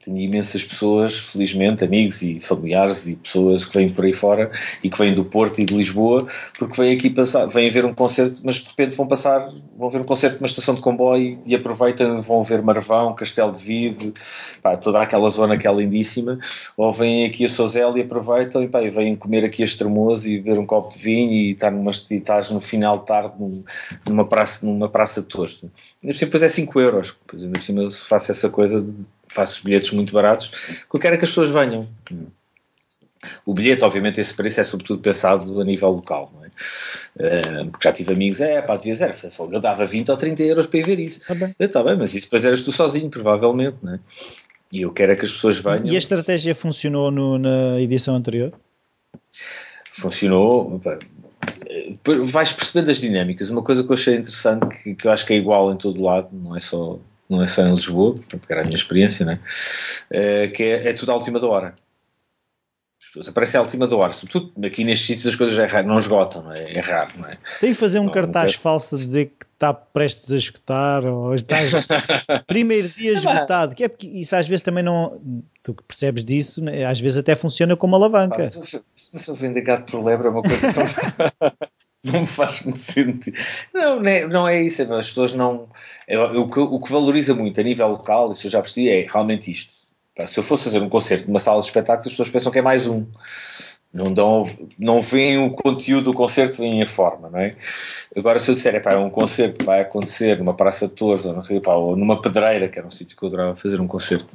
Tenho 0.04 0.18
imensas 0.18 0.64
pessoas, 0.64 1.16
felizmente, 1.16 1.84
amigos 1.84 2.20
e 2.20 2.40
familiares 2.40 3.06
e 3.06 3.14
pessoas 3.14 3.64
que 3.64 3.72
vêm 3.72 3.92
por 3.92 4.04
aí 4.04 4.12
fora 4.12 4.50
e 4.82 4.90
que 4.90 4.98
vêm 4.98 5.14
do 5.14 5.24
Porto 5.24 5.60
e 5.60 5.64
de 5.64 5.76
Lisboa, 5.76 6.26
porque 6.58 6.82
vêm 6.82 6.96
aqui 6.96 7.08
passar, 7.08 7.46
vêm 7.46 7.70
ver 7.70 7.84
um 7.84 7.94
concerto, 7.94 8.40
mas 8.42 8.56
de 8.56 8.68
repente 8.68 8.96
vão 8.96 9.06
passar, 9.06 9.48
vão 9.78 9.88
ver 9.88 10.00
um 10.00 10.04
concerto 10.04 10.38
numa 10.38 10.48
estação 10.48 10.74
de 10.74 10.80
comboio 10.80 11.38
e 11.46 11.54
aproveitam, 11.54 12.20
vão 12.20 12.42
ver 12.42 12.62
Marvão, 12.62 13.14
Castelo 13.14 13.52
de 13.52 13.60
Vido, 13.60 14.12
pá, 14.60 14.76
toda 14.76 15.00
aquela 15.00 15.28
zona 15.30 15.56
que 15.56 15.68
é 15.68 15.72
lindíssima, 15.72 16.40
ou 16.76 16.92
vêm 16.92 17.24
aqui 17.24 17.44
a 17.44 17.48
Sozel 17.48 17.96
e 17.96 18.00
aproveitam 18.00 18.64
e, 18.64 18.68
pá, 18.68 18.82
e 18.82 18.90
vêm 18.90 19.14
comer 19.14 19.44
aqui 19.44 19.62
a 19.62 19.66
Estremoso 19.66 20.26
e 20.26 20.40
beber 20.40 20.58
um 20.58 20.66
copo 20.66 20.92
de 20.92 20.98
vinho 20.98 21.30
e 21.30 21.52
estar 21.52 21.70
numa, 21.70 21.92
e 22.10 22.14
estás 22.16 22.50
no 22.50 22.60
final 22.60 22.98
de 22.98 23.06
tarde 23.06 23.34
num, 23.38 23.62
numa 24.04 24.24
praça, 24.26 24.66
numa 24.66 24.88
praça 24.88 25.20
de 25.20 25.28
torres. 25.28 25.64
Depois 26.02 26.42
é 26.42 26.48
5 26.48 26.80
euros, 26.80 27.16
depois 27.24 27.68
ainda 27.68 27.82
por 27.82 27.92
faço 27.92 28.32
essa 28.32 28.50
coisa 28.50 28.82
de 28.82 28.92
faço 29.26 29.64
bilhetes 29.64 29.90
muito 29.90 30.12
baratos, 30.12 30.48
que 30.48 30.96
eu 30.96 31.00
quero 31.00 31.14
é 31.14 31.18
que 31.18 31.24
as 31.24 31.30
pessoas 31.30 31.50
venham. 31.50 31.88
O 33.44 33.54
bilhete, 33.54 33.82
obviamente, 33.82 34.20
esse 34.20 34.34
preço 34.34 34.60
é 34.60 34.64
sobretudo 34.64 35.00
pensado 35.00 35.60
a 35.60 35.64
nível 35.64 35.90
local, 35.90 36.32
não 36.34 36.44
é? 36.44 36.48
Uh, 37.16 37.70
porque 37.70 37.88
já 37.88 37.92
tive 37.92 38.12
amigos, 38.12 38.40
é 38.40 38.60
pá, 38.62 38.76
devia 38.76 38.94
ser, 38.94 39.14
eu 39.50 39.60
dava 39.60 39.84
20 39.84 40.10
ou 40.10 40.16
30 40.16 40.42
euros 40.42 40.66
para 40.66 40.78
ir 40.80 40.82
ver 40.84 40.98
isso. 41.00 41.20
Está 41.20 41.34
bem. 41.34 41.54
Está 41.58 41.82
bem, 41.82 41.96
mas 41.96 42.14
isso 42.14 42.26
depois 42.26 42.44
eras 42.44 42.62
tu 42.62 42.72
sozinho, 42.72 43.08
provavelmente, 43.10 43.78
não 43.82 43.94
é? 43.94 44.00
E 44.70 44.82
eu 44.82 44.92
quero 44.92 45.12
é 45.12 45.16
que 45.16 45.24
as 45.24 45.32
pessoas 45.32 45.58
venham. 45.58 45.86
E 45.86 45.94
a 45.94 45.98
estratégia 45.98 46.54
funcionou 46.54 47.10
no, 47.10 47.38
na 47.38 47.80
edição 47.80 48.14
anterior? 48.14 48.52
Funcionou. 49.92 50.80
Pá, 50.80 50.98
vais 52.24 52.52
percebendo 52.52 52.90
as 52.90 52.98
dinâmicas. 52.98 53.50
Uma 53.50 53.62
coisa 53.62 53.82
que 53.82 53.90
eu 53.90 53.94
achei 53.94 54.14
interessante, 54.14 54.66
que, 54.82 54.94
que 54.94 55.06
eu 55.06 55.10
acho 55.10 55.24
que 55.24 55.32
é 55.32 55.36
igual 55.36 55.72
em 55.72 55.76
todo 55.76 56.02
lado, 56.02 56.28
não 56.32 56.56
é 56.56 56.60
só 56.60 56.98
não 57.28 57.42
é 57.42 57.46
só 57.46 57.62
em 57.62 57.74
Lisboa, 57.74 58.14
porque 58.28 58.52
era 58.52 58.62
a 58.62 58.64
minha 58.64 58.76
experiência, 58.76 59.24
né? 59.26 59.38
Uh, 60.10 60.50
que 60.52 60.62
é, 60.62 60.88
é, 60.88 60.92
tudo 60.92 61.12
à 61.12 61.14
última 61.14 61.40
da 61.40 61.46
hora. 61.46 61.74
As 63.00 63.08
pessoas 63.08 63.28
aparecem 63.28 63.58
à 63.58 63.62
última 63.62 63.86
da 63.86 63.96
hora, 63.96 64.12
sobretudo 64.12 64.52
aqui 64.64 64.82
nestes 64.82 65.06
sítios 65.06 65.26
as 65.26 65.36
coisas 65.36 65.58
é 65.58 65.66
raro, 65.66 65.86
não 65.86 65.98
esgotam, 65.98 66.42
não 66.42 66.52
é? 66.52 66.72
é 66.72 66.80
raro, 66.80 67.12
não 67.18 67.28
é? 67.28 67.38
Tem 67.60 67.72
que 67.72 67.78
fazer 67.78 68.00
um 68.00 68.04
não, 68.04 68.12
cartaz 68.12 68.54
não 68.54 68.60
falso 68.60 68.96
a 68.96 68.98
dizer 68.98 69.26
que 69.26 69.46
está 69.52 69.72
prestes 69.72 70.32
a 70.32 70.36
esgotar 70.36 71.04
ou 71.06 71.34
estás 71.34 71.72
primeiro 72.46 72.88
dia 72.88 73.12
esgotado, 73.12 73.74
que 73.74 73.84
é 73.84 73.88
porque 73.88 74.06
isso 74.06 74.34
às 74.34 74.48
vezes 74.48 74.62
também 74.62 74.82
não. 74.82 75.20
Tu 75.62 75.74
que 75.74 75.82
percebes 75.82 76.24
disso, 76.24 76.62
né? 76.62 76.84
às 76.84 77.00
vezes 77.00 77.18
até 77.18 77.34
funciona 77.34 77.76
como 77.76 77.96
alavanca. 77.96 78.44
Ah, 78.44 78.48
se, 78.48 78.82
se 78.96 79.28
eu 79.28 79.34
vender 79.34 79.62
gato 79.62 79.90
por 79.90 80.04
lebre 80.04 80.28
é 80.28 80.30
uma 80.30 80.42
coisa 80.42 80.72
tão. 80.72 80.84
não 82.12 82.20
me 82.20 82.26
faz 82.26 82.62
muito 82.62 82.78
sentido. 82.78 83.36
Não, 83.72 84.00
não 84.00 84.10
é, 84.10 84.26
não 84.26 84.48
é 84.48 84.62
isso, 84.62 84.82
é, 84.82 84.98
as 84.98 85.08
pessoas 85.08 85.34
não. 85.34 85.68
É, 86.06 86.18
o, 86.18 86.48
que, 86.48 86.60
o 86.60 86.80
que 86.80 86.92
valoriza 86.92 87.34
muito 87.34 87.60
a 87.60 87.64
nível 87.64 87.88
local, 87.88 88.32
isso 88.32 88.46
eu 88.46 88.50
já 88.50 88.60
percebi, 88.60 88.88
é 88.88 89.06
realmente 89.10 89.50
isto. 89.50 89.74
Se 90.26 90.38
eu 90.38 90.42
fosse 90.42 90.64
fazer 90.64 90.80
um 90.80 90.88
concerto 90.88 91.26
numa 91.26 91.38
sala 91.38 91.60
de 91.60 91.66
espetáculos, 91.66 92.06
as 92.06 92.12
pessoas 92.12 92.30
pensam 92.30 92.50
que 92.50 92.58
é 92.58 92.62
mais 92.62 92.86
um. 92.86 93.04
Não, 93.92 94.12
dão, 94.12 94.44
não 94.78 95.00
veem 95.00 95.38
o 95.38 95.50
conteúdo 95.50 96.04
do 96.04 96.14
concerto, 96.14 96.58
veem 96.58 96.82
a 96.82 96.86
forma, 96.86 97.30
não 97.30 97.38
é? 97.38 97.54
Agora, 98.14 98.38
se 98.38 98.50
eu 98.50 98.54
disser, 98.54 98.74
é 98.74 98.80
pá, 98.80 98.92
é 98.92 98.96
um 98.96 99.08
concerto 99.08 99.58
que 99.58 99.64
vai 99.64 99.80
acontecer 99.80 100.38
numa 100.38 100.54
Praça 100.54 100.86
de 100.86 100.94
Torres, 100.94 101.24
ou, 101.24 101.32
não 101.32 101.42
sei, 101.42 101.60
pá, 101.60 101.74
ou 101.74 101.96
numa 101.96 102.20
pedreira, 102.20 102.68
que 102.68 102.78
era 102.78 102.86
um 102.86 102.90
sítio 102.90 103.16
que 103.16 103.22
eu 103.22 103.28
adorava 103.28 103.56
fazer 103.56 103.80
um 103.80 103.86
concerto, 103.86 104.28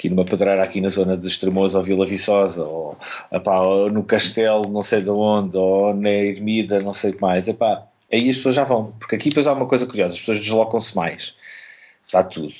aqui 0.00 0.08
numa 0.08 0.24
pedreira 0.24 0.62
aqui 0.62 0.80
na 0.80 0.88
zona 0.88 1.14
de 1.14 1.28
Estremoso 1.28 1.76
ou 1.76 1.84
Vila 1.84 2.06
Viçosa 2.06 2.64
ou, 2.64 2.96
epá, 3.30 3.60
ou 3.60 3.90
no 3.90 4.02
Castelo 4.02 4.66
não 4.70 4.82
sei 4.82 5.02
de 5.02 5.10
onde 5.10 5.58
ou 5.58 5.94
na 5.94 6.08
Ermida 6.08 6.80
não 6.80 6.94
sei 6.94 7.10
o 7.10 7.14
que 7.14 7.20
mais 7.20 7.46
epá, 7.46 7.86
aí 8.10 8.30
as 8.30 8.36
pessoas 8.36 8.54
já 8.54 8.64
vão 8.64 8.94
porque 8.98 9.16
aqui 9.16 9.28
depois 9.28 9.46
há 9.46 9.52
uma 9.52 9.66
coisa 9.66 9.86
curiosa 9.86 10.14
as 10.14 10.20
pessoas 10.20 10.40
deslocam-se 10.40 10.96
mais 10.96 11.34
está 12.06 12.22
tudo 12.22 12.54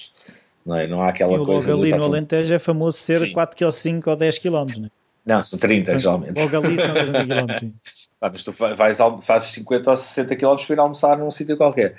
não, 0.66 0.76
é? 0.76 0.86
não 0.86 1.02
há 1.02 1.08
aquela 1.08 1.38
Sim, 1.38 1.44
coisa 1.46 1.72
logo 1.72 1.82
ali 1.82 1.96
no 1.96 2.04
Alentejo 2.04 2.52
é 2.52 2.58
famoso 2.58 2.98
ser 2.98 3.18
Sim. 3.18 3.32
4, 3.32 3.72
5 3.72 4.10
ou 4.10 4.16
10 4.16 4.38
km 4.38 4.50
não 4.52 4.86
é? 4.86 4.90
Não, 5.22 5.44
são 5.44 5.58
30 5.58 5.98
geralmente. 5.98 6.40
Logo 6.40 6.56
ali 6.56 6.80
são 6.80 6.94
30 6.94 7.12
km. 7.26 7.72
ah, 8.22 8.30
mas 8.32 8.42
tu 8.42 8.52
vais, 8.52 8.98
fazes 9.20 9.50
50 9.50 9.90
ou 9.90 9.96
60 9.96 10.34
km 10.34 10.56
para 10.66 10.74
ir 10.74 10.78
almoçar 10.78 11.18
num 11.18 11.30
sítio 11.30 11.58
qualquer 11.58 11.94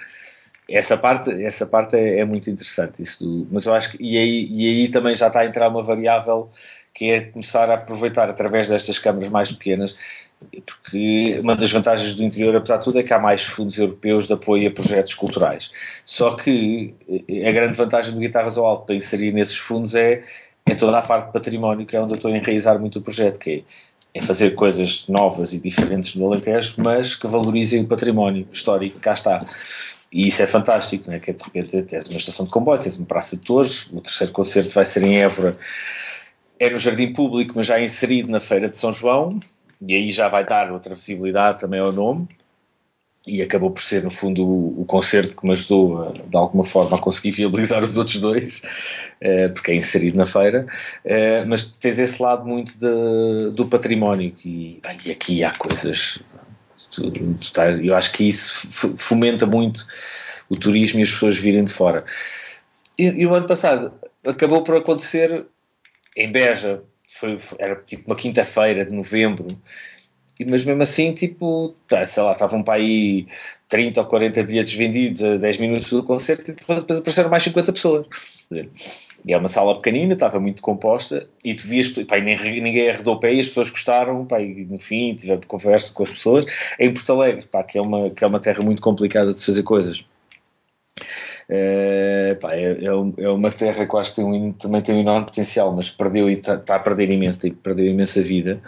essa 0.72 0.98
parte, 0.98 1.30
essa 1.44 1.66
parte 1.66 1.96
é, 1.96 2.20
é 2.20 2.26
muito 2.26 2.50
interessante, 2.50 3.02
isso 3.02 3.24
do, 3.24 3.48
mas 3.52 3.66
eu 3.66 3.74
acho 3.74 3.92
que 3.92 4.04
e 4.04 4.18
aí, 4.18 4.48
e 4.52 4.68
aí 4.70 4.90
também 4.90 5.16
já 5.16 5.28
está 5.28 5.42
a 5.42 5.46
entrar 5.46 5.70
uma 5.70 5.84
variável 5.84 6.50
que 6.94 7.10
é 7.10 7.22
começar 7.22 7.70
a 7.70 7.76
aproveitar 7.76 8.30
através 8.30 8.68
destas 8.68 9.00
câmaras 9.00 9.30
mais 9.30 9.52
pequenas, 9.52 9.98
porque 10.66 11.40
uma 11.40 11.56
das 11.56 11.72
vantagens 11.72 12.16
do 12.16 12.24
interior, 12.24 12.56
apesar 12.56 12.78
de 12.78 12.84
tudo, 12.84 13.00
é 13.00 13.04
que 13.04 13.14
há 13.14 13.20
mais 13.20 13.44
fundos 13.44 13.78
europeus 13.78 14.28
de 14.28 14.34
apoio 14.34 14.68
a 14.68 14.72
projetos 14.72 15.14
culturais. 15.14 15.72
Só 16.04 16.36
que 16.36 16.94
a 17.48 17.52
grande 17.52 17.76
vantagem 17.76 18.14
do 18.14 18.20
Guitarras 18.20 18.58
ao 18.58 18.66
Alto 18.66 18.86
para 18.86 18.96
inserir 18.96 19.32
nesses 19.32 19.58
fundos 19.58 19.96
é, 19.96 20.24
é 20.66 20.76
toda 20.76 20.98
a 20.98 21.02
parte 21.02 21.28
de 21.28 21.34
património, 21.34 21.86
que 21.86 21.96
é 21.96 22.02
onde 22.02 22.14
eu 22.14 22.16
estou 22.16 22.32
a 22.32 22.38
enraizar 22.38 22.80
muito 22.80 23.00
o 23.00 23.02
projeto, 23.02 23.40
que 23.40 23.64
é, 24.14 24.20
é 24.20 24.22
fazer 24.22 24.52
coisas 24.52 25.08
novas 25.08 25.54
e 25.54 25.60
diferentes 25.60 26.16
no 26.16 26.26
Alentejo, 26.26 26.76
mas 26.78 27.16
que 27.16 27.28
valorizem 27.28 27.84
o 27.84 27.88
património 27.88 28.48
histórico 28.52 28.98
que 28.98 29.02
cá 29.02 29.14
está. 29.14 29.46
E 30.12 30.28
isso 30.28 30.42
é 30.42 30.48
fantástico, 30.48 31.08
não 31.08 31.16
é? 31.16 31.20
Que 31.20 31.32
é, 31.32 31.34
de 31.34 31.44
repente 31.44 31.82
tens 31.84 32.10
uma 32.10 32.18
estação 32.18 32.46
de 32.46 32.52
comboio, 32.52 32.82
tens 32.82 32.98
uma 32.98 33.06
praça 33.06 33.38
de 33.38 33.44
torres, 33.44 33.88
o 33.92 34.02
terceiro 34.02 34.34
concerto 34.34 34.72
vai 34.72 34.86
ser 34.86 35.04
em 35.04 35.18
Évora, 35.22 35.58
é 36.60 36.70
no 36.70 36.78
Jardim 36.78 37.14
Público, 37.14 37.54
mas 37.56 37.68
já 37.68 37.82
inserido 37.82 38.30
na 38.30 38.40
Feira 38.40 38.68
de 38.68 38.78
São 38.78 38.92
João, 38.92 39.40
e 39.82 39.96
aí 39.96 40.12
já 40.12 40.28
vai 40.28 40.46
dar 40.46 40.72
outra 40.72 40.96
visibilidade 40.96 41.60
também 41.60 41.80
ao 41.80 41.94
nome, 41.94 42.28
e 43.26 43.42
acabou 43.42 43.72
por 43.72 43.82
ser, 43.82 44.04
no 44.04 44.12
fundo, 44.12 44.44
o, 44.44 44.82
o 44.82 44.86
concerto 44.86 45.38
que 45.38 45.46
me 45.46 45.54
ajudou, 45.54 46.04
a, 46.04 46.12
de 46.12 46.36
alguma 46.36 46.64
forma, 46.64 46.98
a 46.98 47.00
conseguir 47.00 47.32
viabilizar 47.32 47.84
os 47.84 47.96
outros 47.96 48.20
dois, 48.20 48.62
eh, 49.22 49.48
porque 49.48 49.72
é 49.72 49.76
inserido 49.76 50.18
na 50.18 50.26
feira, 50.26 50.68
eh, 51.06 51.46
mas 51.46 51.66
tens 51.66 52.00
esse 52.00 52.22
lado 52.22 52.46
muito 52.46 52.74
de, 52.78 53.56
do 53.56 53.66
património, 53.68 54.36
e, 54.44 54.82
e 55.06 55.12
aqui 55.12 55.44
há 55.44 55.52
coisas 55.52 56.20
eu 57.84 57.96
acho 57.96 58.12
que 58.14 58.28
isso 58.28 58.68
fomenta 58.98 59.46
muito 59.46 59.86
o 60.50 60.58
turismo 60.58 61.00
e 61.00 61.04
as 61.04 61.12
pessoas 61.12 61.38
virem 61.38 61.64
de 61.64 61.72
fora. 61.72 62.06
E, 62.98 63.06
e 63.06 63.26
o 63.26 63.34
ano 63.34 63.48
passado 63.48 63.94
acabou 64.26 64.64
por 64.64 64.76
acontecer 64.76 65.46
em 66.16 66.32
Beja, 66.32 66.84
foi, 67.08 67.40
era 67.58 67.76
tipo 67.76 68.04
uma 68.08 68.16
quinta-feira 68.16 68.86
de 68.86 68.92
novembro, 68.92 69.48
mas 70.46 70.64
mesmo 70.64 70.82
assim, 70.82 71.14
tipo, 71.14 71.76
tá, 71.88 72.06
sei 72.06 72.24
lá, 72.24 72.34
estavam 72.34 72.64
para 72.64 72.76
aí 72.76 73.28
30 73.68 74.02
ou 74.02 74.08
40 74.08 74.44
bilhetes 74.44 74.74
vendidos 74.74 75.24
a 75.24 75.38
10 75.38 75.58
minutos 75.58 75.90
do 75.90 76.04
concerto 76.04 76.52
e 76.52 76.54
depois 76.54 77.00
apareceram 77.00 77.30
mais 77.30 77.44
50 77.44 77.74
pessoas. 77.74 78.08
E 79.26 79.34
é 79.34 79.38
uma 79.38 79.48
sala 79.48 79.76
pequenina, 79.76 80.14
estava 80.14 80.40
muito 80.40 80.62
composta, 80.62 81.28
e 81.44 81.54
tu 81.54 81.68
vias, 81.68 81.90
pá, 81.90 82.20
ninguém 82.20 82.90
arredou 82.90 83.20
pé 83.20 83.34
e 83.34 83.40
as 83.40 83.48
pessoas 83.48 83.70
gostaram, 83.70 84.26
pá, 84.26 84.42
e 84.42 84.66
no 84.66 84.80
fim 84.80 85.16
tivemos 85.16 85.46
conversa 85.46 85.94
com 85.94 86.04
as 86.04 86.10
pessoas. 86.10 86.46
Em 86.80 86.94
Porto 86.94 87.14
Alegre, 87.14 87.46
pá, 87.48 87.64
que, 87.64 87.78
é 87.78 87.82
uma, 87.82 88.10
que 88.10 88.24
é 88.24 88.28
uma 88.28 88.40
terra 88.40 88.64
muito 88.64 88.82
complicada 88.82 89.34
de 89.34 89.40
se 89.40 89.46
fazer 89.46 89.64
coisas. 89.64 90.04
É, 91.50 92.38
pá, 92.42 92.54
é, 92.54 92.74
é, 92.74 92.86
é, 92.86 93.30
uma 93.30 93.52
terra 93.52 93.86
que 93.86 93.98
acho 93.98 94.12
que 94.12 94.16
tem 94.18 94.26
um, 94.26 94.54
também 94.54 94.82
tem 94.82 94.96
um 94.96 95.00
enorme 95.00 95.26
potencial, 95.26 95.74
mas 95.76 95.90
perdeu 95.90 96.30
e 96.30 96.34
está 96.34 96.58
tá 96.58 96.76
a 96.76 96.80
perder 96.80 97.10
imenso, 97.10 97.42
tipo, 97.42 97.58
perdeu 97.58 97.86
imensa 97.88 98.22
vida 98.22 98.62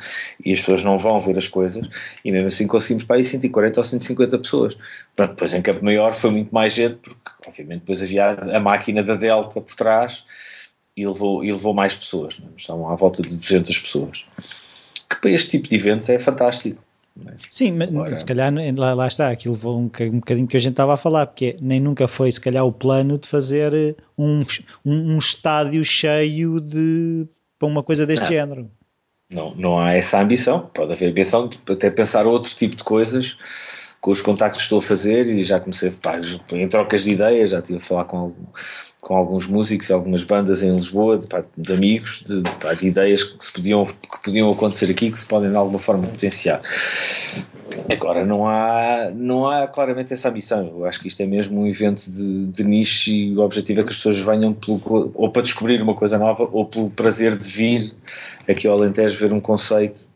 e 0.44 0.52
as 0.52 0.60
pessoas 0.60 0.84
não 0.84 0.98
vão 0.98 1.20
ver 1.20 1.38
as 1.38 1.48
coisas 1.48 1.88
e 2.24 2.32
mesmo 2.32 2.48
assim 2.48 2.68
conseguimos 2.68 3.04
para 3.04 3.18
aí 3.18 3.26
140 3.26 3.80
ou 3.80 3.84
150 3.86 4.38
pessoas. 4.40 4.78
Pronto, 5.16 5.32
depois 5.32 5.54
em 5.54 5.62
Campo 5.62 5.84
Maior 5.84 6.14
foi 6.14 6.32
muito 6.32 6.54
mais 6.54 6.74
gente, 6.74 6.96
porque 6.96 7.20
obviamente 7.48 7.82
depois 7.82 8.02
havia 8.02 8.32
a 8.32 8.60
máquina 8.60 9.04
da 9.04 9.16
Delta 9.16 9.62
por 9.62 9.76
trás 9.76 10.26
e 10.96 11.08
levou, 11.08 11.44
e 11.44 11.52
levou 11.52 11.74
mais 11.74 11.96
pessoas, 11.96 12.42
é? 12.44 12.48
estavam 12.58 12.90
à 12.90 12.96
volta 12.96 13.22
de 13.22 13.36
200 13.36 13.78
pessoas. 13.80 14.26
Que 15.10 15.22
para 15.22 15.32
este 15.32 15.52
tipo 15.52 15.68
de 15.70 15.76
eventos 15.76 16.10
é 16.10 16.20
fantástico. 16.20 16.82
É? 17.28 17.34
Sim, 17.50 17.74
mas 17.74 17.90
Agora... 17.90 18.16
se 18.16 18.26
calhar 18.26 18.52
lá, 18.76 18.94
lá, 18.94 19.08
está, 19.08 19.30
aquilo 19.30 19.54
levou 19.54 19.78
um, 19.78 19.84
um 19.84 20.20
bocadinho 20.20 20.48
que 20.48 20.58
a 20.58 20.60
gente 20.60 20.72
estava 20.72 20.96
a 20.96 20.98
falar, 20.98 21.28
porque 21.28 21.56
nem 21.62 21.80
nunca 21.80 22.08
foi 22.08 22.32
se 22.32 22.42
calhar 22.42 22.66
o 22.66 22.72
plano 22.72 23.18
de 23.18 23.28
fazer 23.28 23.74
eh, 23.74 23.96
um, 24.18 24.38
um, 24.84 25.14
um 25.14 25.18
estádio 25.20 25.84
cheio 25.86 26.60
de 26.60 27.28
para 27.60 27.68
uma 27.68 27.84
coisa 27.84 28.06
deste 28.06 28.24
não. 28.24 28.30
género. 28.30 28.72
Não, 29.30 29.56
não 29.56 29.80
há 29.80 29.94
essa 29.94 30.20
ambição, 30.20 30.70
pode 30.74 30.92
haver 30.92 31.10
ambição 31.10 31.48
de 31.48 31.58
até 31.72 31.90
pensar 31.90 32.28
outro 32.28 32.54
tipo 32.54 32.76
de 32.76 32.84
coisas 32.84 33.38
com 34.02 34.12
os 34.12 34.22
contactos 34.22 34.60
que 34.60 34.64
estou 34.66 34.80
a 34.80 34.82
fazer 34.82 35.28
e 35.28 35.44
já 35.44 35.60
comecei 35.60 35.90
pá, 35.90 36.20
em 36.52 36.68
trocas 36.68 37.04
de 37.04 37.12
ideias, 37.12 37.52
já 37.52 37.60
estive 37.60 37.78
a 37.78 37.82
falar 37.82 38.04
com 38.04 38.18
algum, 38.18 38.46
com 39.04 39.16
alguns 39.16 39.46
músicos 39.46 39.92
algumas 39.92 40.24
bandas 40.24 40.64
em 40.64 40.74
Lisboa, 40.74 41.18
de, 41.18 41.28
de 41.58 41.74
amigos, 41.74 42.24
de, 42.26 42.42
de, 42.42 42.88
ideias 42.88 43.24
que, 43.24 43.44
se 43.44 43.52
podiam, 43.52 43.86
que 43.86 44.24
podiam 44.24 44.52
acontecer 44.52 44.90
aqui, 44.90 45.12
que 45.12 45.20
se 45.20 45.26
podem 45.26 45.50
de 45.50 45.58
alguma 45.58 45.78
forma 45.78 46.08
potenciar. 46.08 46.62
Agora, 47.90 48.26
não 48.26 48.48
há, 48.48 49.12
não 49.14 49.48
há 49.48 49.68
claramente 49.68 50.14
essa 50.14 50.30
ambição. 50.30 50.68
Eu 50.68 50.86
acho 50.86 51.02
que 51.02 51.08
isto 51.10 51.22
é 51.22 51.26
mesmo 51.26 51.62
um 51.62 51.68
evento 51.68 52.10
de, 52.10 52.46
de 52.46 52.64
nicho 52.64 53.10
e 53.10 53.36
o 53.36 53.42
objetivo 53.42 53.82
é 53.82 53.84
que 53.84 53.90
as 53.90 53.98
pessoas 53.98 54.20
venham 54.20 54.54
pelo, 54.54 55.12
ou 55.14 55.30
para 55.30 55.42
descobrir 55.42 55.82
uma 55.82 55.96
coisa 55.96 56.18
nova 56.18 56.48
ou 56.52 56.66
pelo 56.66 56.90
prazer 56.90 57.38
de 57.38 57.48
vir 57.48 57.94
aqui 58.48 58.68
ao 58.68 58.78
Alentejo 58.78 59.18
ver 59.18 59.34
um 59.34 59.42
conceito 59.42 60.08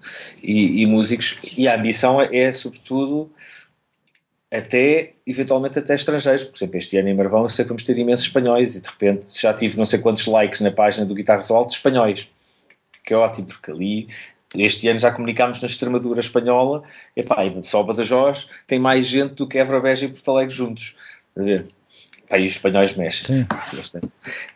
e, 0.42 0.82
e 0.82 0.86
músicos. 0.86 1.38
E 1.58 1.68
a 1.68 1.76
ambição 1.76 2.22
é, 2.22 2.36
é 2.36 2.52
sobretudo, 2.52 3.30
até, 4.52 5.14
eventualmente, 5.26 5.80
até 5.80 5.95
estrangeiros. 5.95 6.43
Por 6.45 6.58
exemplo, 6.58 6.78
este 6.78 6.98
ano 6.98 7.10
em 7.10 7.14
Marvão 7.14 7.43
eu 7.43 7.50
sei 7.50 7.66
vamos 7.66 7.84
ter 7.84 7.98
imensos 7.98 8.26
espanhóis 8.26 8.76
e 8.76 8.82
de 8.82 8.88
repente 8.88 9.41
já 9.41 9.54
tive 9.54 9.78
não 9.78 9.86
sei 9.86 10.00
quantos 10.00 10.26
likes 10.26 10.62
na 10.62 10.72
página 10.72 11.06
do 11.06 11.16
Guitarras 11.16 11.52
Alto 11.52 11.74
espanhóis. 11.74 12.30
Que 13.04 13.14
é 13.14 13.18
ótimo, 13.18 13.48
porque 13.48 13.72
ali 13.72 14.08
este 14.56 14.88
ano 14.88 15.00
já 15.00 15.12
comunicámos 15.12 15.62
na 15.62 15.68
Extremadura 15.68 16.20
espanhola, 16.20 16.84
epá, 17.16 17.45
e 17.45 17.64
só 17.64 17.84
Badajoz 17.84 18.50
tem 18.66 18.80
mais 18.80 19.06
gente 19.06 19.36
do 19.36 19.48
que 19.48 19.58
Évora, 19.58 19.82
Beja 19.82 20.06
e 20.06 20.10
Porto 20.10 20.32
Alegre 20.32 20.56
juntos. 20.56 20.95
Pá, 22.28 22.38
e 22.38 22.46
os 22.46 22.54
espanhóis 22.54 22.96
mexem. 22.96 23.46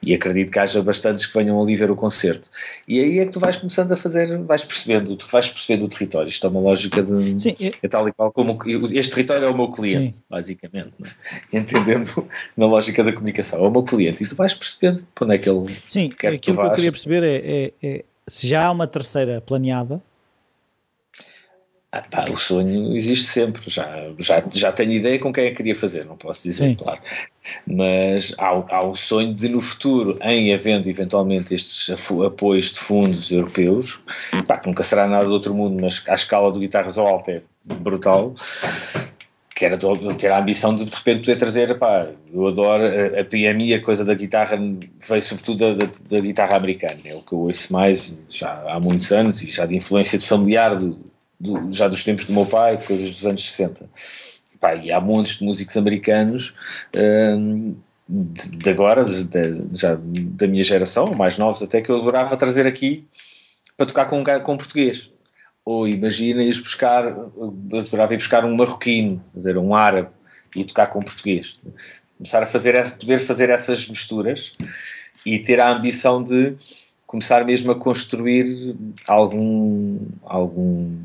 E 0.02 0.14
acredito 0.14 0.52
que 0.52 0.60
haja 0.60 0.82
bastantes 0.84 1.26
que 1.26 1.34
venham 1.34 1.62
ali 1.62 1.76
ver 1.76 1.90
o 1.90 1.96
concerto. 1.96 2.50
E 2.88 3.00
aí 3.00 3.20
é 3.20 3.26
que 3.26 3.32
tu 3.32 3.40
vais 3.40 3.56
começando 3.56 3.92
a 3.94 3.96
fazer, 3.96 4.38
vais 4.40 4.64
percebendo, 4.64 5.16
tu 5.16 5.26
vais 5.28 5.48
percebendo 5.48 5.86
o 5.86 5.88
território. 5.88 6.28
Isto 6.28 6.48
é 6.48 6.50
uma 6.50 6.60
lógica 6.60 7.02
de. 7.02 7.42
Sim, 7.42 7.56
é, 7.62 7.72
é 7.82 7.88
tal 7.88 8.08
e 8.10 8.14
qual 8.14 8.32
como. 8.32 8.60
Este 8.92 9.14
território 9.14 9.46
é 9.46 9.50
o 9.50 9.56
meu 9.56 9.70
cliente, 9.70 10.18
Sim. 10.18 10.24
basicamente. 10.30 10.94
É? 11.04 11.10
Entendendo 11.58 12.28
na 12.58 12.66
lógica 12.66 13.04
da 13.04 13.14
comunicação. 13.14 13.64
É 13.64 13.68
o 13.68 13.72
meu 13.72 13.84
cliente. 13.84 14.24
E 14.24 14.28
tu 14.28 14.36
vais 14.36 14.54
percebendo 14.54 15.06
para 15.16 15.26
onde 15.26 15.36
é 15.36 15.38
que 15.38 15.50
ele 15.50 15.76
Sim, 15.86 16.10
quer 16.10 16.34
aquilo 16.34 16.58
que, 16.58 16.64
que 16.64 16.68
eu 16.68 16.76
queria 16.76 16.92
perceber 16.92 17.24
é, 17.24 17.36
é, 17.36 17.74
é 17.82 18.06
se 18.28 18.48
já 18.48 18.66
há 18.66 18.72
uma 18.72 18.88
terceira 18.88 19.40
planeada 19.42 20.02
ah, 21.94 22.02
pá, 22.10 22.26
o 22.32 22.38
sonho 22.38 22.96
existe 22.96 23.28
sempre, 23.28 23.64
já, 23.68 24.14
já, 24.18 24.42
já 24.50 24.72
tenho 24.72 24.94
ideia 24.94 25.20
com 25.20 25.34
quem 25.34 25.48
é 25.48 25.50
que 25.50 25.58
queria 25.58 25.76
fazer, 25.76 26.06
não 26.06 26.16
posso 26.16 26.44
dizer, 26.44 26.70
Sim. 26.70 26.76
claro. 26.76 27.02
Mas 27.68 28.34
há, 28.38 28.48
há 28.48 28.86
o 28.86 28.96
sonho 28.96 29.34
de 29.34 29.50
no 29.50 29.60
futuro, 29.60 30.18
em 30.22 30.54
havendo 30.54 30.90
eventualmente 30.90 31.54
estes 31.54 31.90
apoios 32.26 32.72
de 32.72 32.80
fundos 32.80 33.30
europeus, 33.30 34.00
pá, 34.48 34.58
que 34.58 34.70
nunca 34.70 34.84
será 34.84 35.06
nada 35.06 35.26
do 35.26 35.34
outro 35.34 35.54
mundo, 35.54 35.82
mas 35.82 36.02
à 36.08 36.14
escala 36.14 36.50
do 36.50 36.62
Guitarras 36.62 36.98
ao 36.98 37.08
Alto 37.08 37.30
é 37.30 37.42
brutal, 37.66 38.36
que 39.54 39.66
era 39.66 39.78
ter 40.18 40.32
a 40.32 40.40
ambição 40.40 40.74
de 40.74 40.86
de 40.86 40.96
repente 40.96 41.20
poder 41.20 41.36
trazer, 41.36 41.78
pá, 41.78 42.08
eu 42.34 42.48
adoro, 42.48 42.84
a, 42.86 43.20
a, 43.20 43.52
a 43.52 43.54
minha 43.54 43.82
coisa 43.82 44.06
da 44.06 44.14
guitarra 44.14 44.58
veio 44.58 45.22
sobretudo 45.22 45.76
da, 45.76 45.86
da, 45.86 45.92
da, 46.10 46.20
guitarra 46.22 46.56
americana, 46.56 47.02
é 47.04 47.14
o 47.14 47.22
que 47.22 47.34
eu 47.34 47.40
ouço 47.40 47.74
mais 47.74 48.24
já 48.30 48.64
há 48.70 48.80
muitos 48.80 49.12
anos 49.12 49.42
e 49.42 49.52
já 49.52 49.66
de 49.66 49.76
influência 49.76 50.18
de 50.18 50.26
familiar 50.26 50.78
do, 50.78 51.11
do, 51.42 51.72
já 51.72 51.88
dos 51.88 52.04
tempos 52.04 52.26
do 52.26 52.34
meu 52.34 52.46
pai, 52.46 52.78
coisas 52.78 53.16
dos 53.16 53.26
anos 53.26 53.50
60. 53.50 53.90
Pá, 54.60 54.76
e 54.76 54.92
há 54.92 55.02
montes 55.02 55.40
de 55.40 55.46
músicos 55.46 55.76
americanos 55.76 56.54
hum, 56.96 57.76
de, 58.08 58.58
de, 58.58 58.70
agora, 58.70 59.04
de, 59.06 59.24
de, 59.24 59.78
já 59.78 59.98
da 60.00 60.48
minha 60.48 60.64
geração, 60.64 61.12
mais 61.18 61.38
novos 61.38 61.64
até, 61.64 61.82
que 61.82 61.90
eu 61.90 62.00
adorava 62.00 62.38
trazer 62.38 62.68
aqui 62.68 63.08
para 63.76 63.88
tocar 63.88 64.06
com, 64.06 64.24
com 64.24 64.58
português. 64.58 65.10
Ou 65.66 65.88
imagina 65.88 66.44
ir 66.44 66.54
buscar, 66.56 67.08
adorava 67.08 68.14
ir 68.14 68.18
buscar 68.18 68.46
um 68.46 68.56
marroquino, 68.56 69.24
um 69.36 69.76
árabe, 69.76 70.10
e 70.56 70.64
tocar 70.64 70.88
com 70.88 71.00
português. 71.00 71.60
Começar 72.18 72.44
a 72.44 72.46
fazer, 72.46 72.98
poder 72.98 73.20
fazer 73.20 73.50
essas 73.50 73.88
misturas 73.88 74.56
e 75.26 75.40
ter 75.40 75.60
a 75.60 75.72
ambição 75.72 76.24
de 76.24 76.56
começar 77.12 77.44
mesmo 77.44 77.74
a 77.74 77.76
construir 77.76 78.74
algum, 79.06 80.00
algum 80.24 80.98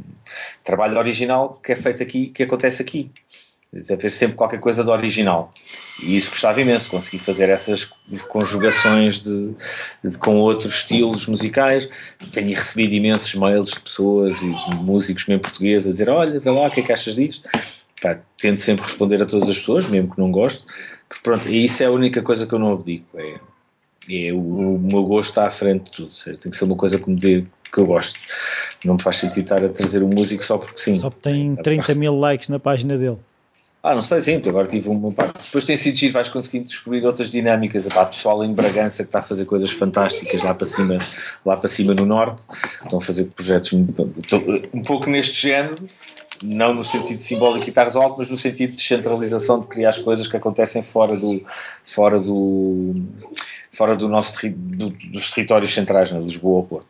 trabalho 0.62 0.96
original 0.98 1.60
que 1.62 1.72
é 1.72 1.74
feito 1.74 2.00
aqui, 2.00 2.28
que 2.28 2.44
acontece 2.44 2.80
aqui. 2.80 3.10
Haver 3.90 4.12
sempre 4.12 4.36
qualquer 4.36 4.60
coisa 4.60 4.84
de 4.84 4.88
original. 4.88 5.52
E 6.00 6.16
isso 6.16 6.30
gostava 6.30 6.60
imenso, 6.60 6.88
conseguir 6.88 7.18
fazer 7.18 7.48
essas 7.48 7.90
conjugações 8.28 9.20
de, 9.20 9.50
de, 10.02 10.16
com 10.16 10.36
outros 10.36 10.72
estilos 10.76 11.26
musicais. 11.26 11.88
Tenho 12.32 12.54
recebido 12.54 12.94
imensos 12.94 13.34
mails 13.34 13.70
de 13.70 13.80
pessoas 13.80 14.40
e 14.40 14.48
de 14.48 14.76
músicos 14.76 15.26
mesmo 15.26 15.42
portugueses 15.42 15.88
a 15.88 15.90
dizer: 15.90 16.08
Olha, 16.08 16.38
vê 16.38 16.50
lá, 16.50 16.68
o 16.68 16.70
que 16.70 16.80
é 16.80 16.82
que 16.84 16.92
achas 16.92 17.16
disto? 17.16 17.48
Pá, 18.00 18.20
tento 18.38 18.60
sempre 18.60 18.84
responder 18.84 19.20
a 19.20 19.26
todas 19.26 19.48
as 19.48 19.58
pessoas, 19.58 19.88
mesmo 19.88 20.14
que 20.14 20.20
não 20.20 20.30
goste. 20.30 20.64
Porque, 21.08 21.22
pronto, 21.22 21.48
e 21.48 21.64
isso 21.64 21.82
é 21.82 21.86
a 21.86 21.90
única 21.90 22.22
coisa 22.22 22.46
que 22.46 22.54
eu 22.54 22.60
não 22.60 22.72
abdico. 22.72 23.18
É, 23.18 23.40
é 24.10 24.32
o, 24.32 24.38
o, 24.38 24.78
meu 24.78 25.04
gosto 25.04 25.30
está 25.30 25.46
à 25.46 25.50
frente 25.50 25.84
de 25.84 25.90
tudo. 25.90 26.12
Seja, 26.12 26.38
tem 26.38 26.50
que 26.50 26.56
ser 26.56 26.64
uma 26.64 26.76
coisa 26.76 26.98
que 26.98 27.08
me 27.10 27.18
dê 27.18 27.44
que 27.72 27.78
eu 27.78 27.86
gosto. 27.86 28.18
Não 28.84 28.94
me 28.94 29.02
faz 29.02 29.16
sentido 29.16 29.42
estar 29.42 29.64
a 29.64 29.68
trazer 29.68 30.02
um 30.02 30.08
músico 30.08 30.44
só 30.44 30.58
porque 30.58 30.78
sim. 30.78 30.98
Só 30.98 31.10
tem 31.10 31.56
30 31.56 31.94
mil 31.96 32.18
likes 32.18 32.48
na 32.48 32.58
página 32.58 32.96
dele. 32.96 33.18
Ah, 33.82 33.94
não 33.94 34.02
sei, 34.02 34.20
sim, 34.20 34.42
agora 34.44 34.66
tive 34.66 34.88
uma 34.88 35.12
parte. 35.12 35.44
Depois 35.44 35.64
tem 35.64 35.76
sido 35.76 35.96
giro, 35.96 36.12
vais 36.12 36.28
conseguindo 36.28 36.66
descobrir 36.66 37.06
outras 37.06 37.30
dinâmicas. 37.30 37.86
Epá, 37.86 38.04
pessoal 38.04 38.42
em 38.42 38.52
Bragança 38.52 39.04
que 39.04 39.08
está 39.08 39.20
a 39.20 39.22
fazer 39.22 39.44
coisas 39.44 39.70
fantásticas 39.70 40.42
lá 40.42 40.52
para 40.52 40.66
cima, 40.66 40.98
lá 41.44 41.56
para 41.56 41.68
cima 41.68 41.94
no 41.94 42.04
norte, 42.04 42.42
estão 42.82 42.98
a 42.98 43.00
fazer 43.02 43.26
projetos 43.26 43.72
um 43.72 44.82
pouco 44.82 45.08
neste 45.08 45.40
género, 45.40 45.86
não 46.42 46.74
no 46.74 46.82
sentido 46.82 47.20
simbólico 47.20 47.62
e 47.62 47.66
guitarras 47.66 47.94
alto, 47.94 48.16
mas 48.18 48.28
no 48.28 48.36
sentido 48.36 48.72
de 48.72 48.78
descentralização, 48.78 49.60
de 49.60 49.68
criar 49.68 49.90
as 49.90 49.98
coisas 49.98 50.26
que 50.26 50.36
acontecem 50.36 50.82
fora 50.82 51.16
do, 51.16 51.44
fora 51.84 52.18
do, 52.18 52.92
fora 53.76 53.94
do 53.94 54.08
nosso, 54.08 54.38
do, 54.48 54.90
dos 54.90 55.30
territórios 55.30 55.72
centrais, 55.72 56.10
né, 56.10 56.18
Lisboa 56.18 56.56
ou 56.56 56.64
Porto. 56.64 56.86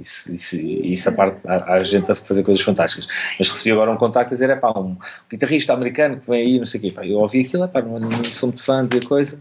Isso, 0.00 0.32
isso, 0.32 0.56
isso 0.56 1.08
a 1.08 1.12
parte, 1.12 1.38
há, 1.46 1.74
há, 1.74 1.84
gente 1.84 2.10
a 2.10 2.14
fazer 2.14 2.44
coisas 2.44 2.62
fantásticas. 2.62 3.08
Mas 3.38 3.50
recebi 3.50 3.72
agora 3.72 3.90
um 3.90 3.96
contacto 3.96 4.32
a 4.32 4.36
dizer: 4.36 4.50
é 4.50 4.56
pá, 4.56 4.70
um 4.70 4.96
guitarrista 5.28 5.72
americano 5.72 6.20
que 6.20 6.30
vem 6.30 6.42
aí, 6.42 6.58
não 6.58 6.66
sei 6.66 6.78
o 6.78 6.82
quê. 6.82 6.92
Pá, 6.92 7.06
eu 7.06 7.18
ouvi 7.18 7.40
aquilo, 7.40 7.64
é 7.64 7.68
pá, 7.68 7.82
não, 7.82 7.98
não 7.98 8.24
sou 8.24 8.48
muito 8.48 8.62
fã 8.62 8.86
de 8.86 9.00
coisa. 9.00 9.40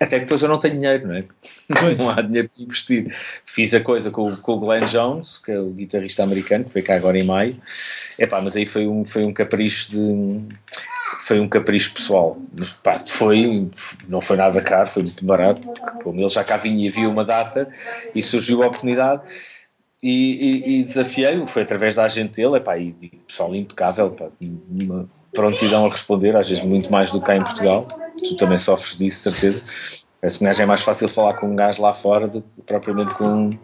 Até 0.00 0.20
que 0.20 0.26
depois 0.26 0.40
eu 0.42 0.48
não 0.48 0.60
tenho 0.60 0.74
dinheiro, 0.74 1.08
não 1.08 1.14
é? 1.16 1.24
Não 1.98 2.08
há 2.08 2.22
dinheiro 2.22 2.48
para 2.48 2.62
investir. 2.62 3.12
Fiz 3.44 3.74
a 3.74 3.80
coisa 3.80 4.12
com, 4.12 4.34
com, 4.36 4.52
o 4.52 4.60
Glenn 4.60 4.86
Jones, 4.86 5.38
que 5.38 5.50
é 5.50 5.58
o 5.58 5.70
guitarrista 5.70 6.22
americano, 6.22 6.64
que 6.64 6.72
veio 6.72 6.86
cá 6.86 6.94
agora 6.94 7.18
em 7.18 7.24
maio. 7.24 7.60
É 8.16 8.24
pá, 8.24 8.40
mas 8.40 8.56
aí 8.56 8.64
foi 8.64 8.86
um, 8.86 9.04
foi 9.04 9.24
um 9.24 9.32
capricho 9.32 9.90
de 9.90 9.98
foi 11.20 11.40
um 11.40 11.48
capricho 11.48 11.94
pessoal. 11.94 12.36
Pá, 12.82 12.98
foi, 12.98 13.68
não 14.08 14.20
foi 14.20 14.36
nada 14.36 14.60
caro, 14.60 14.88
foi 14.88 15.02
muito 15.02 15.24
barato, 15.24 15.60
porque 15.62 16.02
como 16.02 16.20
ele 16.20 16.28
já 16.28 16.44
cá 16.44 16.56
vinha 16.56 16.86
e 16.86 16.88
havia 16.88 17.08
uma 17.08 17.24
data 17.24 17.68
e 18.14 18.22
surgiu 18.22 18.62
a 18.62 18.66
oportunidade 18.66 19.22
e, 20.02 20.10
e, 20.10 20.80
e 20.80 20.84
desafiei-o, 20.84 21.46
foi 21.46 21.62
através 21.62 21.94
da 21.94 22.04
agente 22.04 22.34
dele, 22.34 22.56
epá, 22.56 22.78
e 22.78 22.92
pessoal 23.26 23.54
impecável, 23.54 24.10
pá, 24.10 24.26
uma 24.40 25.08
prontidão 25.32 25.86
a 25.86 25.90
responder, 25.90 26.36
às 26.36 26.48
vezes 26.48 26.62
muito 26.62 26.90
mais 26.90 27.10
do 27.10 27.20
que 27.20 27.26
cá 27.26 27.36
em 27.36 27.42
Portugal, 27.42 27.86
tu 28.16 28.36
também 28.36 28.58
sofres 28.58 28.98
disso, 28.98 29.30
certeza. 29.30 29.62
Parece 30.20 30.38
que 30.38 30.62
é 30.62 30.66
mais 30.66 30.82
fácil 30.82 31.08
falar 31.08 31.34
com 31.34 31.46
um 31.46 31.54
gajo 31.54 31.80
lá 31.80 31.94
fora 31.94 32.26
do 32.26 32.42
que 32.42 32.62
propriamente 32.66 33.14
com, 33.14 33.56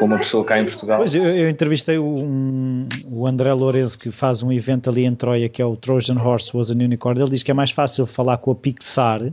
com 0.00 0.06
uma 0.06 0.16
pessoa 0.16 0.42
cá 0.42 0.58
em 0.58 0.64
Portugal. 0.64 0.96
Pois, 0.96 1.14
eu, 1.14 1.22
eu 1.22 1.50
entrevistei 1.50 1.98
um, 1.98 2.88
o 3.06 3.26
André 3.26 3.52
Lourenço 3.52 3.98
que 3.98 4.10
faz 4.10 4.42
um 4.42 4.50
evento 4.50 4.88
ali 4.88 5.04
em 5.04 5.14
Troia 5.14 5.46
que 5.46 5.60
é 5.60 5.64
o 5.64 5.76
Trojan 5.76 6.18
Horse 6.18 6.56
Was 6.56 6.70
an 6.70 6.76
Unicorn. 6.76 7.20
Ele 7.20 7.30
diz 7.30 7.42
que 7.42 7.50
é 7.50 7.54
mais 7.54 7.70
fácil 7.70 8.06
falar 8.06 8.38
com 8.38 8.50
a 8.50 8.54
Pixar 8.54 9.30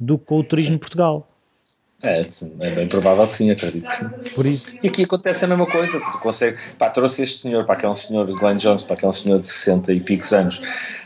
do 0.00 0.16
que 0.16 0.24
com 0.24 0.38
o 0.38 0.42
Turismo 0.42 0.78
Portugal. 0.78 1.28
É, 2.00 2.20
é 2.60 2.74
bem 2.76 2.86
provável 2.86 3.26
que 3.26 3.34
sim, 3.34 3.50
acredito 3.50 3.90
sim. 3.90 4.08
Por 4.34 4.46
isso. 4.46 4.72
E 4.82 4.86
aqui 4.86 5.02
acontece 5.02 5.44
a 5.44 5.48
mesma 5.48 5.66
coisa, 5.66 5.98
tu 5.98 6.18
consegue, 6.18 6.56
pá, 6.78 6.88
trouxe 6.90 7.22
este 7.22 7.40
senhor, 7.40 7.66
pá, 7.66 7.74
que 7.74 7.84
é 7.84 7.88
um 7.88 7.96
senhor, 7.96 8.24
Glenn 8.26 8.56
Jones, 8.56 8.84
pá, 8.84 8.94
que 8.94 9.04
é 9.04 9.08
um 9.08 9.12
senhor 9.12 9.40
de 9.40 9.46
60 9.46 9.92
e 9.92 10.00
picos 10.00 10.32
anos, 10.32 10.62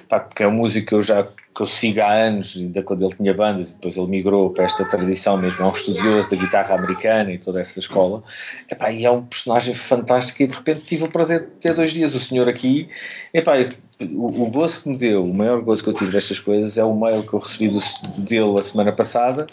pá, 0.06 0.20
que 0.20 0.42
é 0.42 0.48
um 0.48 0.52
músico 0.52 0.88
que 0.88 0.94
eu 0.94 1.02
já 1.02 1.26
que 1.54 1.62
eu 1.62 1.66
sigo 1.66 2.00
há 2.00 2.10
anos, 2.10 2.56
ainda 2.56 2.82
quando 2.82 3.04
ele 3.04 3.14
tinha 3.14 3.34
bandas, 3.34 3.72
e 3.72 3.74
depois 3.74 3.96
ele 3.96 4.06
migrou 4.06 4.50
para 4.50 4.64
esta 4.64 4.84
tradição 4.86 5.36
mesmo, 5.36 5.62
é 5.62 5.66
um 5.66 5.72
estudioso 5.72 6.30
da 6.30 6.36
guitarra 6.36 6.74
americana 6.74 7.30
e 7.30 7.38
toda 7.38 7.60
essa 7.60 7.78
escola, 7.78 8.22
epá, 8.70 8.90
e 8.90 9.04
é 9.04 9.10
um 9.10 9.22
personagem 9.22 9.74
fantástico 9.74 10.42
e 10.42 10.46
de 10.46 10.56
repente 10.56 10.86
tive 10.86 11.04
o 11.04 11.10
prazer 11.10 11.40
de 11.40 11.46
ter 11.60 11.74
dois 11.74 11.92
dias 11.92 12.14
o 12.14 12.20
senhor 12.20 12.48
aqui, 12.48 12.88
epá, 13.34 13.52
o, 14.00 14.44
o 14.44 14.50
gozo 14.50 14.82
que 14.82 14.88
me 14.88 14.96
deu, 14.96 15.24
o 15.24 15.34
maior 15.34 15.60
gozo 15.60 15.82
que 15.82 15.90
eu 15.90 15.94
tive 15.94 16.10
destas 16.10 16.40
coisas 16.40 16.78
é 16.78 16.84
o 16.84 16.94
mail 16.94 17.22
que 17.26 17.34
eu 17.34 17.38
recebi 17.38 17.68
do, 17.68 17.80
dele 18.18 18.58
a 18.58 18.62
semana 18.62 18.92
passada, 18.92 19.46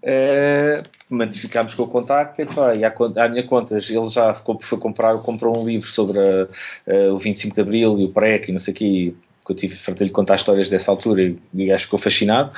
Uh, 0.00 1.32
ficámos 1.32 1.74
com 1.74 1.82
o 1.82 1.88
contacto 1.88 2.40
epá, 2.40 2.74
e 2.74 2.84
à, 2.84 2.94
à, 3.16 3.28
minha 3.28 3.42
conta 3.42 3.76
ele 3.76 4.06
já 4.08 4.32
foi 4.32 4.78
comprar, 4.78 5.16
comprou 5.18 5.60
um 5.60 5.66
livro 5.66 5.88
sobre 5.88 6.18
a, 6.18 6.46
a, 6.92 7.12
o 7.12 7.18
25 7.18 7.54
de 7.54 7.60
Abril 7.60 7.98
e 7.98 8.04
o 8.04 8.08
PREC 8.10 8.48
e 8.48 8.52
não 8.52 8.60
sei 8.60 8.72
o 8.72 8.76
que 8.76 9.16
que 9.48 9.52
eu 9.52 9.56
tive 9.56 9.74
fartei-lhe 9.74 10.12
contar 10.12 10.36
histórias 10.36 10.68
dessa 10.68 10.90
altura 10.90 11.22
e 11.22 11.64
o 11.64 11.66
gajo 11.66 11.84
ficou 11.84 11.98
fascinado. 11.98 12.52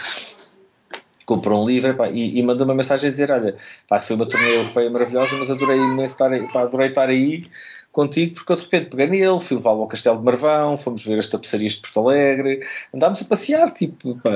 Comprou 1.25 1.63
um 1.63 1.67
livro 1.67 1.97
e, 2.13 2.41
e, 2.41 2.43
mandou 2.43 2.67
uma 2.67 2.75
mensagem 2.75 3.07
a 3.07 3.11
dizer 3.11 3.31
olha, 3.31 3.55
pá, 3.89 4.01
foi 4.01 4.17
uma 4.17 4.27
turnê 4.27 4.57
europeia 4.57 4.91
maravilhosa 4.91 5.37
mas 5.37 5.49
adorei 5.49 5.79
estar, 6.03 6.29
pá, 6.53 6.63
adorei 6.63 6.89
estar 6.89 7.09
aí 7.09 7.45
contigo, 7.93 8.35
porque 8.35 8.53
eu 8.53 8.57
de 8.57 8.63
repente 8.63 8.91
peguei 8.91 9.07
nele, 9.07 9.41
fui 9.41 9.57
levá-lo 9.57 9.83
ao 9.83 9.89
Castelo 9.89 10.19
de 10.19 10.25
Marvão, 10.25 10.79
fomos 10.79 11.05
ver 11.05 11.19
as 11.19 11.27
tapeçarias 11.27 11.73
de 11.75 11.81
Porto 11.81 12.01
Alegre, 12.01 12.61
andámos 12.95 13.21
a 13.21 13.25
passear, 13.25 13.71
tipo, 13.73 14.17
pá, 14.17 14.31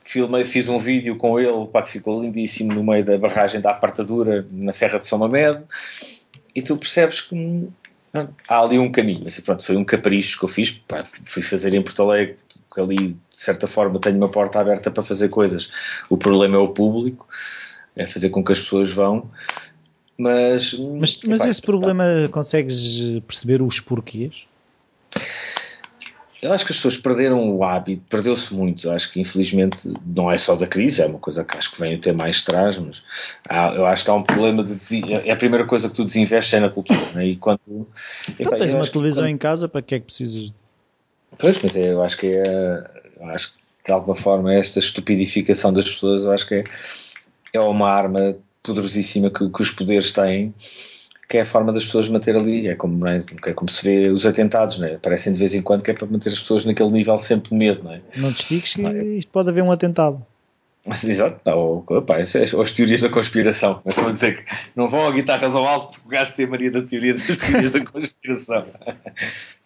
filmei, 0.00 0.44
fiz 0.44 0.68
um 0.68 0.78
vídeo 0.78 1.16
com 1.16 1.38
ele, 1.38 1.66
pá, 1.66 1.82
que 1.82 1.90
ficou 1.90 2.20
lindíssimo 2.20 2.74
no 2.74 2.82
meio 2.82 3.04
da 3.04 3.16
barragem 3.16 3.60
da 3.60 3.70
Apartadura, 3.70 4.46
na 4.50 4.72
Serra 4.72 4.98
de 4.98 5.06
São 5.06 5.18
Mamed, 5.18 5.62
e 6.54 6.62
tu 6.62 6.76
percebes 6.76 7.20
que 7.20 7.68
há 8.48 8.60
ali 8.60 8.78
um 8.78 8.90
caminho, 8.90 9.20
mas 9.22 9.38
pronto, 9.40 9.64
foi 9.64 9.76
um 9.76 9.84
capricho 9.84 10.38
que 10.38 10.44
eu 10.44 10.48
fiz, 10.48 10.70
pá, 10.70 11.04
fui 11.24 11.42
fazer 11.42 11.74
em 11.74 11.82
Porto 11.82 12.02
Alegre, 12.02 12.36
que 12.74 12.80
ali, 12.80 12.96
de 12.96 13.16
certa 13.30 13.68
forma, 13.68 14.00
tenho 14.00 14.16
uma 14.16 14.28
porta 14.28 14.58
aberta 14.58 14.90
para 14.90 15.04
fazer 15.04 15.28
coisas, 15.28 15.70
o 16.10 16.16
problema 16.16 16.56
é 16.56 16.58
o 16.58 16.68
público, 16.68 17.28
é 17.94 18.06
fazer 18.06 18.30
com 18.30 18.42
que 18.44 18.52
as 18.52 18.60
pessoas 18.60 18.90
vão, 18.90 19.30
mas, 20.18 20.74
mas, 20.74 21.22
mas 21.22 21.46
esse 21.46 21.62
problema 21.62 22.04
consegues 22.30 23.20
perceber 23.26 23.62
os 23.62 23.80
porquês? 23.80 24.46
eu 26.40 26.52
acho 26.52 26.64
que 26.64 26.72
as 26.72 26.76
pessoas 26.76 26.96
perderam 26.96 27.56
o 27.56 27.64
hábito, 27.64 28.04
perdeu-se 28.08 28.54
muito. 28.54 28.86
Eu 28.86 28.92
acho 28.92 29.12
que 29.12 29.20
infelizmente 29.20 29.78
não 30.06 30.30
é 30.30 30.38
só 30.38 30.54
da 30.54 30.66
crise, 30.66 31.02
é 31.02 31.06
uma 31.06 31.18
coisa 31.18 31.44
que 31.44 31.56
acho 31.56 31.72
que 31.72 31.80
vem 31.80 31.96
até 31.96 32.12
mais 32.12 32.42
atrás, 32.42 32.78
mas 32.78 33.02
há, 33.48 33.74
eu 33.74 33.84
acho 33.84 34.04
que 34.04 34.10
há 34.10 34.14
um 34.14 34.22
problema 34.22 34.62
de 34.62 35.12
é 35.12 35.32
a 35.32 35.36
primeira 35.36 35.66
coisa 35.66 35.88
que 35.88 35.96
tu 35.96 36.04
desinvestes 36.04 36.54
é 36.54 36.60
na 36.60 36.70
cultura, 36.70 37.00
né? 37.14 37.26
e 37.26 37.36
quando 37.36 37.88
então 38.38 38.56
tens 38.56 38.72
uma 38.72 38.86
televisão 38.86 39.24
quando... 39.24 39.34
em 39.34 39.36
casa, 39.36 39.68
para 39.68 39.82
que 39.82 39.96
é 39.96 39.98
que 39.98 40.06
precisas? 40.06 40.52
Pois, 41.36 41.60
mas 41.60 41.76
é, 41.76 41.92
eu 41.92 42.02
acho 42.02 42.16
que 42.16 42.26
é, 42.28 42.90
eu 43.18 43.26
acho 43.26 43.52
que 43.52 43.58
de 43.84 43.92
alguma 43.92 44.14
forma 44.14 44.54
esta 44.54 44.78
estupidificação 44.78 45.72
das 45.72 45.90
pessoas, 45.90 46.24
eu 46.24 46.30
acho 46.30 46.46
que 46.46 46.54
é, 46.54 46.64
é 47.54 47.60
uma 47.60 47.90
arma 47.90 48.36
poderosíssima 48.68 49.30
que, 49.30 49.48
que 49.48 49.62
os 49.62 49.70
poderes 49.70 50.12
têm 50.12 50.54
que 51.28 51.36
é 51.36 51.42
a 51.42 51.46
forma 51.46 51.72
das 51.72 51.84
pessoas 51.84 52.08
manter 52.08 52.34
ali, 52.34 52.68
é 52.68 52.74
como, 52.74 53.06
é? 53.06 53.22
é 53.44 53.52
como 53.52 53.70
se 53.70 53.84
vê 53.84 54.08
os 54.08 54.24
atentados, 54.24 54.78
não 54.78 54.88
é? 54.88 54.94
Aparecem 54.94 55.32
de 55.32 55.38
vez 55.38 55.54
em 55.54 55.60
quando 55.60 55.82
que 55.82 55.90
é 55.90 55.94
para 55.94 56.06
manter 56.06 56.30
as 56.30 56.38
pessoas 56.38 56.64
naquele 56.64 56.90
nível 56.90 57.18
sempre 57.18 57.50
de 57.50 57.54
medo, 57.54 57.84
não 57.84 57.92
é? 57.92 58.00
Não 58.16 58.32
te 58.32 58.40
estiques 58.40 58.74
que 58.74 58.86
é? 58.86 59.04
isto 59.18 59.30
pode 59.30 59.50
haver 59.50 59.62
um 59.62 59.70
atentado. 59.70 60.24
Exato, 61.04 61.38
ou, 61.50 61.84
opa, 61.86 62.18
é, 62.18 62.24
ou 62.54 62.62
as 62.62 62.72
teorias 62.72 63.02
da 63.02 63.10
conspiração. 63.10 63.74
Começam 63.74 64.08
a 64.08 64.10
dizer 64.10 64.42
que 64.42 64.56
não 64.74 64.88
vão 64.88 65.06
a 65.06 65.12
guitarras 65.12 65.54
ao 65.54 65.66
alto 65.66 66.00
porque 66.00 66.06
o 66.06 66.10
gajo 66.10 66.32
tem 66.34 66.46
a 66.46 66.48
Maria 66.48 66.70
da 66.70 66.80
teoria 66.80 67.12
das 67.12 67.26
teorias 67.26 67.72
da 67.72 67.84
conspiração. 67.84 68.64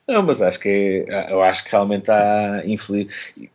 Não, 0.04 0.20
mas 0.20 0.42
acho 0.42 0.58
que 0.58 1.04
é, 1.08 1.32
eu 1.32 1.40
acho 1.40 1.62
que 1.62 1.70
realmente 1.70 2.10
há 2.10 2.64
infeliz. 2.66 3.06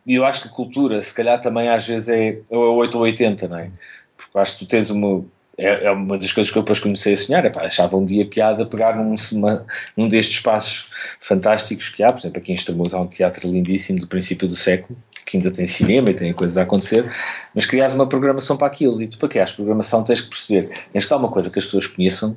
E 0.06 0.14
eu 0.14 0.24
acho 0.24 0.40
que 0.40 0.48
a 0.48 0.50
cultura, 0.50 1.02
se 1.02 1.12
calhar 1.12 1.38
também 1.38 1.68
às 1.68 1.86
vezes 1.86 2.08
é, 2.08 2.40
é 2.50 2.56
8 2.56 2.94
ou 2.94 3.02
80, 3.02 3.48
não 3.48 3.58
é? 3.58 3.70
Porque 4.16 4.38
acho 4.38 4.58
que 4.58 4.64
tu 4.64 4.68
tens 4.68 4.88
uma, 4.88 5.22
é, 5.58 5.86
é, 5.86 5.90
uma 5.90 6.16
das 6.16 6.32
coisas 6.32 6.52
que 6.52 6.56
eu 6.56 6.62
depois 6.62 6.78
comecei 6.78 7.14
a 7.14 7.16
sonhar. 7.16 7.44
Achava 7.58 7.96
um 7.96 8.04
dia 8.04 8.24
piada 8.24 8.64
pegar 8.64 8.96
num, 8.96 9.16
uma, 9.32 9.66
num 9.96 10.08
destes 10.08 10.36
espaços 10.36 10.88
fantásticos 11.18 11.88
que 11.88 12.00
há. 12.02 12.12
Por 12.12 12.20
exemplo, 12.20 12.38
aqui 12.38 12.52
em 12.52 12.54
Estremoz 12.54 12.94
há 12.94 13.00
um 13.00 13.08
teatro 13.08 13.48
lindíssimo 13.50 13.98
do 13.98 14.06
princípio 14.06 14.46
do 14.46 14.54
século, 14.54 14.96
que 15.26 15.36
ainda 15.36 15.50
tem 15.50 15.66
cinema 15.66 16.10
e 16.10 16.14
tem 16.14 16.32
coisas 16.32 16.56
a 16.56 16.62
acontecer, 16.62 17.10
mas 17.52 17.66
crias 17.66 17.92
uma 17.92 18.06
programação 18.06 18.56
para 18.56 18.68
aquilo. 18.68 19.02
E 19.02 19.08
tu, 19.08 19.18
para 19.18 19.28
criar 19.28 19.52
programação, 19.52 20.04
tens 20.04 20.20
que 20.20 20.28
perceber. 20.28 20.70
Tens 20.92 21.04
que 21.04 21.10
dar 21.10 21.16
uma 21.16 21.28
coisa 21.28 21.50
que 21.50 21.58
as 21.58 21.64
pessoas 21.64 21.88
conheçam 21.88 22.36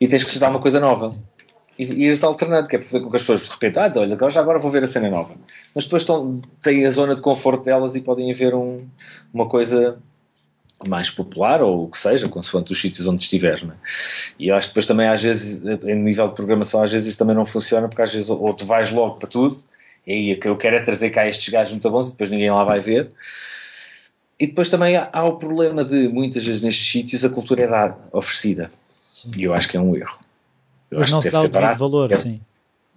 e 0.00 0.08
tens 0.08 0.24
que 0.24 0.30
lhes 0.30 0.40
dar 0.40 0.50
uma 0.50 0.60
coisa 0.60 0.80
nova. 0.80 1.14
E, 1.78 1.84
ires 1.84 2.24
alternando, 2.24 2.66
que 2.66 2.74
é 2.74 2.82
fazer 2.82 2.98
com 2.98 3.10
que 3.10 3.16
as 3.16 3.22
pessoas 3.22 3.44
de 3.44 3.50
repente, 3.50 3.78
ah, 3.78 3.92
olha, 3.96 4.18
já 4.28 4.40
agora 4.40 4.58
vou 4.58 4.72
ver 4.72 4.82
a 4.82 4.88
cena 4.88 5.08
nova. 5.08 5.34
Mas 5.72 5.84
depois 5.84 6.02
estão, 6.02 6.42
têm 6.60 6.84
a 6.84 6.90
zona 6.90 7.14
de 7.14 7.22
conforto 7.22 7.64
delas 7.64 7.94
e 7.94 8.00
podem 8.00 8.32
ver 8.32 8.56
um, 8.56 8.88
uma 9.32 9.48
coisa 9.48 10.00
mais 10.86 11.10
popular 11.10 11.62
ou 11.62 11.84
o 11.84 11.88
que 11.88 11.98
seja, 11.98 12.28
consoante 12.28 12.72
os 12.72 12.80
sítios 12.80 13.06
onde 13.06 13.22
estiveres. 13.22 13.62
Né? 13.62 13.74
E 14.38 14.48
eu 14.48 14.54
acho 14.54 14.68
que 14.68 14.72
depois 14.72 14.86
também, 14.86 15.06
às 15.06 15.22
vezes, 15.22 15.64
em 15.64 15.94
nível 15.96 16.28
de 16.28 16.34
programação, 16.34 16.82
às 16.82 16.90
vezes 16.90 17.08
isso 17.08 17.18
também 17.18 17.34
não 17.34 17.44
funciona, 17.44 17.88
porque 17.88 18.02
às 18.02 18.12
vezes 18.12 18.30
ou 18.30 18.54
tu 18.54 18.64
vais 18.64 18.90
logo 18.90 19.16
para 19.16 19.28
tudo, 19.28 19.58
e 20.06 20.12
aí 20.12 20.32
o 20.32 20.40
que 20.40 20.48
eu 20.48 20.56
quero 20.56 20.76
é 20.76 20.80
trazer 20.80 21.10
cá 21.10 21.26
estes 21.28 21.48
gajos 21.48 21.72
muito 21.72 21.90
bons 21.90 22.08
e 22.08 22.12
depois 22.12 22.30
ninguém 22.30 22.50
lá 22.50 22.64
vai 22.64 22.80
ver. 22.80 23.10
E 24.38 24.46
depois 24.46 24.70
também 24.70 24.96
há, 24.96 25.10
há 25.12 25.24
o 25.24 25.36
problema 25.36 25.84
de 25.84 26.08
muitas 26.08 26.44
vezes 26.44 26.62
nestes 26.62 26.90
sítios 26.90 27.24
a 27.24 27.28
cultura 27.28 27.62
é 27.62 27.66
dada, 27.66 27.98
oferecida. 28.10 28.70
Sim. 29.12 29.30
E 29.36 29.44
eu 29.44 29.52
acho 29.52 29.68
que 29.68 29.76
é 29.76 29.80
um 29.80 29.94
erro. 29.94 30.18
Eu 30.90 31.00
Mas 31.00 31.10
não 31.10 31.20
se 31.20 31.30
dá 31.30 31.42
o 31.42 31.48
devido 31.48 31.76
valor, 31.76 32.14
sim 32.16 32.40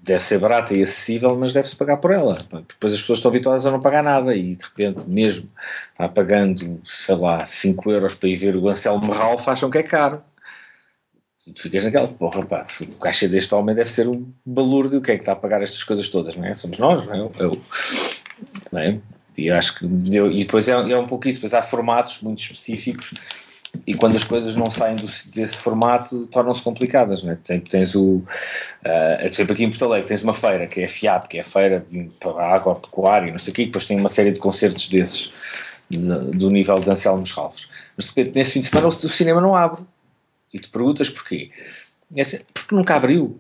deve 0.04 0.22
ser 0.22 0.38
barata 0.38 0.74
e 0.74 0.84
acessível, 0.84 1.34
mas 1.38 1.54
deve-se 1.54 1.78
pagar 1.78 1.98
por 1.98 2.12
ela. 2.12 2.36
Depois 2.68 2.94
as 2.94 3.00
pessoas 3.00 3.20
estão 3.20 3.30
habituadas 3.30 3.66
a 3.66 3.72
não 3.72 3.80
pagar 3.80 4.04
nada 4.04 4.36
e 4.36 4.56
de 4.56 4.64
repente, 4.64 5.10
mesmo 5.10 5.48
está 5.92 6.10
pagando, 6.10 6.82
sei 6.86 7.16
lá, 7.16 7.46
5 7.46 7.90
euros 7.90 8.14
para 8.14 8.28
ir 8.28 8.36
ver 8.36 8.56
o 8.58 8.68
Anselmo 8.68 9.14
Ralph, 9.14 9.48
acham 9.48 9.70
que 9.70 9.78
é 9.78 9.84
caro. 9.84 10.22
E 11.48 11.54
tu 11.54 11.62
ficas 11.62 11.86
naquela, 11.86 12.10
porra, 12.10 12.46
pá, 12.46 12.68
o 12.82 13.00
caixa 13.00 13.30
deste 13.30 13.56
homem 13.56 13.74
deve 13.74 13.90
ser 13.90 14.10
um 14.10 14.30
balúrdio, 14.46 15.00
o 15.00 15.02
que 15.02 15.12
é 15.12 15.16
que 15.16 15.22
está 15.22 15.32
a 15.32 15.38
pagar 15.38 15.62
estas 15.62 15.84
coisas 15.84 16.10
todas, 16.10 16.36
não 16.36 16.46
é? 16.46 16.54
Somos 16.54 16.80
nós, 16.80 17.06
não 17.06 17.16
é? 17.16 17.20
Eu, 17.40 17.62
não 18.72 18.80
é? 18.82 19.00
E 19.38 19.50
acho 19.50 19.80
que, 19.80 19.86
eu, 20.12 20.32
e 20.32 20.44
depois 20.44 20.68
é, 20.68 20.74
é 20.74 20.98
um 20.98 21.08
pouco 21.08 21.28
isso, 21.30 21.40
depois 21.40 21.54
há 21.54 21.62
formatos 21.62 22.22
muito 22.22 22.40
específicos 22.40 23.14
e 23.88 23.94
quando 23.96 24.16
as 24.16 24.24
coisas 24.24 24.56
não 24.56 24.70
saem 24.70 24.96
do, 24.96 25.08
desse 25.32 25.58
formato 25.58 26.28
tornam-se 26.28 26.62
complicadas, 26.62 27.24
né? 27.24 27.38
Tens, 27.44 27.64
tens 27.64 27.96
o, 27.96 28.18
uh, 28.18 28.24
por 29.22 29.28
exemplo, 29.28 29.54
aqui 29.54 29.64
em 29.64 29.70
Porto 29.70 29.86
Alegre 29.86 30.08
tens 30.08 30.24
uma 30.24 30.34
feira 30.34 30.68
que 30.68 30.82
é 30.82 30.88
FIAP, 30.88 31.28
que 31.28 31.38
é 31.38 31.42
a 31.42 31.44
feira 31.44 31.86
de, 31.90 32.10
água, 32.38 32.76
pecuária, 32.76 33.32
não 33.32 33.40
sei 33.40 33.52
o 33.52 33.56
quê, 33.56 33.66
depois 33.66 33.86
tem 33.86 34.00
uma 34.00 34.10
série 34.10 34.32
de 34.32 34.40
concertos 34.40 34.88
desses 34.90 35.34
de, 35.90 35.98
do 36.38 36.50
nível 36.50 36.80
de 36.80 36.90
Anselmo 36.90 37.24
Ralphs. 37.36 37.68
Mas 37.98 38.06
de 38.06 38.12
repente, 38.12 38.36
nesse 38.36 38.54
fim 38.54 38.60
de 38.62 38.68
semana 38.68 38.88
o, 38.88 38.90
o 38.90 39.10
cinema 39.10 39.42
não 39.42 39.56
abre. 39.56 39.82
E 40.54 40.60
tu 40.60 40.70
perguntas 40.70 41.10
porquê? 41.10 41.52
É 42.16 42.22
assim, 42.22 42.40
porque 42.54 42.76
nunca 42.76 42.96
abriu. 42.96 43.40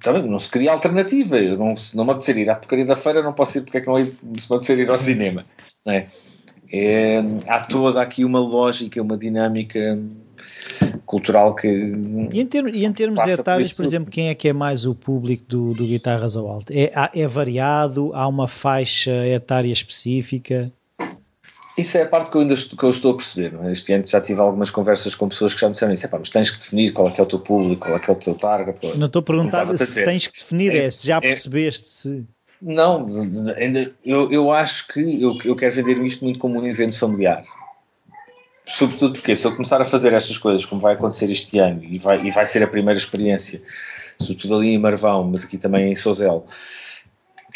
Também 0.00 0.22
não 0.22 0.38
se 0.38 0.48
cria 0.48 0.72
alternativa. 0.72 1.38
Eu 1.38 1.56
não, 1.56 1.74
não 1.94 2.04
me 2.04 2.10
apetecer 2.12 2.38
ir 2.38 2.50
à 2.50 2.54
porcaria 2.54 2.84
da 2.84 2.94
feira, 2.94 3.22
não 3.22 3.32
posso 3.32 3.58
ir 3.58 3.62
porque 3.62 3.78
é 3.78 3.80
que 3.80 3.86
não 3.86 3.96
se 4.04 4.12
me 4.22 4.56
apetecer 4.56 4.78
ir 4.78 4.90
ao 4.90 4.98
cinema. 4.98 5.46
Não 5.84 5.94
é? 5.94 6.08
É, 6.72 7.22
há 7.46 7.60
toda 7.60 8.02
aqui 8.02 8.24
uma 8.24 8.40
lógica, 8.40 9.00
uma 9.00 9.16
dinâmica 9.16 9.98
cultural 11.06 11.54
que. 11.54 11.66
E 11.66 12.40
em, 12.40 12.46
termos, 12.46 12.72
e 12.74 12.84
em 12.84 12.92
termos 12.92 13.26
etários, 13.26 13.72
por, 13.72 13.78
por, 13.78 13.84
exemplo, 13.84 14.10
quem 14.10 14.28
é 14.28 14.34
que 14.34 14.48
é 14.48 14.52
mais 14.52 14.84
o 14.84 14.94
público 14.94 15.44
do, 15.48 15.74
do 15.74 15.86
Guitarras 15.86 16.36
ao 16.36 16.46
Alto? 16.48 16.72
É, 16.72 16.92
é 17.14 17.26
variado? 17.26 18.12
Há 18.14 18.28
uma 18.28 18.46
faixa 18.46 19.26
etária 19.26 19.72
específica? 19.72 20.70
Isso 21.78 21.96
é 21.96 22.02
a 22.02 22.08
parte 22.08 22.30
que 22.30 22.36
eu 22.36 22.40
ainda 22.40 22.54
estou, 22.54 22.76
que 22.76 22.84
eu 22.84 22.90
estou 22.90 23.12
a 23.12 23.16
perceber. 23.16 23.56
É? 23.62 23.70
Este 23.70 23.92
ano 23.92 24.04
já 24.04 24.20
tive 24.20 24.40
algumas 24.40 24.68
conversas 24.68 25.14
com 25.14 25.28
pessoas 25.28 25.54
que 25.54 25.60
já 25.60 25.68
me 25.68 25.74
disseram 25.74 25.94
isso. 25.94 26.08
mas 26.10 26.30
tens 26.30 26.50
que 26.50 26.58
definir 26.58 26.92
qual 26.92 27.08
é 27.08 27.12
que 27.12 27.20
é 27.20 27.24
o 27.24 27.26
teu 27.26 27.38
público, 27.38 27.86
qual 27.86 27.96
é 27.96 28.00
que 28.00 28.10
é 28.10 28.12
o 28.12 28.16
teu 28.16 28.34
target. 28.34 28.98
Não 28.98 29.06
estou 29.06 29.20
a 29.20 29.22
perguntar 29.22 29.78
se 29.78 30.04
tens 30.04 30.26
que 30.26 30.36
definir, 30.36 30.72
é, 30.72 30.86
é 30.86 30.90
se 30.90 31.06
já 31.06 31.18
é, 31.18 31.20
percebeste 31.20 31.86
se. 31.86 32.26
Não, 32.60 33.06
ainda, 33.56 33.94
eu, 34.04 34.32
eu 34.32 34.50
acho 34.50 34.88
que 34.88 35.22
eu, 35.22 35.32
eu 35.44 35.54
quero 35.54 35.74
vender 35.74 35.98
isto 36.04 36.24
muito 36.24 36.38
como 36.38 36.58
um 36.58 36.66
evento 36.66 36.98
familiar. 36.98 37.44
Sobretudo 38.66 39.14
porque 39.14 39.34
se 39.34 39.46
eu 39.46 39.52
começar 39.52 39.80
a 39.80 39.84
fazer 39.84 40.12
estas 40.12 40.36
coisas, 40.36 40.66
como 40.66 40.80
vai 40.80 40.94
acontecer 40.94 41.30
este 41.30 41.58
ano, 41.58 41.82
e 41.84 41.98
vai, 41.98 42.26
e 42.26 42.30
vai 42.30 42.44
ser 42.44 42.62
a 42.62 42.66
primeira 42.66 42.98
experiência, 42.98 43.62
sobretudo 44.20 44.56
ali 44.56 44.74
em 44.74 44.78
Marvão, 44.78 45.24
mas 45.24 45.44
aqui 45.44 45.56
também 45.56 45.90
em 45.90 45.94
Sozel, 45.94 46.46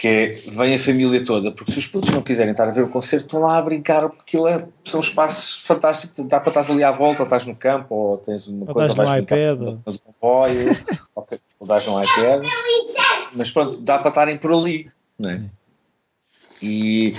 que 0.03 0.09
é, 0.09 0.27
vem 0.51 0.75
a 0.75 0.79
família 0.81 1.25
toda, 1.25 1.53
porque 1.53 1.71
se 1.71 1.79
os 1.79 1.87
putos 1.87 2.11
não 2.11 2.23
quiserem 2.23 2.51
estar 2.51 2.67
a 2.67 2.73
ver 2.73 2.83
o 2.83 2.89
concerto, 2.89 3.27
estão 3.27 3.39
lá 3.39 3.57
a 3.57 3.63
brincar, 3.63 4.09
porque 4.09 4.37
aquilo 4.37 4.49
é, 4.49 4.67
são 4.85 4.99
espaços 4.99 5.65
fantásticos, 5.65 6.25
dá 6.25 6.41
para 6.41 6.61
estar 6.61 6.73
ali 6.73 6.83
à 6.83 6.91
volta, 6.91 7.23
ou 7.23 7.25
estás 7.25 7.47
no 7.47 7.55
campo, 7.55 7.95
ou 7.95 8.19
tens 8.19 8.49
uma 8.49 8.67
ou 8.67 8.75
coisa, 8.75 8.91
ou 8.91 8.97
vais 8.97 9.23
iPad. 9.23 9.59
no 9.61 9.99
comboio, 10.01 10.77
ou, 11.15 11.27
ou 11.61 11.67
dás 11.69 11.87
no 11.87 12.03
iPad 12.03 12.43
mas 13.33 13.53
pronto, 13.53 13.79
dá 13.79 13.97
para 14.01 14.09
estarem 14.09 14.37
por 14.39 14.53
ali, 14.53 14.91
não 15.17 15.31
é? 15.31 15.41
E, 16.61 17.15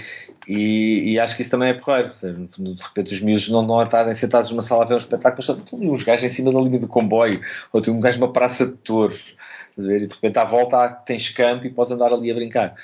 e, 0.47 1.13
e, 1.13 1.19
acho 1.19 1.35
que 1.35 1.41
isso 1.41 1.51
também 1.51 1.69
é 1.69 1.73
porreiro. 1.73 2.11
De 2.11 2.83
repente, 2.83 3.13
os 3.13 3.21
miúdos 3.21 3.49
não, 3.49 3.61
não 3.61 3.81
estarem 3.81 4.13
sentados 4.13 4.49
numa 4.51 4.61
sala 4.61 4.83
a 4.83 4.87
ver 4.87 4.95
um 4.95 4.97
espetáculo, 4.97 5.43
mas 5.47 5.57
estão 5.57 5.79
uns 5.79 6.03
gajos 6.03 6.25
em 6.25 6.29
cima 6.29 6.51
da 6.51 6.59
linha 6.59 6.79
do 6.79 6.87
comboio, 6.87 7.41
ou 7.71 7.81
tem 7.81 7.93
um 7.93 7.99
gajo 7.99 8.19
numa 8.19 8.31
praça 8.31 8.65
de 8.65 8.73
touros, 8.73 9.35
e 9.77 9.81
de 9.81 10.13
repente 10.13 10.37
à 10.37 10.43
volta 10.43 10.89
tens 11.05 11.29
campo 11.29 11.65
e 11.65 11.69
podes 11.69 11.93
andar 11.93 12.11
ali 12.11 12.31
a 12.31 12.35
brincar. 12.35 12.75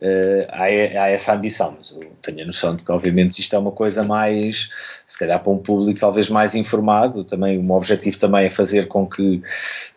Uh, 0.00 0.48
há, 0.48 0.64
há, 0.64 1.10
essa 1.10 1.34
ambição, 1.34 1.76
mas 1.76 1.90
eu 1.90 2.00
tenho 2.22 2.42
a 2.42 2.46
noção 2.46 2.74
de 2.74 2.82
que, 2.82 2.90
obviamente, 2.90 3.38
isto 3.38 3.54
é 3.54 3.58
uma 3.58 3.72
coisa 3.72 4.02
mais, 4.02 4.70
se 5.06 5.18
calhar, 5.18 5.38
para 5.38 5.52
um 5.52 5.58
público 5.58 6.00
talvez 6.00 6.30
mais 6.30 6.54
informado. 6.54 7.24
Também, 7.24 7.58
o 7.58 7.62
meu 7.62 7.76
objetivo 7.76 8.18
também 8.18 8.46
é 8.46 8.50
fazer 8.50 8.88
com 8.88 9.06
que 9.06 9.42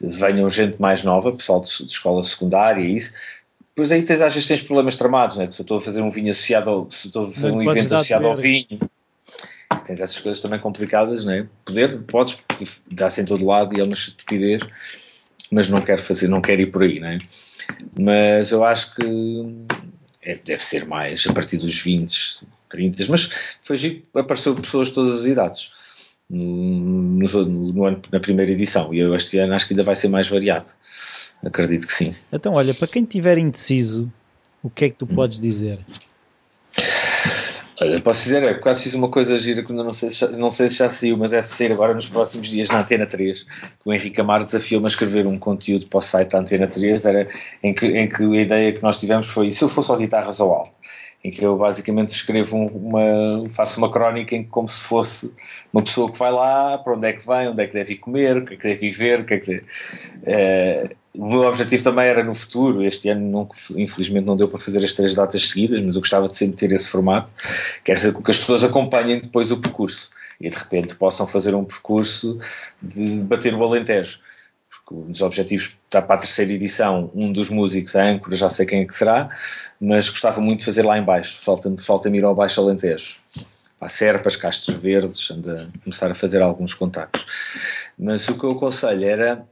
venham 0.01 0.49
gente 0.49 0.82
mais 0.82 1.03
nova, 1.03 1.32
pessoal 1.32 1.61
de, 1.61 1.70
de 1.70 1.91
escola 1.91 2.22
secundária 2.24 2.82
e 2.82 2.97
isso. 2.97 3.13
Pois 3.76 3.91
aí 3.91 4.03
tens, 4.03 4.21
às 4.21 4.34
vezes 4.34 4.47
tens 4.47 4.61
problemas 4.61 4.95
tramados, 4.95 5.36
né? 5.36 5.51
se 5.51 5.59
eu 5.59 5.63
estou 5.63 5.78
a 5.78 5.82
fazer 5.82 6.01
um 6.01 6.09
vinho 6.09 6.32
associado 6.32 6.69
ao, 6.69 6.91
se 6.91 7.07
estou 7.07 7.26
a 7.26 7.32
fazer 7.32 7.49
não 7.49 7.57
um 7.57 7.71
evento 7.71 7.93
associado 7.93 8.26
ao 8.26 8.36
vinho, 8.36 8.80
tens 9.86 9.99
essas 9.99 10.19
coisas 10.19 10.41
também 10.41 10.59
complicadas, 10.59 11.26
né? 11.26 11.47
Poder, 11.65 12.01
podes, 12.03 12.36
porque 12.36 12.65
dá-se 12.89 13.21
em 13.21 13.26
todo 13.26 13.45
lado 13.45 13.76
e 13.76 13.82
é 13.82 13.84
uma 13.84 13.93
estupidez, 13.93 14.61
mas 15.51 15.67
não 15.67 15.82
quero 15.82 16.01
fazer, 16.01 16.30
não 16.30 16.41
quero 16.41 16.61
ir 16.61 16.67
por 16.67 16.84
aí, 16.84 17.01
né? 17.01 17.17
Mas 17.99 18.51
eu 18.51 18.63
acho 18.63 18.95
que 18.95 19.65
é, 20.21 20.36
deve 20.36 20.63
ser 20.63 20.86
mais 20.86 21.26
a 21.28 21.34
partir 21.34 21.57
dos 21.57 21.78
20, 21.82 22.47
30, 22.69 23.05
mas 23.09 23.30
foi 23.61 23.76
giro, 23.76 24.03
apareceu 24.15 24.55
pessoas 24.55 24.88
de 24.88 24.93
todas 24.93 25.19
as 25.19 25.26
idades 25.26 25.71
no, 26.30 26.45
no, 26.45 27.45
no 27.45 27.86
ano, 27.86 28.01
na 28.11 28.19
primeira 28.19 28.51
edição 28.51 28.93
e 28.93 28.99
eu 28.99 29.15
este 29.15 29.38
ano 29.38 29.53
acho 29.53 29.67
que 29.67 29.73
ainda 29.73 29.84
vai 29.84 29.95
ser 29.95 30.07
mais 30.07 30.28
variado. 30.28 30.71
Acredito 31.46 31.86
que 31.86 31.93
sim. 31.93 32.16
Então, 32.34 32.54
olha, 32.54 32.74
para 32.74 32.88
quem 32.88 33.04
estiver 33.04 33.38
indeciso, 33.38 34.12
o 34.64 34.70
que 34.70 34.86
é 34.86 34.89
que 34.89 34.96
tu 34.96 35.06
podes 35.06 35.39
dizer? 35.39 35.80
Olha, 37.80 38.00
posso 38.02 38.24
dizer, 38.24 38.41
é, 38.41 38.54
por 38.54 38.62
acaso 38.62 38.84
fiz 38.84 38.93
uma 38.93 39.10
coisa 39.10 39.38
gira 39.38 39.62
que 39.62 39.72
não 39.72 39.91
sei, 39.93 40.10
se 40.10 40.22
já, 40.22 40.30
não 40.30 40.50
sei 40.50 40.70
se 40.70 40.78
já 40.78 40.89
saiu, 40.89 41.18
mas 41.18 41.34
é 41.34 41.41
ser 41.41 41.72
agora 41.72 41.93
nos 41.93 42.08
próximos 42.08 42.48
dias 42.48 42.70
na 42.70 42.80
Antena 42.80 43.06
3, 43.06 43.43
que 43.43 43.50
o 43.86 43.93
Henrique 43.93 44.20
Amaro 44.20 44.46
desafiou-me 44.46 44.88
a 44.88 44.89
escrever 44.89 45.28
um 45.28 45.38
conteúdo 45.38 45.86
para 45.88 46.00
o 46.00 46.02
site 46.02 46.30
da 46.30 46.39
Antena 46.39 46.68
3, 46.68 47.06
era, 47.06 47.28
em, 47.62 47.74
que, 47.74 47.86
em 47.86 48.08
que 48.08 48.24
a 48.24 48.41
ideia 48.41 48.72
que 48.72 48.82
nós 48.82 48.98
tivemos 48.98 49.28
foi, 49.28 49.52
se 49.52 49.62
eu 49.62 49.70
fosse 49.70 49.91
ao 49.91 49.98
guitarras 49.98 50.39
ao 50.39 50.52
alto? 50.52 50.80
Em 51.24 51.32
que 51.32 51.43
eu 51.43 51.58
basicamente 51.58 52.10
escrevo 52.10 52.56
uma, 52.56 53.50
faço 53.50 53.78
uma 53.78 53.91
crónica 53.91 54.36
em 54.36 54.43
que 54.43 54.50
como 54.50 54.68
se 54.68 54.84
fosse 54.84 55.34
uma 55.74 55.84
pessoa 55.84 56.12
que 56.12 56.18
vai 56.18 56.32
lá, 56.32 56.78
para 56.78 56.93
onde 56.93 57.08
é 57.08 57.14
que 57.14 57.28
vem, 57.28 57.50
onde 57.50 57.62
é 57.62 57.68
que 57.68 57.74
deve 57.74 57.93
ir 57.93 57.98
comer, 57.98 58.38
o 58.38 58.46
que 58.46 58.54
é 58.54 58.58
que 58.58 58.64
deve 58.64 58.88
ir 58.88 58.91
ver, 58.91 59.20
o 59.20 59.26
que 59.26 59.34
é 59.34 59.39
que 59.39 59.48
deve, 59.48 59.66
uh, 60.91 60.96
o 61.18 61.28
meu 61.28 61.41
objetivo 61.41 61.84
também 61.84 62.05
era 62.05 62.24
no 62.24 62.36
futuro, 62.36 62.84
este 62.84 63.09
ano 63.09 63.49
infelizmente 63.76 64.26
não 64.26 64.36
deu 64.36 64.47
para 64.47 64.59
fazer 64.59 64.84
as 64.84 64.93
três 64.93 65.13
datas 65.13 65.49
seguidas, 65.49 65.80
mas 65.80 65.95
eu 65.95 66.01
gostava 66.01 66.28
de 66.28 66.38
sempre 66.38 66.57
ter 66.57 66.72
esse 66.72 66.88
formato, 66.88 67.34
que 67.84 67.91
era 67.91 67.99
que 67.99 68.32
as 68.32 68.38
pessoas 68.38 68.63
acompanhem 68.63 69.20
depois 69.20 69.51
o 69.51 69.57
percurso 69.57 70.09
e 70.39 70.49
de 70.49 70.55
repente 70.55 70.95
possam 70.95 71.26
fazer 71.26 71.55
um 71.55 71.63
percurso 71.63 72.39
de 72.82 73.24
bater 73.24 73.53
o 73.53 73.63
Alentejo. 73.63 74.20
Porque 74.70 75.01
um 75.01 75.11
dos 75.11 75.22
objetivos 75.22 75.78
está 75.86 76.01
para 76.01 76.16
a 76.16 76.20
terceira 76.20 76.51
edição, 76.51 77.09
um 77.16 77.32
dos 77.32 77.49
músicos, 77.49 77.95
a 77.95 78.03
âncora, 78.03 78.36
já 78.36 78.49
sei 78.49 78.66
quem 78.66 78.82
é 78.82 78.86
que 78.86 78.93
será, 78.93 79.30
mas 79.80 80.09
gostava 80.09 80.41
muito 80.41 80.59
de 80.59 80.66
fazer 80.66 80.84
lá 80.84 80.97
em 80.97 81.03
baixo, 81.03 81.41
falta-me 81.41 81.78
falta 81.78 82.09
ir 82.09 82.24
ao 82.24 82.36
Baixo 82.36 82.61
Alentejo. 82.61 83.16
Para 83.80 83.89
Serpas, 83.89 84.36
Castros 84.36 84.78
Verdes, 84.78 85.30
anda 85.32 85.70
a 85.74 85.84
começar 85.84 86.11
a 86.11 86.16
fazer 86.16 86.41
alguns 86.41 86.74
contactos. 86.74 87.26
Mas 87.97 88.28
o 88.30 88.38
que 88.38 88.43
eu 88.43 88.51
aconselho 88.51 89.05
era 89.05 89.47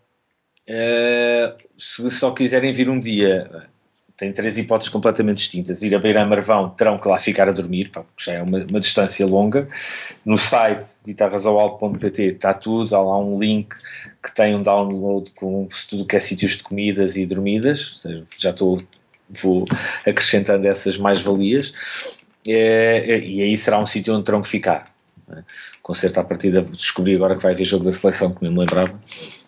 Uh, 0.68 1.58
se 1.78 2.10
só 2.12 2.32
quiserem 2.32 2.72
vir 2.72 2.90
um 2.90 3.00
dia, 3.00 3.68
tem 4.16 4.32
três 4.32 4.58
hipóteses 4.58 4.92
completamente 4.92 5.38
distintas. 5.38 5.82
Ir 5.82 5.96
a 5.96 6.00
Beira 6.00 6.26
Marvão, 6.26 6.70
terão 6.70 6.98
que 6.98 7.08
lá 7.08 7.20
ficar 7.20 7.50
a 7.50 7.52
dormir, 7.52 7.90
porque 7.92 8.08
já 8.18 8.34
é 8.34 8.42
uma, 8.42 8.60
uma 8.60 8.80
distância 8.80 9.26
longa. 9.26 9.68
No 10.24 10.38
site 10.38 10.88
guitarrasoalto.pt 11.06 12.24
está 12.24 12.54
tudo, 12.54 12.96
há 12.96 13.02
lá 13.02 13.20
um 13.20 13.40
link 13.40 13.76
que 14.22 14.34
tem 14.34 14.56
um 14.56 14.64
download 14.64 15.32
com 15.32 15.68
tudo 15.90 16.06
que 16.06 16.16
é 16.16 16.20
sítios 16.20 16.54
de 16.58 16.64
comidas 16.64 17.18
e 17.18 17.26
dormidas, 17.26 17.92
ou 17.92 17.98
seja, 17.98 18.24
já 18.38 18.52
estou 18.52 18.84
vou 19.30 19.66
acrescentando 20.06 20.68
essas 20.68 20.98
mais-valias. 20.98 21.74
É, 22.48 23.20
e 23.20 23.42
aí 23.42 23.58
será 23.58 23.80
um 23.80 23.86
sítio 23.86 24.14
onde 24.14 24.26
terão 24.26 24.42
que 24.42 24.50
ficar. 24.50 24.94
Né? 25.28 25.44
Concerto 25.82 26.20
à 26.20 26.24
partida, 26.24 26.62
descobri 26.62 27.16
agora 27.16 27.36
que 27.36 27.42
vai 27.42 27.54
haver 27.54 27.66
jogo 27.66 27.86
da 27.86 27.92
seleção, 27.92 28.34
que 28.34 28.44
me 28.44 28.58
lembrava. 28.58 29.00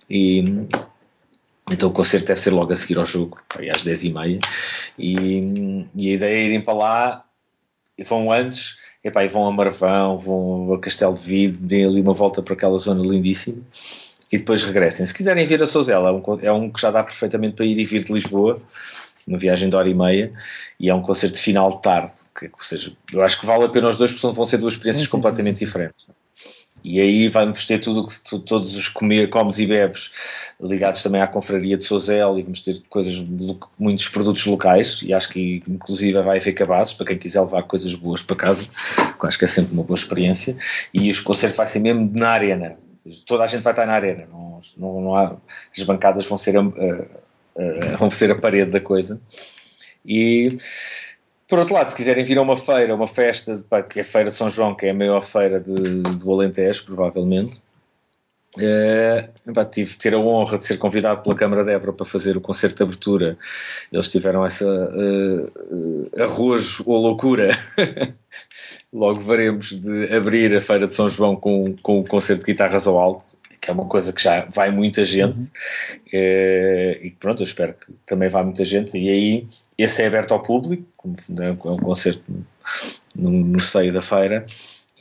E, 0.10 0.44
então 1.72 1.90
o 1.90 1.92
concerto 1.92 2.28
deve 2.28 2.40
ser 2.40 2.52
logo 2.52 2.72
a 2.72 2.76
seguir 2.76 2.98
ao 2.98 3.06
jogo, 3.06 3.40
aí 3.58 3.70
às 3.70 3.84
10h30. 3.84 4.40
E, 4.98 5.88
e, 5.96 6.12
a 6.12 6.14
ideia 6.14 6.36
é 6.36 6.44
irem 6.44 6.62
para 6.62 6.74
lá, 6.74 7.26
vão 8.06 8.32
antes, 8.32 8.78
epá, 9.04 9.24
e 9.24 9.28
vão 9.28 9.48
a 9.48 9.52
Marvão, 9.52 10.18
vão 10.18 10.74
a 10.74 10.80
Castelo 10.80 11.16
de 11.16 11.22
Vide, 11.22 11.58
deem 11.58 11.86
ali 11.86 12.02
uma 12.02 12.14
volta 12.14 12.42
para 12.42 12.54
aquela 12.54 12.78
zona 12.78 13.02
lindíssima 13.02 13.62
e 14.32 14.38
depois 14.38 14.64
regressem. 14.64 15.06
Se 15.06 15.14
quiserem 15.14 15.46
vir 15.46 15.62
a 15.62 15.68
Souzela, 15.68 16.10
é 16.10 16.12
um, 16.12 16.40
é 16.42 16.52
um 16.52 16.70
que 16.70 16.82
já 16.82 16.92
dá 16.92 17.04
perfeitamente 17.04 17.56
para 17.56 17.66
ir 17.66 17.80
e 17.80 17.86
vir 17.86 18.04
de 18.04 18.14
Lisboa, 18.14 18.62
uma 19.28 19.38
viagem 19.38 19.70
de 19.70 19.76
hora 19.76 19.90
e 19.90 19.94
meia, 19.94 20.34
e 20.80 20.90
é 20.90 20.94
um 20.94 21.02
concerto 21.02 21.38
final 21.38 21.72
de 21.72 21.82
tarde, 21.82 22.12
que, 22.38 22.46
ou 22.46 22.64
seja, 22.64 22.96
eu 23.12 23.24
acho 23.24 23.40
que 23.40 23.46
vale 23.46 23.66
a 23.66 23.70
pena 23.70 23.90
os 23.90 23.98
dois, 23.98 24.12
porque 24.12 24.36
vão 24.36 24.46
ser 24.46 24.58
duas 24.58 24.74
experiências 24.74 25.08
sim, 25.08 25.12
sim, 25.12 25.18
completamente 25.18 25.58
sim, 25.58 25.66
diferentes. 25.66 26.06
E 26.86 27.02
aí 27.02 27.28
vamos 27.28 27.66
ter 27.66 27.80
tudo 27.80 28.06
todos 28.46 28.76
os 28.76 28.88
comer, 28.88 29.30
comes 29.30 29.58
e 29.58 29.66
bebes 29.66 30.12
ligados 30.62 31.02
também 31.02 31.20
à 31.20 31.28
confraria 31.28 31.76
de 31.76 31.84
Sozel 31.84 32.38
e 32.38 32.44
vamos 32.44 32.62
ter 32.62 32.80
coisas, 32.88 33.16
muitos 33.78 34.08
produtos 34.08 34.46
locais 34.46 35.02
e 35.04 35.12
acho 35.12 35.30
que 35.30 35.64
inclusive 35.68 36.14
vai 36.22 36.38
haver 36.38 36.54
cabazes 36.54 36.94
para 36.94 37.08
quem 37.08 37.18
quiser 37.18 37.42
levar 37.42 37.64
coisas 37.64 37.94
boas 37.96 38.22
para 38.22 38.36
casa, 38.36 38.66
que 39.20 39.28
acho 39.28 39.40
que 39.40 39.46
é 39.46 39.48
sempre 39.48 39.74
uma 39.74 39.84
boa 39.84 39.98
experiência. 39.98 40.56
E 40.94 41.10
os 41.10 41.20
concertos 41.20 41.58
vai 41.58 41.66
ser 41.66 41.80
mesmo 41.80 42.12
na 42.14 42.30
arena, 42.30 42.78
toda 43.26 43.44
a 43.44 43.48
gente 43.48 43.64
vai 43.64 43.74
estar 43.74 43.88
na 43.88 43.94
arena, 43.94 44.28
não, 44.32 44.62
não, 44.78 45.02
não 45.02 45.16
há, 45.16 45.36
as 45.76 45.84
bancadas 45.84 46.26
vão 46.26 46.38
ser 46.38 46.56
a, 46.56 46.62
a, 46.62 47.94
a, 47.94 47.98
vão 47.98 48.12
ser 48.12 48.30
a 48.30 48.36
parede 48.36 48.70
da 48.70 48.80
coisa. 48.80 49.20
E 50.06 50.58
por 51.48 51.60
outro 51.60 51.76
lado, 51.76 51.90
se 51.90 51.96
quiserem 51.96 52.26
vir 52.26 52.38
a 52.38 52.42
uma 52.42 52.58
feira, 52.58 52.96
uma 52.96 53.08
festa, 53.08 53.64
pá, 53.70 53.84
que 53.84 54.00
é 54.00 54.02
a 54.02 54.06
Feira 54.06 54.30
de 54.30 54.36
São 54.36 54.50
João, 54.50 54.74
que 54.74 54.88
é 54.88 54.90
a 54.90 54.94
maior 54.94 55.22
feira 55.22 55.60
de, 55.60 55.74
do 55.74 56.32
Alentejo, 56.32 56.86
provavelmente, 56.86 57.62
é, 58.58 59.30
tive 59.72 59.98
ter 59.98 60.14
a 60.14 60.20
honra 60.20 60.58
de 60.58 60.66
ser 60.66 60.78
convidado 60.78 61.22
pela 61.22 61.36
Câmara 61.36 61.64
de 61.64 61.72
Évora 61.72 61.94
para 61.94 62.06
fazer 62.06 62.38
o 62.38 62.42
concerto 62.42 62.78
de 62.78 62.84
abertura. 62.84 63.38
Eles 63.92 64.10
tiveram 64.10 64.46
essa 64.46 64.66
uh, 64.66 65.76
uh, 65.76 66.24
arrojo 66.24 66.84
ou 66.88 67.02
loucura. 67.02 67.60
Logo 68.94 69.20
veremos 69.20 69.72
de 69.72 70.14
abrir 70.14 70.56
a 70.56 70.62
Feira 70.62 70.88
de 70.88 70.96
São 70.96 71.10
João 71.10 71.36
com, 71.36 71.76
com 71.82 72.00
o 72.00 72.08
concerto 72.08 72.46
de 72.46 72.54
guitarras 72.54 72.88
ao 72.88 72.98
alto 72.98 73.35
que 73.66 73.72
é 73.72 73.74
uma 73.74 73.86
coisa 73.86 74.14
que 74.14 74.22
já 74.22 74.46
vai 74.46 74.70
muita 74.70 75.04
gente 75.04 75.40
uhum. 75.40 75.48
Eh, 76.14 77.00
e 77.04 77.12
pronto, 77.12 77.42
eu 77.42 77.46
espero 77.46 77.74
que 77.74 77.92
também 78.06 78.30
vá 78.30 78.44
muita 78.44 78.64
gente 78.64 78.96
e 78.96 79.10
aí 79.10 79.48
esse 79.76 80.04
é 80.04 80.06
aberto 80.06 80.34
ao 80.34 80.44
público 80.44 80.86
é 81.40 81.50
um 81.50 81.78
concerto 81.78 82.24
no, 83.16 83.32
no 83.32 83.60
seio 83.60 83.92
da 83.92 84.04
feira 84.04 84.46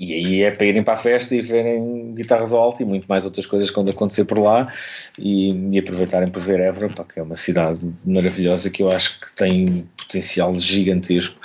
e 0.00 0.14
aí 0.14 0.42
é 0.42 0.50
para 0.50 0.66
irem 0.66 0.82
para 0.82 0.94
a 0.94 0.96
festa 0.96 1.36
e 1.36 1.42
verem 1.42 2.14
guitarras 2.14 2.52
ao 2.52 2.60
alto 2.60 2.82
e 2.82 2.86
muito 2.86 3.06
mais 3.06 3.26
outras 3.26 3.46
coisas 3.46 3.70
quando 3.70 3.90
acontecer 3.90 4.24
por 4.24 4.38
lá 4.38 4.72
e, 5.18 5.52
e 5.70 5.78
aproveitarem 5.78 6.30
por 6.30 6.42
ver 6.42 6.58
Évora, 6.60 6.88
pá, 6.88 7.04
que 7.04 7.20
é 7.20 7.22
uma 7.22 7.36
cidade 7.36 7.80
maravilhosa 8.04 8.70
que 8.70 8.82
eu 8.82 8.90
acho 8.90 9.20
que 9.20 9.32
tem 9.32 9.86
potencial 9.96 10.56
gigantesco 10.56 11.38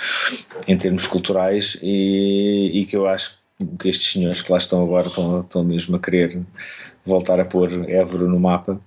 em 0.66 0.76
termos 0.76 1.06
culturais 1.06 1.78
e, 1.82 2.70
e 2.80 2.86
que 2.86 2.96
eu 2.96 3.06
acho 3.06 3.39
que 3.78 3.88
estes 3.88 4.12
senhores 4.12 4.42
que 4.42 4.50
lá 4.50 4.58
estão 4.58 4.82
agora 4.82 5.08
estão, 5.08 5.40
estão 5.40 5.64
mesmo 5.64 5.96
a 5.96 6.00
querer 6.00 6.40
voltar 7.04 7.40
a 7.40 7.44
pôr 7.44 7.88
Évora 7.88 8.24
no 8.24 8.38
mapa. 8.38 8.80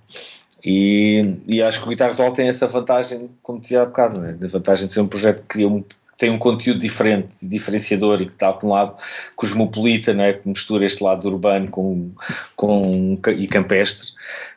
E, 0.64 1.36
e 1.46 1.62
acho 1.62 1.80
que 1.80 1.86
o 1.86 1.90
Guitarras 1.90 2.18
All 2.18 2.32
tem 2.32 2.48
essa 2.48 2.66
vantagem, 2.66 3.28
como 3.42 3.60
dizia 3.60 3.82
há 3.82 3.86
bocado, 3.86 4.20
né? 4.20 4.36
a 4.42 4.46
vantagem 4.46 4.86
de 4.86 4.92
ser 4.92 5.00
um 5.00 5.06
projeto 5.06 5.42
que 5.42 5.48
cria 5.48 5.68
um, 5.68 5.84
tem 6.16 6.30
um 6.30 6.38
conteúdo 6.38 6.80
diferente, 6.80 7.28
diferenciador 7.42 8.22
e 8.22 8.26
que 8.26 8.32
está 8.32 8.50
por 8.52 8.66
um 8.66 8.70
lado 8.70 8.96
cosmopolita, 9.36 10.14
né? 10.14 10.32
que 10.32 10.48
mistura 10.48 10.86
este 10.86 11.04
lado 11.04 11.28
urbano 11.28 11.68
com, 11.68 12.12
com, 12.56 13.18
e 13.36 13.46
campestre, 13.46 14.08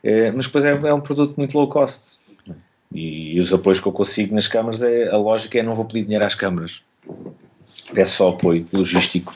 é, 0.01 0.31
mas 0.31 0.45
depois 0.45 0.63
é, 0.63 0.71
é, 0.71 0.93
um 0.93 1.01
produto 1.01 1.35
muito 1.35 1.57
low 1.57 1.67
cost. 1.67 2.17
E, 2.89 3.35
e, 3.35 3.39
os 3.41 3.51
apoios 3.51 3.81
que 3.81 3.87
eu 3.87 3.91
consigo 3.91 4.33
nas 4.33 4.47
câmaras, 4.47 4.81
é, 4.81 5.09
a 5.09 5.17
lógica 5.17 5.59
é 5.59 5.63
não 5.63 5.75
vou 5.75 5.83
pedir 5.83 6.03
dinheiro 6.03 6.25
às 6.25 6.35
câmaras 6.35 6.81
peço 7.93 8.17
só 8.17 8.29
apoio 8.29 8.67
logístico. 8.71 9.33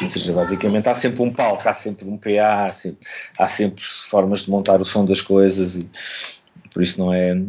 Ou 0.00 0.08
seja, 0.08 0.32
basicamente 0.32 0.88
há 0.88 0.94
sempre 0.94 1.22
um 1.22 1.32
palco, 1.32 1.68
há 1.68 1.74
sempre 1.74 2.08
um 2.08 2.16
PA, 2.16 2.66
há 2.66 2.72
sempre, 2.72 3.06
há 3.38 3.48
sempre 3.48 3.84
formas 3.84 4.44
de 4.44 4.50
montar 4.50 4.80
o 4.80 4.84
som 4.84 5.04
das 5.04 5.20
coisas 5.20 5.76
e 5.76 5.88
por 6.72 6.82
isso 6.82 6.98
não 6.98 7.12
é, 7.12 7.40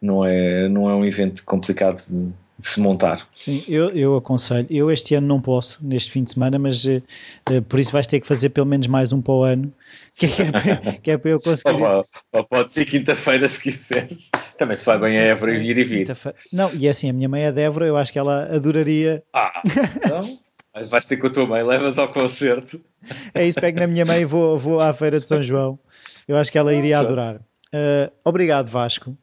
não 0.00 0.24
é, 0.24 0.68
não 0.68 0.90
é 0.90 0.94
um 0.94 1.04
evento 1.04 1.44
complicado 1.44 2.02
de, 2.08 2.32
de 2.60 2.68
se 2.68 2.80
montar. 2.80 3.26
Sim, 3.34 3.64
eu, 3.68 3.90
eu 3.90 4.16
aconselho. 4.16 4.66
Eu 4.70 4.90
este 4.90 5.14
ano 5.14 5.26
não 5.26 5.40
posso, 5.40 5.78
neste 5.82 6.12
fim 6.12 6.22
de 6.22 6.30
semana, 6.32 6.58
mas 6.58 6.84
uh, 6.84 7.02
por 7.68 7.80
isso 7.80 7.92
vais 7.92 8.06
ter 8.06 8.20
que 8.20 8.26
fazer 8.26 8.50
pelo 8.50 8.66
menos 8.66 8.86
mais 8.86 9.12
um 9.12 9.20
para 9.20 9.34
o 9.34 9.42
ano, 9.42 9.72
que 10.14 10.26
é, 10.26 10.52
para, 10.52 10.92
que 10.92 11.10
é 11.10 11.18
para 11.18 11.30
eu 11.30 11.40
conseguir. 11.40 11.82
ou, 11.82 12.06
ou 12.32 12.44
pode 12.44 12.70
ser 12.70 12.84
quinta-feira 12.84 13.48
se 13.48 13.60
quiseres. 13.60 14.30
Também 14.56 14.76
se 14.76 14.84
vai 14.84 14.98
bem 14.98 15.18
a 15.18 15.22
Évora 15.22 15.56
ir 15.56 15.78
e 15.78 15.84
vir. 15.84 16.16
Não, 16.52 16.72
e 16.74 16.86
é 16.86 16.90
assim, 16.90 17.10
a 17.10 17.12
minha 17.12 17.28
mãe 17.28 17.42
é 17.42 17.52
de 17.52 17.60
Évora, 17.60 17.86
eu 17.86 17.96
acho 17.96 18.12
que 18.12 18.18
ela 18.18 18.44
adoraria. 18.54 19.22
Ah, 19.32 19.62
então. 19.96 20.38
Mas 20.74 20.88
vais 20.88 21.04
ter 21.04 21.16
com 21.16 21.26
a 21.26 21.30
tua 21.30 21.46
mãe, 21.46 21.64
levas 21.64 21.98
ao 21.98 22.08
concerto. 22.08 22.80
É 23.34 23.44
isso, 23.44 23.60
pego 23.60 23.80
na 23.80 23.86
minha 23.88 24.04
mãe 24.04 24.20
e 24.20 24.24
vou, 24.24 24.58
vou 24.58 24.80
à 24.80 24.92
Feira 24.92 25.18
de 25.18 25.26
São 25.26 25.42
João. 25.42 25.78
Eu 26.28 26.36
acho 26.36 26.52
que 26.52 26.58
ela 26.58 26.72
iria 26.72 27.00
adorar. 27.00 27.36
Uh, 27.74 28.12
obrigado, 28.24 28.68
Vasco. 28.68 29.16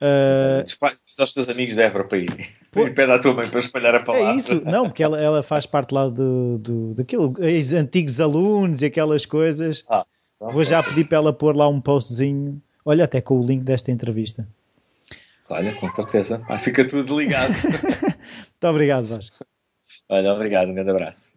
Uh, 0.00 0.62
diz 0.64 1.18
aos 1.18 1.32
teus 1.32 1.48
amigos 1.48 1.74
de 1.74 1.82
Évora 1.82 2.04
para 2.04 2.18
ir. 2.18 2.52
E 2.76 2.90
pede 2.90 3.12
à 3.12 3.18
tua 3.18 3.32
mãe 3.32 3.48
para 3.48 3.60
espalhar 3.60 3.94
a 3.94 4.00
palavra. 4.00 4.32
É 4.32 4.36
isso, 4.36 4.60
não, 4.64 4.84
porque 4.84 5.02
ela, 5.02 5.20
ela 5.20 5.42
faz 5.42 5.66
parte 5.66 5.92
lá 5.92 6.08
do, 6.08 6.58
do, 6.58 6.94
daquilo, 6.94 7.32
os 7.38 7.72
antigos 7.72 8.20
alunos 8.20 8.82
e 8.82 8.86
aquelas 8.86 9.24
coisas. 9.24 9.84
Ah, 9.88 10.04
então 10.36 10.50
Vou 10.50 10.64
já 10.64 10.82
pedir 10.82 11.04
para 11.04 11.18
ela 11.18 11.32
pôr 11.32 11.56
lá 11.56 11.68
um 11.68 11.80
postzinho. 11.80 12.60
Olha, 12.84 13.04
até 13.04 13.20
com 13.20 13.38
o 13.38 13.46
link 13.46 13.62
desta 13.62 13.90
entrevista. 13.90 14.46
Olha, 15.48 15.74
com 15.74 15.90
certeza. 15.90 16.42
Ah, 16.48 16.58
fica 16.58 16.86
tudo 16.86 17.18
ligado. 17.18 17.52
Muito 17.54 18.68
obrigado, 18.68 19.06
Vasco. 19.06 19.44
Olha, 20.08 20.32
obrigado, 20.32 20.68
um 20.70 20.74
grande 20.74 20.90
abraço. 20.90 21.33